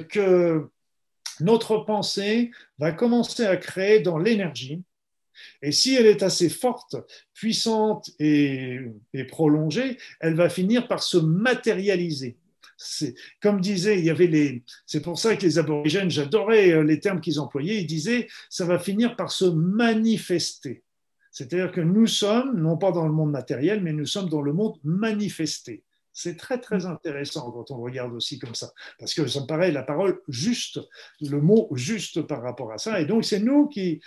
[0.10, 0.68] que
[1.40, 4.84] notre pensée va commencer à créer dans l'énergie.
[5.61, 6.95] Et si elle est assez forte,
[7.34, 8.80] puissante et,
[9.30, 12.38] prolongée, elle va finir par se matérialiser.
[13.41, 14.64] Comme disait, il y avait les.
[14.86, 17.82] C'est pour ça que les aborigènes, j'adorais euh, les termes qu'ils employaient.
[17.82, 20.84] Ils disaient, ça va finir par se manifester.
[21.32, 24.54] C'est-à-dire que nous sommes, non pas dans le monde matériel, mais nous sommes dans le
[24.54, 25.84] monde manifesté.
[26.14, 29.72] C'est très, très intéressant quand on regarde aussi comme ça, parce que ça me paraît
[29.72, 30.80] la parole juste,
[31.22, 32.99] le mot juste par rapport à ça.
[32.99, 34.02] Et donc, c'est nous qui,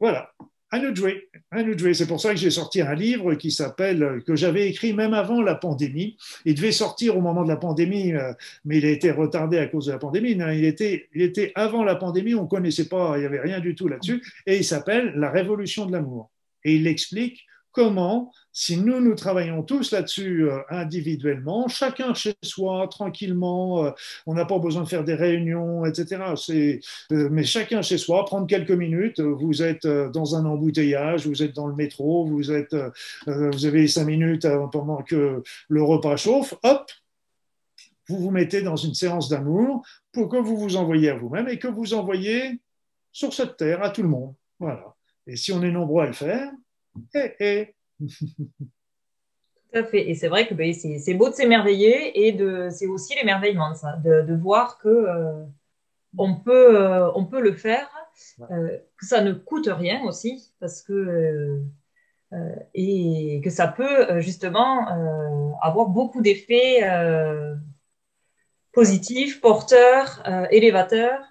[0.00, 0.32] voilà,
[0.76, 1.94] à nous jouer, à nous jouer.
[1.94, 5.40] C'est pour ça que j'ai sorti un livre qui s'appelle, que j'avais écrit même avant
[5.40, 6.16] la pandémie.
[6.44, 8.32] Il devait sortir au moment de la pandémie, euh,
[8.64, 10.32] mais il a été retardé à cause de la pandémie.
[10.32, 13.60] il, était, il était avant la pandémie, on ne connaissait pas, il n'y avait rien
[13.60, 14.22] du tout là-dessus.
[14.46, 16.30] Et il s'appelle La révolution de l'amour.
[16.64, 22.88] Et il explique comment, si nous, nous travaillons tous là-dessus euh, individuellement, chacun chez soi,
[22.90, 23.90] tranquillement, euh,
[24.24, 26.24] on n'a pas besoin de faire des réunions, etc.
[26.48, 31.54] Euh, mais chacun chez soi, prendre quelques minutes, vous êtes dans un embouteillage, vous êtes
[31.54, 32.74] dans le métro, vous, êtes,
[33.26, 36.90] vous avez cinq minutes pendant que le repas chauffe, hop,
[38.08, 41.58] vous vous mettez dans une séance d'amour pour que vous vous envoyiez à vous-même et
[41.58, 42.58] que vous envoyez
[43.12, 44.34] sur cette terre à tout le monde.
[44.58, 44.94] Voilà.
[45.26, 46.50] Et si on est nombreux à le faire,
[47.14, 47.75] eh, eh.
[49.72, 50.08] Tout à fait.
[50.08, 52.36] Et c'est vrai que ben, c'est beau de s'émerveiller et
[52.70, 55.44] c'est aussi l'émerveillement, ça, de, voir que euh,
[56.16, 57.88] on, peut, euh, on peut le faire,
[58.50, 61.62] euh, que ça ne coûte rien aussi, parce que
[62.74, 64.86] et que ça peut justement
[65.62, 66.82] avoir beaucoup d'effets
[68.72, 71.22] positifs, porteurs, élévateurs.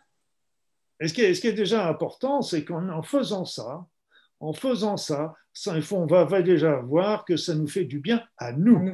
[1.00, 3.86] Et ce qui, est, ce qui est déjà important, c'est qu'en faisant ça,
[4.40, 5.34] en faisant ça,
[5.92, 8.94] on va, déjà voir que ça nous fait du bien à nous.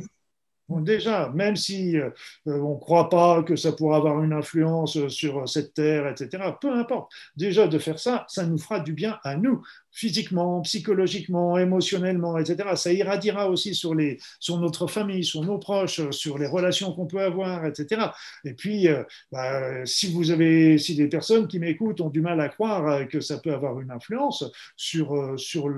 [0.79, 2.09] Déjà, même si euh,
[2.45, 6.71] on ne croit pas que ça pourra avoir une influence sur cette terre, etc., peu
[6.71, 7.11] importe.
[7.35, 9.61] Déjà, de faire ça, ça nous fera du bien à nous
[9.91, 12.69] physiquement, psychologiquement, émotionnellement, etc.
[12.75, 17.65] Ça irradiera aussi sur, notre famille, sur nos proches, sur les relations qu'on peut avoir,
[17.65, 18.09] etc.
[18.45, 22.39] Et puis, euh, bah, si vous avez, si des personnes qui m'écoutent ont du mal
[22.39, 25.69] à croire que ça peut avoir une influence euh, sur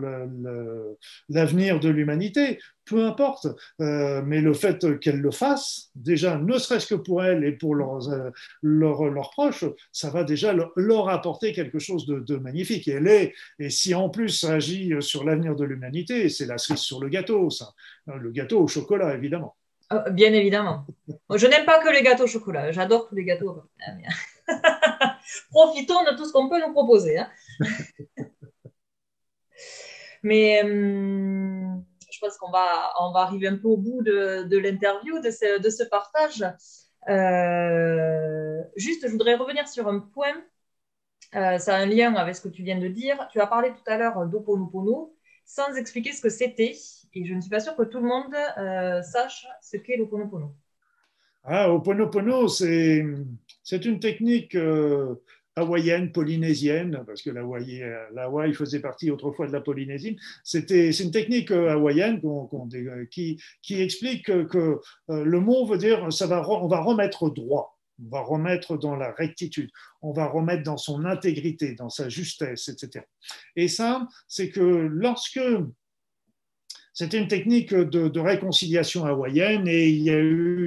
[1.30, 3.48] l'avenir de l'humanité, peu importe.
[3.82, 7.76] Euh, mais le fait qu'elles le fassent, déjà, ne serait-ce que pour elles et pour
[7.76, 8.10] leurs,
[8.62, 12.88] leurs, proches, ça va déjà leur, apporter quelque chose de, magnifique.
[12.88, 16.58] Et, elle est, et si en plus ça agit sur l'avenir de l'humanité, c'est la
[16.58, 17.74] cerise sur le gâteau, ça.
[18.08, 19.56] Le gâteau au chocolat, évidemment.
[19.92, 20.86] Euh, bien évidemment.
[21.36, 23.64] Je n'aime pas que les gâteaux au chocolat, j'adore tous les gâteaux.
[25.52, 27.20] Profitons de tout ce qu'on peut nous proposer.
[27.20, 27.30] Hein.
[30.24, 31.68] Mais euh,
[32.24, 36.46] pense qu'on va, on va arriver un peu au bout de, l'interview, de ce, partage.
[37.10, 40.36] Euh, juste, je voudrais revenir sur un point
[41.36, 43.28] euh, ça a un lien avec ce que tu viens de dire.
[43.32, 46.76] Tu as parlé tout à l'heure d'Oponopono sans expliquer ce que c'était.
[47.16, 50.56] Et je ne suis pas sûre que tout le monde euh, sache ce qu'est l'Oponopono.
[51.44, 53.06] Ah, Oponopono, c'est
[53.72, 55.22] une technique euh,
[55.56, 60.18] hawaïenne, polynésienne, parce que l'Hawaï faisait partie autrefois de la Polynésie.
[60.44, 62.22] C'est une technique hawaïenne
[63.12, 67.74] qui, qui, explique que, que le mot veut dire ça va, on va remettre droit
[68.04, 69.70] on va remettre dans la rectitude,
[70.02, 73.06] on va remettre dans son intégrité, dans sa justesse, etc.
[73.56, 75.40] Et ça, c'est que lorsque
[76.94, 80.66] c'était une technique de, réconciliation hawaïenne et il y a eu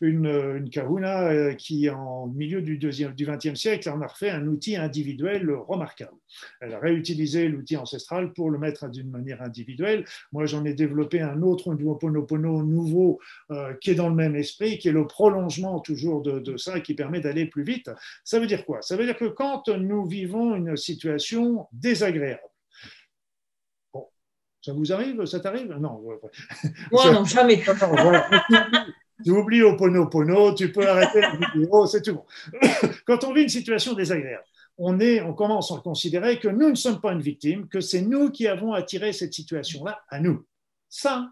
[0.00, 4.46] une, kahuna euh, qui, en milieu du, deuxième, du XXe siècle, en a refait un
[4.46, 6.16] outil individuel remarquable.
[6.60, 10.04] Elle a réutilisé l'outil ancestral pour le mettre d'une manière individuelle.
[10.32, 13.18] Moi, j'en ai développé un autre, un Duoponopono nouveau,
[13.50, 16.80] euh, qui est dans le même esprit, qui est le prolongement toujours de, de ça,
[16.80, 17.90] qui permet d'aller plus vite.
[18.22, 18.82] Ça veut dire quoi?
[18.82, 22.42] Ça veut dire que quand nous vivons une situation désagréable,
[24.60, 25.72] ça vous arrive Ça t'arrive?
[25.80, 26.02] Non.
[26.90, 27.62] Moi, non, jamais.
[29.24, 32.20] tu oublies au pono pono, tu peux arrêter la vidéo, c'est tout
[33.06, 34.44] Quand on vit une situation désagréable,
[34.76, 38.02] on, est, on commence à considérer que nous ne sommes pas une victime, que c'est
[38.02, 40.46] nous qui avons attiré cette situation-là à nous.
[40.88, 41.30] Ça,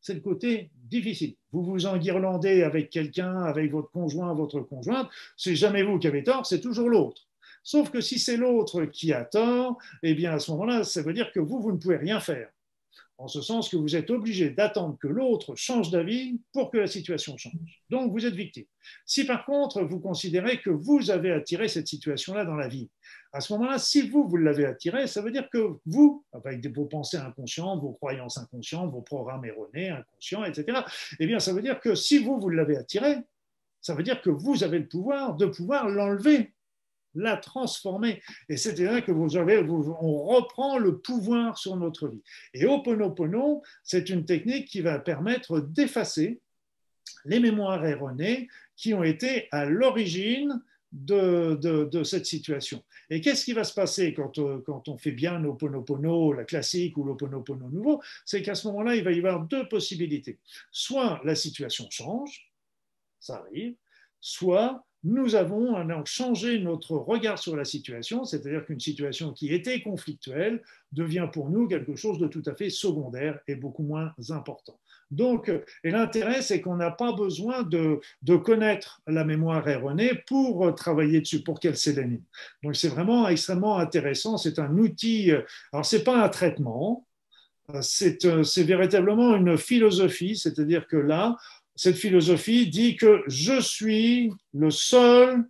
[0.00, 1.34] c'est le côté difficile.
[1.50, 6.22] Vous vous enguirlandez avec quelqu'un, avec votre conjoint, votre conjointe, c'est jamais vous qui avez
[6.22, 7.22] tort, c'est toujours l'autre.
[7.64, 11.12] Sauf que si c'est l'autre qui a tort, eh bien à ce moment-là, ça veut
[11.12, 12.48] dire que vous, vous ne pouvez rien faire
[13.18, 16.86] en ce sens que vous êtes obligé d'attendre que l'autre change d'avis pour que la
[16.86, 17.54] situation change.
[17.88, 18.66] Donc, vous êtes victime.
[19.06, 22.90] Si par contre, vous considérez que vous avez attiré cette situation-là dans la vie,
[23.32, 26.86] à ce moment-là, si vous, vous l'avez attiré, ça veut dire que vous, avec vos
[26.86, 30.80] pensées inconscientes, vos croyances inconscientes, vos programmes erronés, inconscients, etc.,
[31.18, 33.16] eh bien, ça veut dire que si vous, vous l'avez attiré,
[33.80, 36.52] ça veut dire que vous avez le pouvoir de pouvoir l'enlever
[37.16, 38.22] la transformer.
[38.48, 42.22] Et c'est là que vous avez, on reprend le pouvoir sur notre vie.
[42.54, 46.40] Et Oponopono, c'est une technique qui va permettre d'effacer
[47.24, 50.62] les mémoires erronées qui ont été à l'origine
[50.92, 52.82] de, cette situation.
[53.10, 56.96] Et qu'est-ce qui va se passer quand, euh, quand on fait bien l'Oponopono, la classique
[56.96, 58.00] ou l'Oponopono nouveau?
[58.24, 60.38] C'est qu'à ce moment-là, il va y avoir deux possibilités.
[60.70, 62.50] Soit la situation change,
[63.20, 63.74] ça arrive,
[64.20, 70.62] soit nous avons changé notre regard sur la situation, c'est-à-dire qu'une situation qui était conflictuelle
[70.90, 74.78] devient pour nous quelque chose de tout à fait secondaire et beaucoup moins important.
[75.12, 75.48] Donc,
[75.84, 78.00] et l'intérêt, c'est qu'on n'a pas besoin de,
[78.38, 82.24] connaître la mémoire erronée pour travailler dessus, pour qu'elle s'élimine.
[82.64, 84.36] Donc, c'est vraiment extrêmement intéressant.
[84.36, 85.30] C'est un outil.
[85.72, 87.06] Alors, c'est pas un traitement.
[87.80, 91.36] C'est véritablement une philosophie, c'est-à-dire que là,
[91.76, 95.44] cette philosophie dit que je suis le seul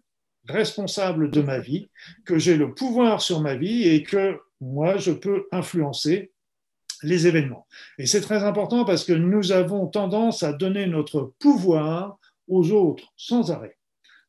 [0.49, 1.89] responsable de ma vie,
[2.25, 6.33] que j'ai le pouvoir sur ma vie et que moi, je peux influencer
[7.03, 7.67] les événements.
[7.99, 13.13] Et c'est très important parce que nous avons tendance à donner notre pouvoir aux autres
[13.17, 13.76] sans arrêt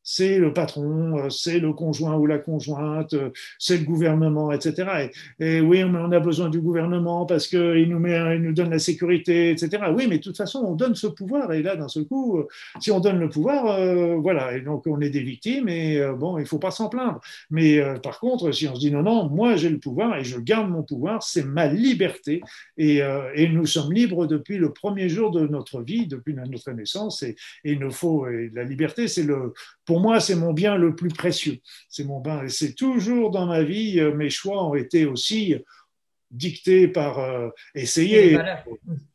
[0.09, 5.09] c'est le patron, euh, c'est le conjoint ou la conjointe, euh, c'est le gouvernement, etc.
[5.37, 9.51] Et, oui, mais on a besoin du gouvernement parce qu'il nous, nous donne la sécurité,
[9.51, 9.83] etc.
[9.93, 11.51] Oui, mais de toute façon, on donne ce pouvoir.
[11.51, 12.47] Et là, d'un seul coup, euh,
[12.79, 13.77] si on donne le pouvoir,
[14.21, 14.55] voilà.
[14.55, 17.19] Et donc, on est des victimes et bon, il ne faut pas s'en plaindre.
[17.49, 20.39] Mais par contre, si on se dit non, non, moi j'ai le pouvoir et je
[20.39, 22.41] garde mon pouvoir, c'est ma liberté.
[22.77, 23.01] Et,
[23.49, 27.23] nous sommes libres depuis le premier jour de notre vie, depuis notre naissance.
[27.23, 27.35] Et,
[27.65, 29.53] il nous faut, la liberté, c'est le,
[29.99, 31.59] moi, c'est mon bien le plus précieux.
[31.89, 32.43] C'est mon bien.
[32.43, 35.55] Et c'est toujours dans ma vie, euh, mes choix ont été aussi
[36.29, 38.37] dictés par euh, essayer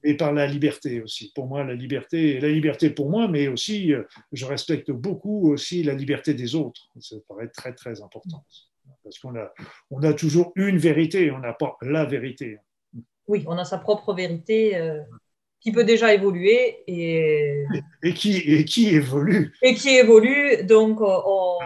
[0.02, 1.30] et par la liberté aussi.
[1.34, 5.82] Pour moi, la liberté, la liberté pour moi, mais aussi, euh, je respecte beaucoup aussi
[5.82, 6.88] la liberté des autres.
[7.00, 8.44] Ça paraît très, très important.
[9.04, 9.52] Parce qu'on a,
[9.90, 12.58] on a toujours une vérité, on n'a pas la vérité.
[13.26, 14.76] Oui, on a sa propre vérité
[15.62, 17.64] qui peut déjà évoluer et,
[18.02, 19.52] et, qui, et qui évolue.
[19.62, 20.64] Et qui évolue.
[20.64, 21.58] Donc, euh, on,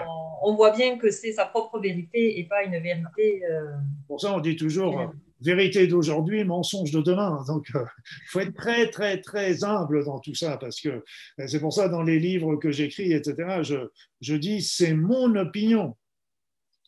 [0.42, 3.42] on voit bien que c'est sa propre vérité et pas une vérité.
[3.50, 3.72] Euh,
[4.06, 5.06] Pour ça, on dit toujours euh,
[5.40, 7.42] vérité d'aujourd'hui, mensonge de demain.
[7.48, 11.02] Donc, il faut être très, très, très humble dans tout ça parce que
[11.46, 13.76] c'est pour ça, dans les livres que j'écris, etc., je,
[14.20, 15.96] je dis c'est mon opinion.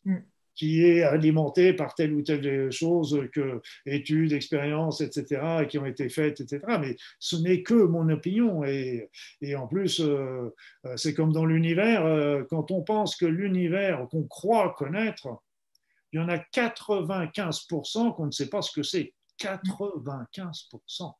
[0.05, 0.19] Mm
[0.59, 6.09] qui est alimenté par telle ou telle chose, que études, expériences, etc., qui ont été
[6.09, 6.61] faites, etc.
[6.81, 8.65] Mais ce n'est que mon opinion.
[8.65, 9.09] Et,
[9.57, 10.53] en plus, euh,
[10.97, 15.29] c'est comme dans l'univers, euh, quand on pense que l'univers qu'on croit connaître,
[16.13, 19.15] il y en a 95% qu'on ne sait pas ce que c'est.
[19.41, 21.13] 95%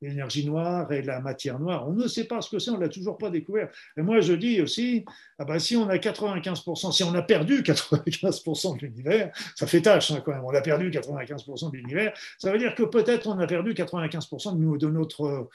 [0.00, 1.88] l'énergie noire et la matière noire.
[1.88, 3.68] On ne sait pas ce que c'est, on ne l'a toujours pas découvert.
[3.96, 5.04] Et moi, je dis aussi,
[5.38, 9.82] ah ben, si on a 95%, si on a perdu 95% de l'univers, ça fait
[9.82, 13.28] tâche hein, quand même, on a perdu 95% de l'univers, ça veut dire que peut-être
[13.28, 15.48] on a perdu 95% de, nous, de notre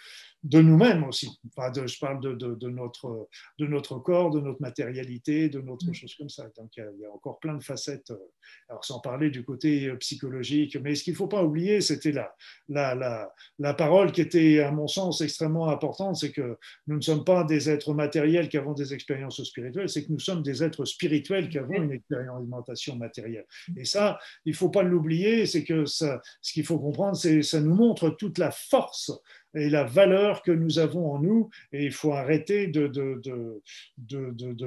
[0.43, 1.39] de nous-mêmes aussi.
[1.55, 3.29] Enfin, je parle de, de, notre,
[3.59, 5.93] de notre corps, de notre matérialité, de notre mm.
[5.93, 6.49] chose comme ça.
[6.57, 8.11] Donc, il y, a, encore plein de facettes.
[8.11, 8.17] Euh,
[8.67, 12.11] alors, sans parler du côté euh, psychologique, mais ce qu'il ne faut pas oublier, c'était
[12.11, 12.35] la,
[12.67, 16.57] la, la, la, parole qui était, à mon sens, extrêmement importante, c'est que
[16.87, 20.19] nous ne sommes pas des êtres matériels qui avons des expériences spirituelles, c'est que nous
[20.19, 23.45] sommes des êtres spirituels qui avons une expérimentation matérielle.
[23.69, 23.79] Mm.
[23.79, 27.41] Et ça, il ne faut pas l'oublier, c'est que ça, ce qu'il faut comprendre, c'est
[27.43, 29.11] ça nous montre toute la force
[29.55, 31.49] et la valeur que nous avons en nous.
[31.71, 32.91] Et il faut arrêter de,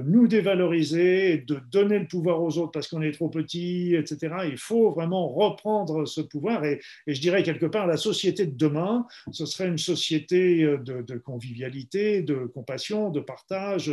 [0.03, 4.35] nous dévaloriser, de donner le pouvoir aux autres parce qu'on est trop petit, etc.
[4.45, 6.65] Il faut vraiment reprendre ce pouvoir.
[6.65, 12.23] Et, je dirais quelque part, la société de demain, ce serait une société de, convivialité,
[12.23, 13.93] de compassion, de partage,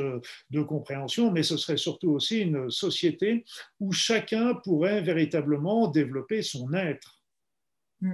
[0.51, 3.45] de compréhension, mais ce serait surtout aussi une société
[3.79, 7.21] où chacun pourrait véritablement développer son être.
[8.01, 8.13] Mm.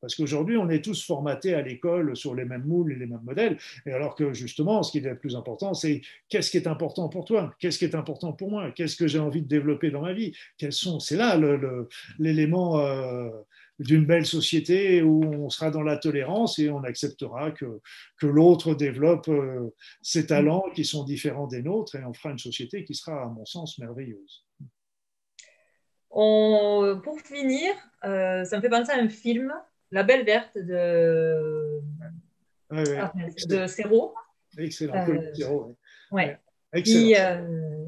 [0.00, 3.22] Parce qu'aujourd'hui, on est tous formatés à l'école sur les mêmes moules et les mêmes
[3.22, 3.58] modèles.
[3.84, 7.08] Et alors que justement, ce qui est le plus important, c'est qu'est-ce qui est important
[7.08, 7.54] pour toi?
[7.58, 8.70] Qu'est-ce qui est important pour moi?
[8.70, 10.32] Qu'est-ce que j'ai envie de développer dans ma vie?
[10.56, 11.00] Quels sont?
[11.00, 11.38] C'est là
[12.18, 13.28] l'élément euh,
[13.78, 17.80] d'une belle société où on sera dans la tolérance et on acceptera que,
[18.22, 22.84] l'autre développe euh, ses talents qui sont différents des nôtres et on fera une société
[22.84, 24.46] qui sera, à mon sens, merveilleuse.
[26.08, 27.74] pour finir,
[28.04, 29.52] euh, ça me fait penser à un film
[29.90, 31.80] La Belle Verte de,
[32.70, 32.98] Ouais, ouais.
[33.00, 33.66] ah, de
[34.58, 34.94] Excellent.
[35.08, 35.32] Euh,
[36.12, 36.38] ouais.
[36.72, 37.00] Excellent.
[37.18, 37.86] Euh,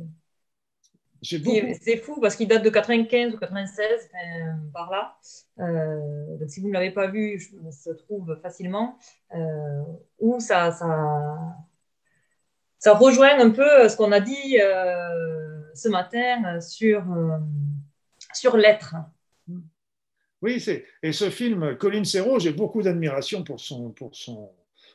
[1.80, 5.16] C'est fou parce qu'il date de 95 ou 96, enfin, par là.
[5.60, 8.98] Euh, donc si vous ne l'avez pas vu, je- se trouve facilement.
[9.34, 9.82] Euh,
[10.18, 11.38] où ça, ça,
[12.78, 17.38] ça rejoint un peu ce qu'on a dit euh, ce matin sur, euh,
[18.34, 18.96] sur l'être.
[20.43, 24.51] Oui, c'est et ce film, Colin Serrault, j'ai beaucoup d'admiration pour son pour son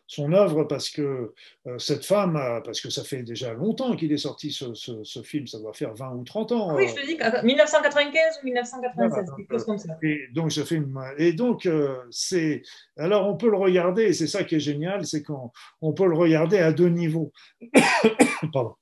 [0.10, 1.34] son œuvre parce que
[1.68, 5.04] euh, cette femme, a- parce que ça fait déjà longtemps qu'il est sorti ce, ce-
[5.04, 6.76] ce film, ça doit faire 20 ou 30 ans.
[6.78, 9.98] Oui, euh, je te dis, 1995 ou 1996, Voilà, quelque chose comme ça.
[10.02, 10.98] Et donc, ce film.
[11.18, 12.62] Et donc, euh, c'est.
[12.98, 15.52] Alors, on peut le regarder, et c'est ça qui est génial, c'est qu'on
[15.82, 17.34] on peut le regarder à deux niveaux.
[18.54, 18.76] Pardon.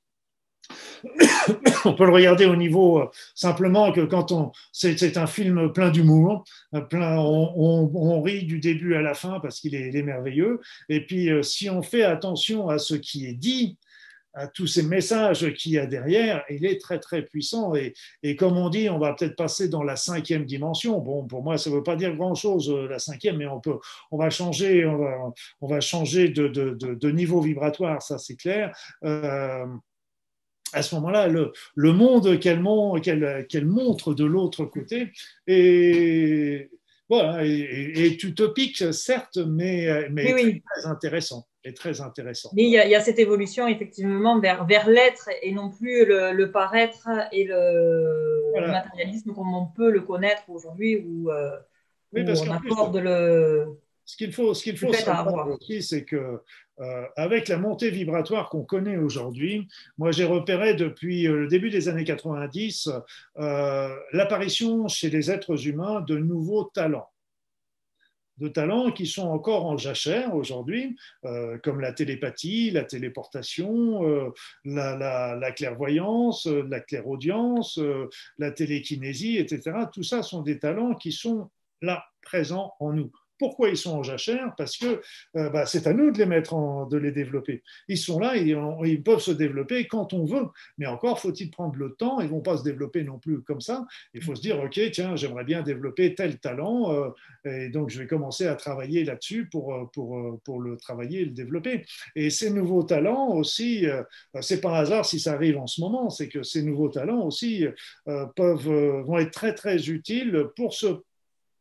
[1.84, 4.52] on peut le regarder au niveau euh, simplement que quand on.
[4.72, 9.14] C'est un film plein d'humour, euh, plein, on, on- on rit du début à la
[9.14, 10.60] fin parce qu'il est, il est merveilleux.
[10.88, 13.78] Et puis, euh, si on fait attention à ce qui est dit,
[14.38, 17.72] à tous ces messages qu'il y a derrière, il est très très puissant.
[18.22, 20.98] Et, comme on dit, on va peut-être passer dans la cinquième dimension.
[21.00, 23.78] Bon, pour moi, ça ne veut pas dire grand-chose, la cinquième, mais on, peut,
[24.10, 28.76] on va changer, on va, changer de, niveau vibratoire, ça c'est clair.
[30.76, 35.10] À ce moment-là, le, le monde qu'elle mon- qu'elle- qu'elle montre de l'autre côté
[35.46, 36.70] est,
[37.08, 40.62] voilà, est, est- est utopique, certes, mais, mais Oui, oui.
[40.70, 41.46] très intéressant.
[41.64, 42.50] Est très intéressant.
[42.54, 45.70] Mais il y, a, il y a cette évolution effectivement vers, vers l'être et non
[45.70, 48.66] plus le, le paraître et le, Voilà.
[48.68, 51.50] le matérialisme comme on peut le connaître aujourd'hui où, euh,
[52.12, 53.66] Oui, où parce on plus, accorde le...
[54.06, 55.48] Ce qu'il faut, ce qu'il faut savoir avoir.
[55.48, 56.40] aussi, c'est que
[56.80, 59.66] euh, avec la montée vibratoire qu'on connaît aujourd'hui,
[59.98, 62.88] moi j'ai repéré depuis euh, le début des années 90
[63.38, 67.10] euh, l'apparition chez les êtres humains de nouveaux talents
[68.38, 74.28] de talents qui sont encore en jachère aujourd'hui, euh, comme la télépathie, la téléportation, euh,
[74.66, 77.80] la, la- la clairvoyance, euh, la clairaudience,
[78.36, 79.78] la télékinésie, etc.
[79.90, 81.50] Tout ça sont des talents qui sont
[81.80, 83.10] là, présents en nous.
[83.38, 84.54] Pourquoi ils sont en jachère?
[84.56, 85.00] Parce que
[85.36, 87.62] euh, bah, c'est à nous de les mettre, en, de les développer.
[87.88, 90.46] Ils sont là, ils, peuvent se développer quand on veut,
[90.78, 92.20] mais encore faut-il prendre le temps?
[92.20, 93.86] Ils vont pas se développer non plus comme ça.
[94.14, 97.10] Il faut se dire, ok, tiens, j'aimerais bien développer tel talent, euh,
[97.44, 101.24] et donc je vais commencer à travailler là-dessus pour, euh, pour, pour le travailler et
[101.24, 101.84] le développer.
[102.14, 104.02] Et ces nouveaux talents aussi, euh,
[104.40, 107.22] c'est pas un hasard si ça arrive en ce moment, c'est que ces nouveaux talents
[107.22, 107.66] aussi
[108.36, 111.02] peuvent, vont être très très utiles pour ce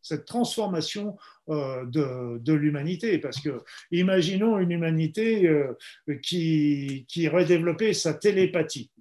[0.06, 1.18] cette transformation
[1.49, 3.18] euh, de, l'humanité.
[3.18, 5.73] Parce que imaginons une humanité euh,
[6.22, 8.91] qui, aurait développé sa télépathie.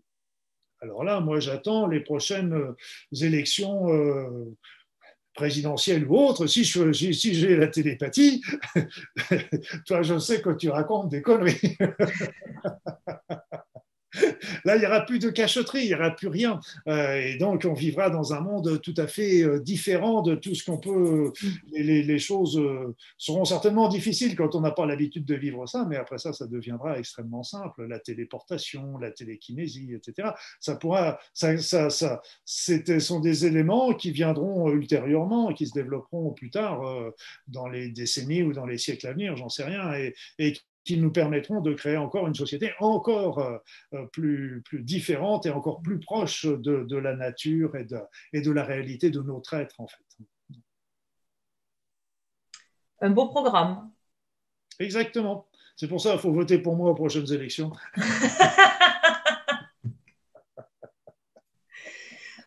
[0.81, 2.75] Alors là, moi, j'attends les prochaines euh,
[3.21, 3.87] élections
[5.35, 6.47] présidentielles ou autres.
[6.47, 8.43] Si si si j'ai la télépathie,
[9.87, 11.77] toi, je sais que tu racontes des conneries.
[14.65, 16.61] Là, il n'y aura plus de cachotterie, il n'y aura plus rien.
[16.89, 20.55] Euh, et donc, on vivra dans un monde tout à fait euh, différent de tout
[20.55, 21.33] ce qu'on peut.
[21.73, 25.85] Les, les- choses euh, seront certainement difficiles quand on n'a pas l'habitude de vivre ça,
[25.89, 27.87] mais après ça, ça deviendra extrêmement simple.
[27.87, 30.31] La téléportation, la télékinésie, etc.
[30.61, 36.31] Ça pourra, ça, ça, ça, c'était- sont des éléments qui viendront ultérieurement, qui se développeront
[36.33, 36.83] plus tard
[37.49, 40.55] dans les décennies ou dans les siècles à venir, j'en sais rien, et, et
[40.85, 43.59] qui nous permettront de créer encore une société encore euh,
[43.95, 47.99] euh, plus, plus différente et encore plus proche de, de la nature et de,
[48.33, 50.25] et de la réalité de notre être, en fait.
[53.01, 53.91] Un beau programme.
[54.79, 55.49] Exactement.
[55.77, 57.73] C'est pour ça qu'il faut voter pour moi aux prochaines élections.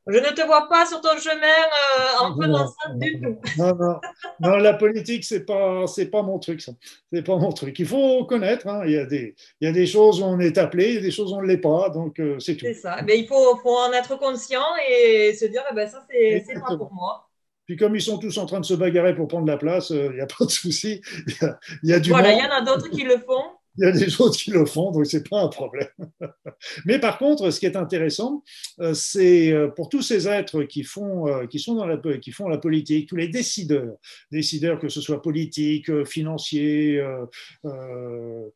[0.10, 3.20] Je ne te vois pas sur ton chemin euh, en faisant non, ça non, du
[3.22, 3.38] tout.
[3.58, 4.00] Non, non,
[4.40, 6.72] non, la politique, c'est pas, c'est pas mon truc, ça.
[7.12, 7.78] C'est pas mon truc.
[7.80, 8.68] Il faut connaître.
[8.68, 8.84] hein.
[8.86, 10.98] Il, y a des, il y a des choses où on est appelé, il y
[11.00, 11.90] a des choses où on ne l'est pas.
[11.90, 12.66] Donc, euh, c'est tout.
[12.66, 13.02] C'est ça.
[13.06, 16.78] Mais il faut, faut en être conscient et se dire, eh ben, ça, c'est pas
[16.78, 17.28] pour moi.
[17.66, 20.08] Puis, comme ils sont tous en train de se bagarrer pour prendre la place, euh,
[20.12, 21.02] il n'y a pas de souci.
[21.28, 23.18] Il y a, il y a du Voilà, il y en a d'autres qui le
[23.18, 23.44] font.
[23.78, 25.88] Il y a des autres qui le font, donc c'est pas un problème.
[26.86, 28.44] Mais par contre, ce qui est intéressant,
[28.80, 32.32] euh, c'est euh, pour tous ces êtres qui font, euh, qui sont dans la, qui
[32.32, 33.96] font la politique, tous les décideurs,
[34.32, 37.00] décideurs que ce soit politiques, euh, financiers,
[37.66, 38.50] euh,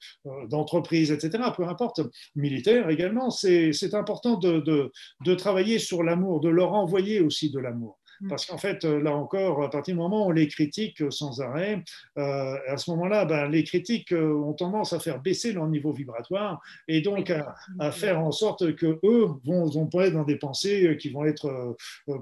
[0.49, 2.01] d'entreprises, etc., peu importe,
[2.35, 4.91] militaires également, c'est important de, de,
[5.25, 8.00] de travailler sur l'amour, de leur envoyer aussi de l'amour.
[8.21, 8.29] Mm.
[8.29, 11.41] Parce qu'en fait, euh, là encore, à partir du moment où on les critique sans
[11.41, 11.83] arrêt,
[12.17, 15.91] euh, à ce moment-là, ben, les critiques euh, ont tendance à faire baisser leur niveau
[15.91, 20.97] vibratoire et donc à, faire en sorte que eux vont, vont être dans des pensées
[20.99, 21.75] qui vont être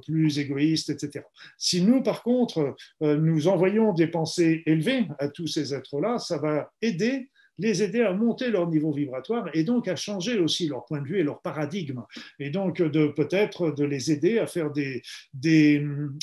[0.06, 1.26] plus égoïstes, etc.
[1.58, 6.72] Si nous, par contre, nous envoyons des pensées élevées à tous ces êtres-là, ça va
[6.82, 7.30] aider
[7.60, 11.08] les aider à monter leur niveau vibratoire et donc à changer aussi leur point de
[11.08, 12.04] vue et leur paradigme.
[12.40, 15.04] Et donc de peut-être de les aider à faire des,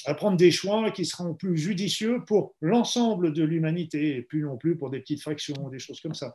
[0.05, 4.57] à prendre des choix qui seront plus judicieux pour l'ensemble de l'humanité et plus non
[4.57, 6.35] plus pour des petites fractions, des choses comme ça.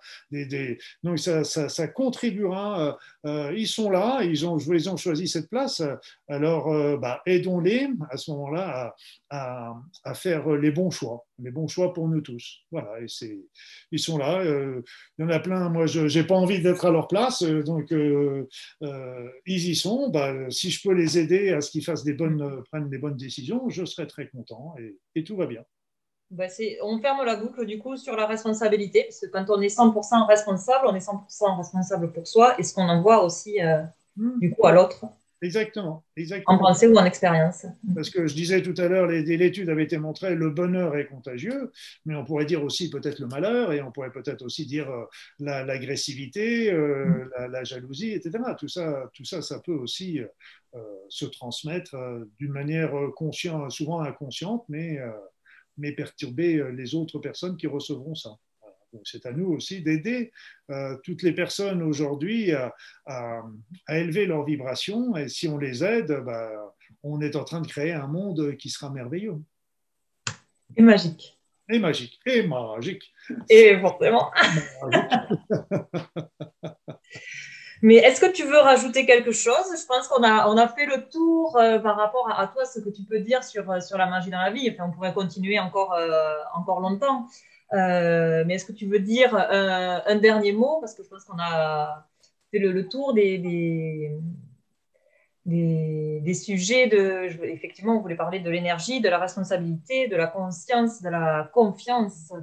[1.03, 2.97] Donc ça, contribuera.
[3.25, 5.81] Euh, euh ils sont là, ils ont, ils ont choisi cette place.
[6.27, 8.95] Alors euh, bah, aidons-les à ce moment-là
[9.29, 9.73] à,
[10.13, 12.61] faire les bons choix, les bons choix pour nous tous.
[12.71, 13.39] Voilà, et c'est,
[13.91, 14.39] ils sont là.
[14.41, 14.81] Euh,
[15.17, 17.63] il y en a plein, moi je n'ai pas envie d'être à leur place, euh,
[17.63, 18.47] donc euh,
[18.83, 20.09] euh, ils y sont.
[20.09, 23.17] Bah, si je peux les aider à ce qu'ils fassent des bonnes, prennent des bonnes
[23.17, 24.75] décisions, je serai très content
[25.15, 25.63] et, tout va bien.
[26.31, 26.45] Bah
[26.81, 30.27] on ferme la boucle du coup sur la responsabilité, parce que quand on est 100%
[30.27, 33.59] responsable, on est 100% responsable pour soi et ce qu'on envoie aussi
[34.15, 34.39] mmh.
[34.39, 35.05] du coup à l'autre.
[35.43, 36.55] Exactement, exactement.
[36.55, 37.65] En pensée ou en expérience.
[37.95, 41.71] Parce que je disais tout à l'heure, l'étude avait été montrée, le bonheur est contagieux,
[42.05, 45.05] mais on pourrait dire aussi peut-être le malheur, et on pourrait peut-être aussi dire euh,
[45.39, 47.51] l'agressivité, euh, mm.
[47.51, 48.37] la, jalousie, etc.
[48.59, 50.21] Tout ça, tout ça, ça peut aussi
[50.75, 51.95] euh, se transmettre
[52.37, 54.99] d'une manière consciente, souvent inconsciente, mais,
[55.77, 58.37] mais perturber les autres personnes qui recevront ça
[59.03, 60.31] c'est à nous aussi d'aider
[60.69, 63.41] euh, toutes les personnes aujourd'hui à,
[63.89, 65.15] élever leur vibration.
[65.15, 66.49] Et si on les aide, bah,
[67.03, 69.37] on est en train de créer un monde qui sera merveilleux.
[70.75, 71.37] Et magique.
[71.69, 72.19] Et magique.
[72.25, 73.13] Et magique.
[73.49, 74.31] Et forcément.
[77.83, 79.65] Mais est-ce que tu veux rajouter quelque chose?
[79.75, 82.79] Je pense qu'on a, on a fait le tour euh, par rapport à, toi, ce
[82.79, 84.69] que tu peux dire sur, sur la magie dans la vie.
[84.71, 87.27] Enfin, on pourrait continuer encore, euh, encore longtemps.
[87.73, 90.79] Euh, mais est-ce que tu veux dire euh, un dernier mot?
[90.81, 92.07] Parce que je pense qu'on a
[92.51, 93.37] fait le, tour des,
[95.45, 97.23] des, sujets de.
[97.45, 102.33] effectivement, on voulait parler de l'énergie, de la responsabilité, de la conscience, de la confiance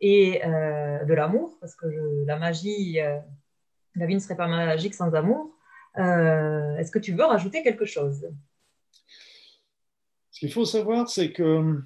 [0.00, 1.86] et euh, de l'amour, parce que
[2.26, 2.98] la magie,
[3.94, 5.56] la vie ne serait pas magique sans amour.
[5.96, 8.28] Est-ce que tu veux rajouter quelque chose?
[10.30, 11.80] Ce qu'il faut savoir, c'est que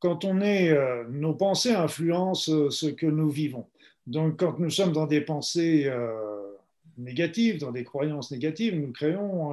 [0.00, 3.66] quand on est, euh, nos pensées influencent euh, ce que nous vivons.
[4.06, 6.16] Donc, quand nous sommes dans des pensées euh,
[6.98, 9.52] négatives, dans des croyances négatives, nous créons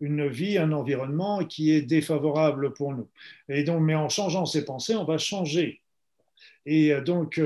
[0.00, 3.08] une vie, un environnement qui est défavorable pour nous.
[3.48, 5.80] Et donc, mais en changeant ces pensées, on va changer.
[6.66, 7.40] Et donc,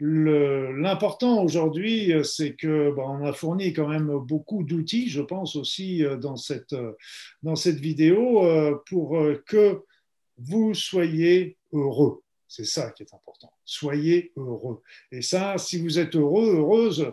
[0.00, 6.02] l'important aujourd'hui, c'est que ben, on a fourni quand même beaucoup d'outils, je pense aussi
[6.20, 6.74] dans cette,
[7.42, 9.82] dans cette vidéo, pour que
[10.38, 12.22] vous soyez heureux.
[12.48, 13.52] C'est ça qui est important.
[13.64, 14.82] Soyez heureux.
[15.10, 17.12] Et ça, si vous êtes heureux, heureuse,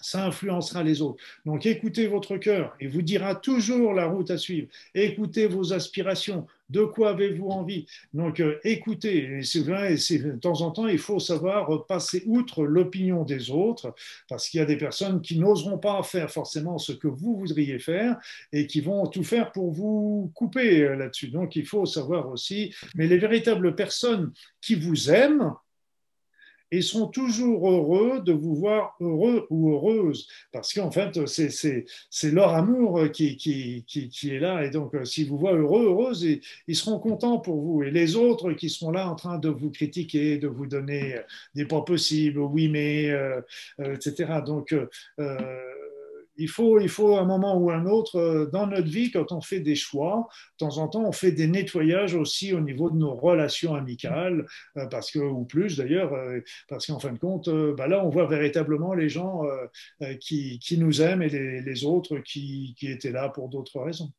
[0.00, 1.22] ça influencera les autres.
[1.44, 4.68] Donc écoutez votre cœur, il vous dira toujours la route à suivre.
[4.94, 7.86] Écoutez vos aspirations, de quoi avez-vous envie?
[8.12, 13.24] Donc euh, écoutez, c'est vrai, de temps en temps, il faut savoir passer outre l'opinion
[13.24, 13.94] des autres,
[14.28, 17.78] parce qu'il y a des personnes qui n'oseront pas faire forcément ce que vous voudriez
[17.78, 18.18] faire
[18.52, 21.28] et qui vont tout faire pour vous couper euh, là-dessus.
[21.28, 25.54] Donc il faut savoir aussi, mais les véritables personnes qui vous aiment,
[26.70, 32.54] et seront toujours heureux de vous voir heureux ou heureuse, parce qu'en fait, c'est leur
[32.54, 36.26] amour qui, qui, qui, est là, et donc euh, s'ils vous voient heureux, heureuse,
[36.66, 39.70] ils, seront contents pour vous, et les autres qui seront là en train de vous
[39.70, 41.16] critiquer, de vous donner
[41.54, 43.40] des pas possibles, oui mais, euh,
[43.80, 44.40] euh, etc.
[44.44, 44.74] Donc,
[46.38, 49.40] il faut, il faut un moment ou un autre euh, dans notre vie, quand on
[49.40, 50.28] fait des choix,
[50.58, 54.46] de temps en temps, on fait des nettoyages aussi au niveau de nos relations amicales,
[54.76, 58.08] euh, parce que, ou plus d'ailleurs, euh, parce qu'en fin de compte, bah là, on
[58.08, 59.42] voit véritablement les gens
[60.20, 64.12] qui, qui, nous aiment et les, les autres qui, qui étaient là pour d'autres raisons.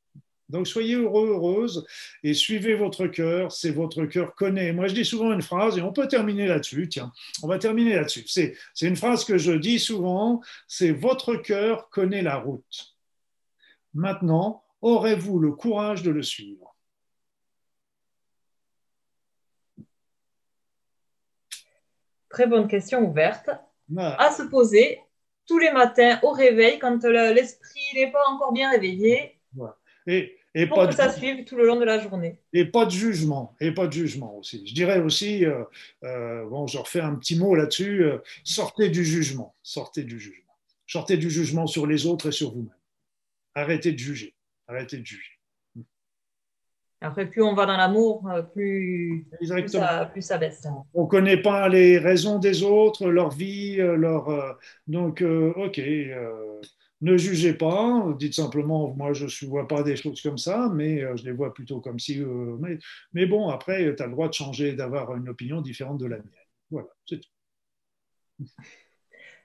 [0.49, 1.85] Donc soyez heureux, heureuse
[2.23, 4.73] et suivez votre cœur, c'est votre cœur connaît.
[4.73, 7.11] Moi je dis souvent une phrase et on peut terminer là-dessus, tiens,
[7.43, 8.25] on va terminer là-dessus.
[8.27, 12.95] C'est, une phrase que je dis souvent, c'est votre cœur connaît la route.
[13.93, 16.75] Maintenant, aurez-vous le courage de le suivre
[22.29, 23.49] Très bonne question ouverte
[23.97, 25.01] à se poser
[25.47, 29.39] tous les matins au réveil quand l'esprit n'est pas encore bien réveillé.
[30.05, 32.37] Et et pour pas que de, ça suive tout le long de la journée.
[32.51, 34.65] Et pas de jugement, et pas de jugement aussi.
[34.67, 35.63] Je dirais aussi, euh,
[36.03, 40.43] euh, bon, je refais un petit mot là-dessus, euh, sortez du jugement, sortez du jugement.
[40.85, 42.75] Sortez du jugement sur les autres et sur vous-même.
[43.55, 44.35] Arrêtez de juger,
[44.67, 45.39] arrêtez de juger.
[47.01, 50.67] Après, plus on va dans l'amour, plus, plus, ça, baisse.
[50.93, 54.57] On ne connaît pas les raisons des autres, leur vie, leur.
[54.87, 55.79] donc, ok,
[57.01, 58.13] ne jugez pas.
[58.17, 61.53] Dites simplement, moi, je ne vois pas des choses comme ça, mais je les vois
[61.53, 62.19] plutôt comme si.
[62.59, 62.77] Mais,
[63.13, 66.17] mais, bon, après, tu as le droit de changer, d'avoir une opinion différente de la
[66.17, 66.29] mienne.
[66.71, 67.29] Voilà, c'est tout.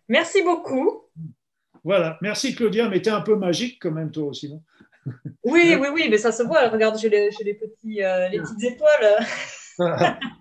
[0.08, 1.04] Merci beaucoup.
[1.84, 4.62] Voilà, merci Claudia, mais tu es un peu magique quand même, toi aussi, non?
[5.44, 6.68] Oui, oui, oui, mais ça se voit.
[6.68, 9.26] Regarde, j'ai les, les, petits, euh, les petites étoiles.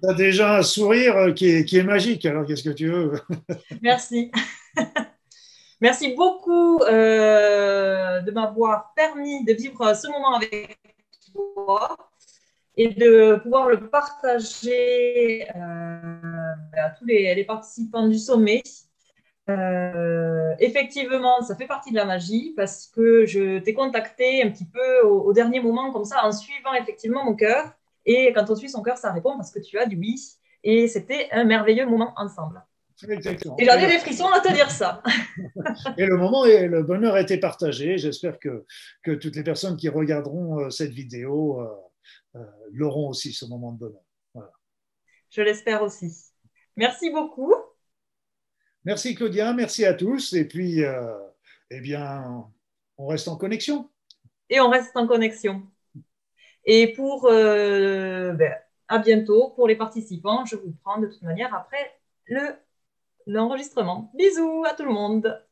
[0.02, 3.14] tu as déjà un sourire qui est, qui est magique, alors qu'est-ce que tu veux?
[3.82, 4.32] Merci.
[5.84, 10.80] Merci beaucoup euh, de m'avoir permis de vivre ce moment avec
[11.34, 11.98] toi
[12.78, 18.64] et de pouvoir le partager euh, à tous les, participants du sommet.
[19.50, 24.66] Euh, effectivement, ça fait partie de la magie parce que je t'ai contacté un petit
[24.66, 27.74] peu au, dernier moment, comme ça, en suivant effectivement mon cœur.
[28.06, 30.16] Et quand on suit son cœur, ça répond parce que tu as du oui.
[30.64, 32.64] Et c'était un merveilleux moment ensemble.
[33.10, 33.56] Exactement.
[33.58, 35.02] Et j'en ai des frissons à te dire ça.
[35.98, 37.98] et le moment et le bonheur a été partagé.
[37.98, 38.66] J'espère que,
[39.04, 41.62] que toutes les personnes qui regarderont euh, cette vidéo
[42.36, 42.40] euh,
[42.72, 44.04] l'auront aussi, ce moment de bonheur.
[44.34, 44.52] Voilà.
[45.30, 46.12] Je l'espère aussi.
[46.76, 47.54] Merci beaucoup.
[48.86, 50.34] Merci Claudia, merci à tous.
[50.34, 51.18] Et puis, euh,
[51.70, 52.46] eh bien,
[52.98, 53.90] on reste en connexion.
[54.50, 55.64] Et on reste en connexion.
[56.66, 58.54] Et pour, euh, ben,
[58.88, 60.46] à bientôt pour les participants.
[60.46, 62.56] Je vous prends de toute manière après le
[63.26, 64.12] l'enregistrement.
[64.16, 65.44] Bisous à tout le monde.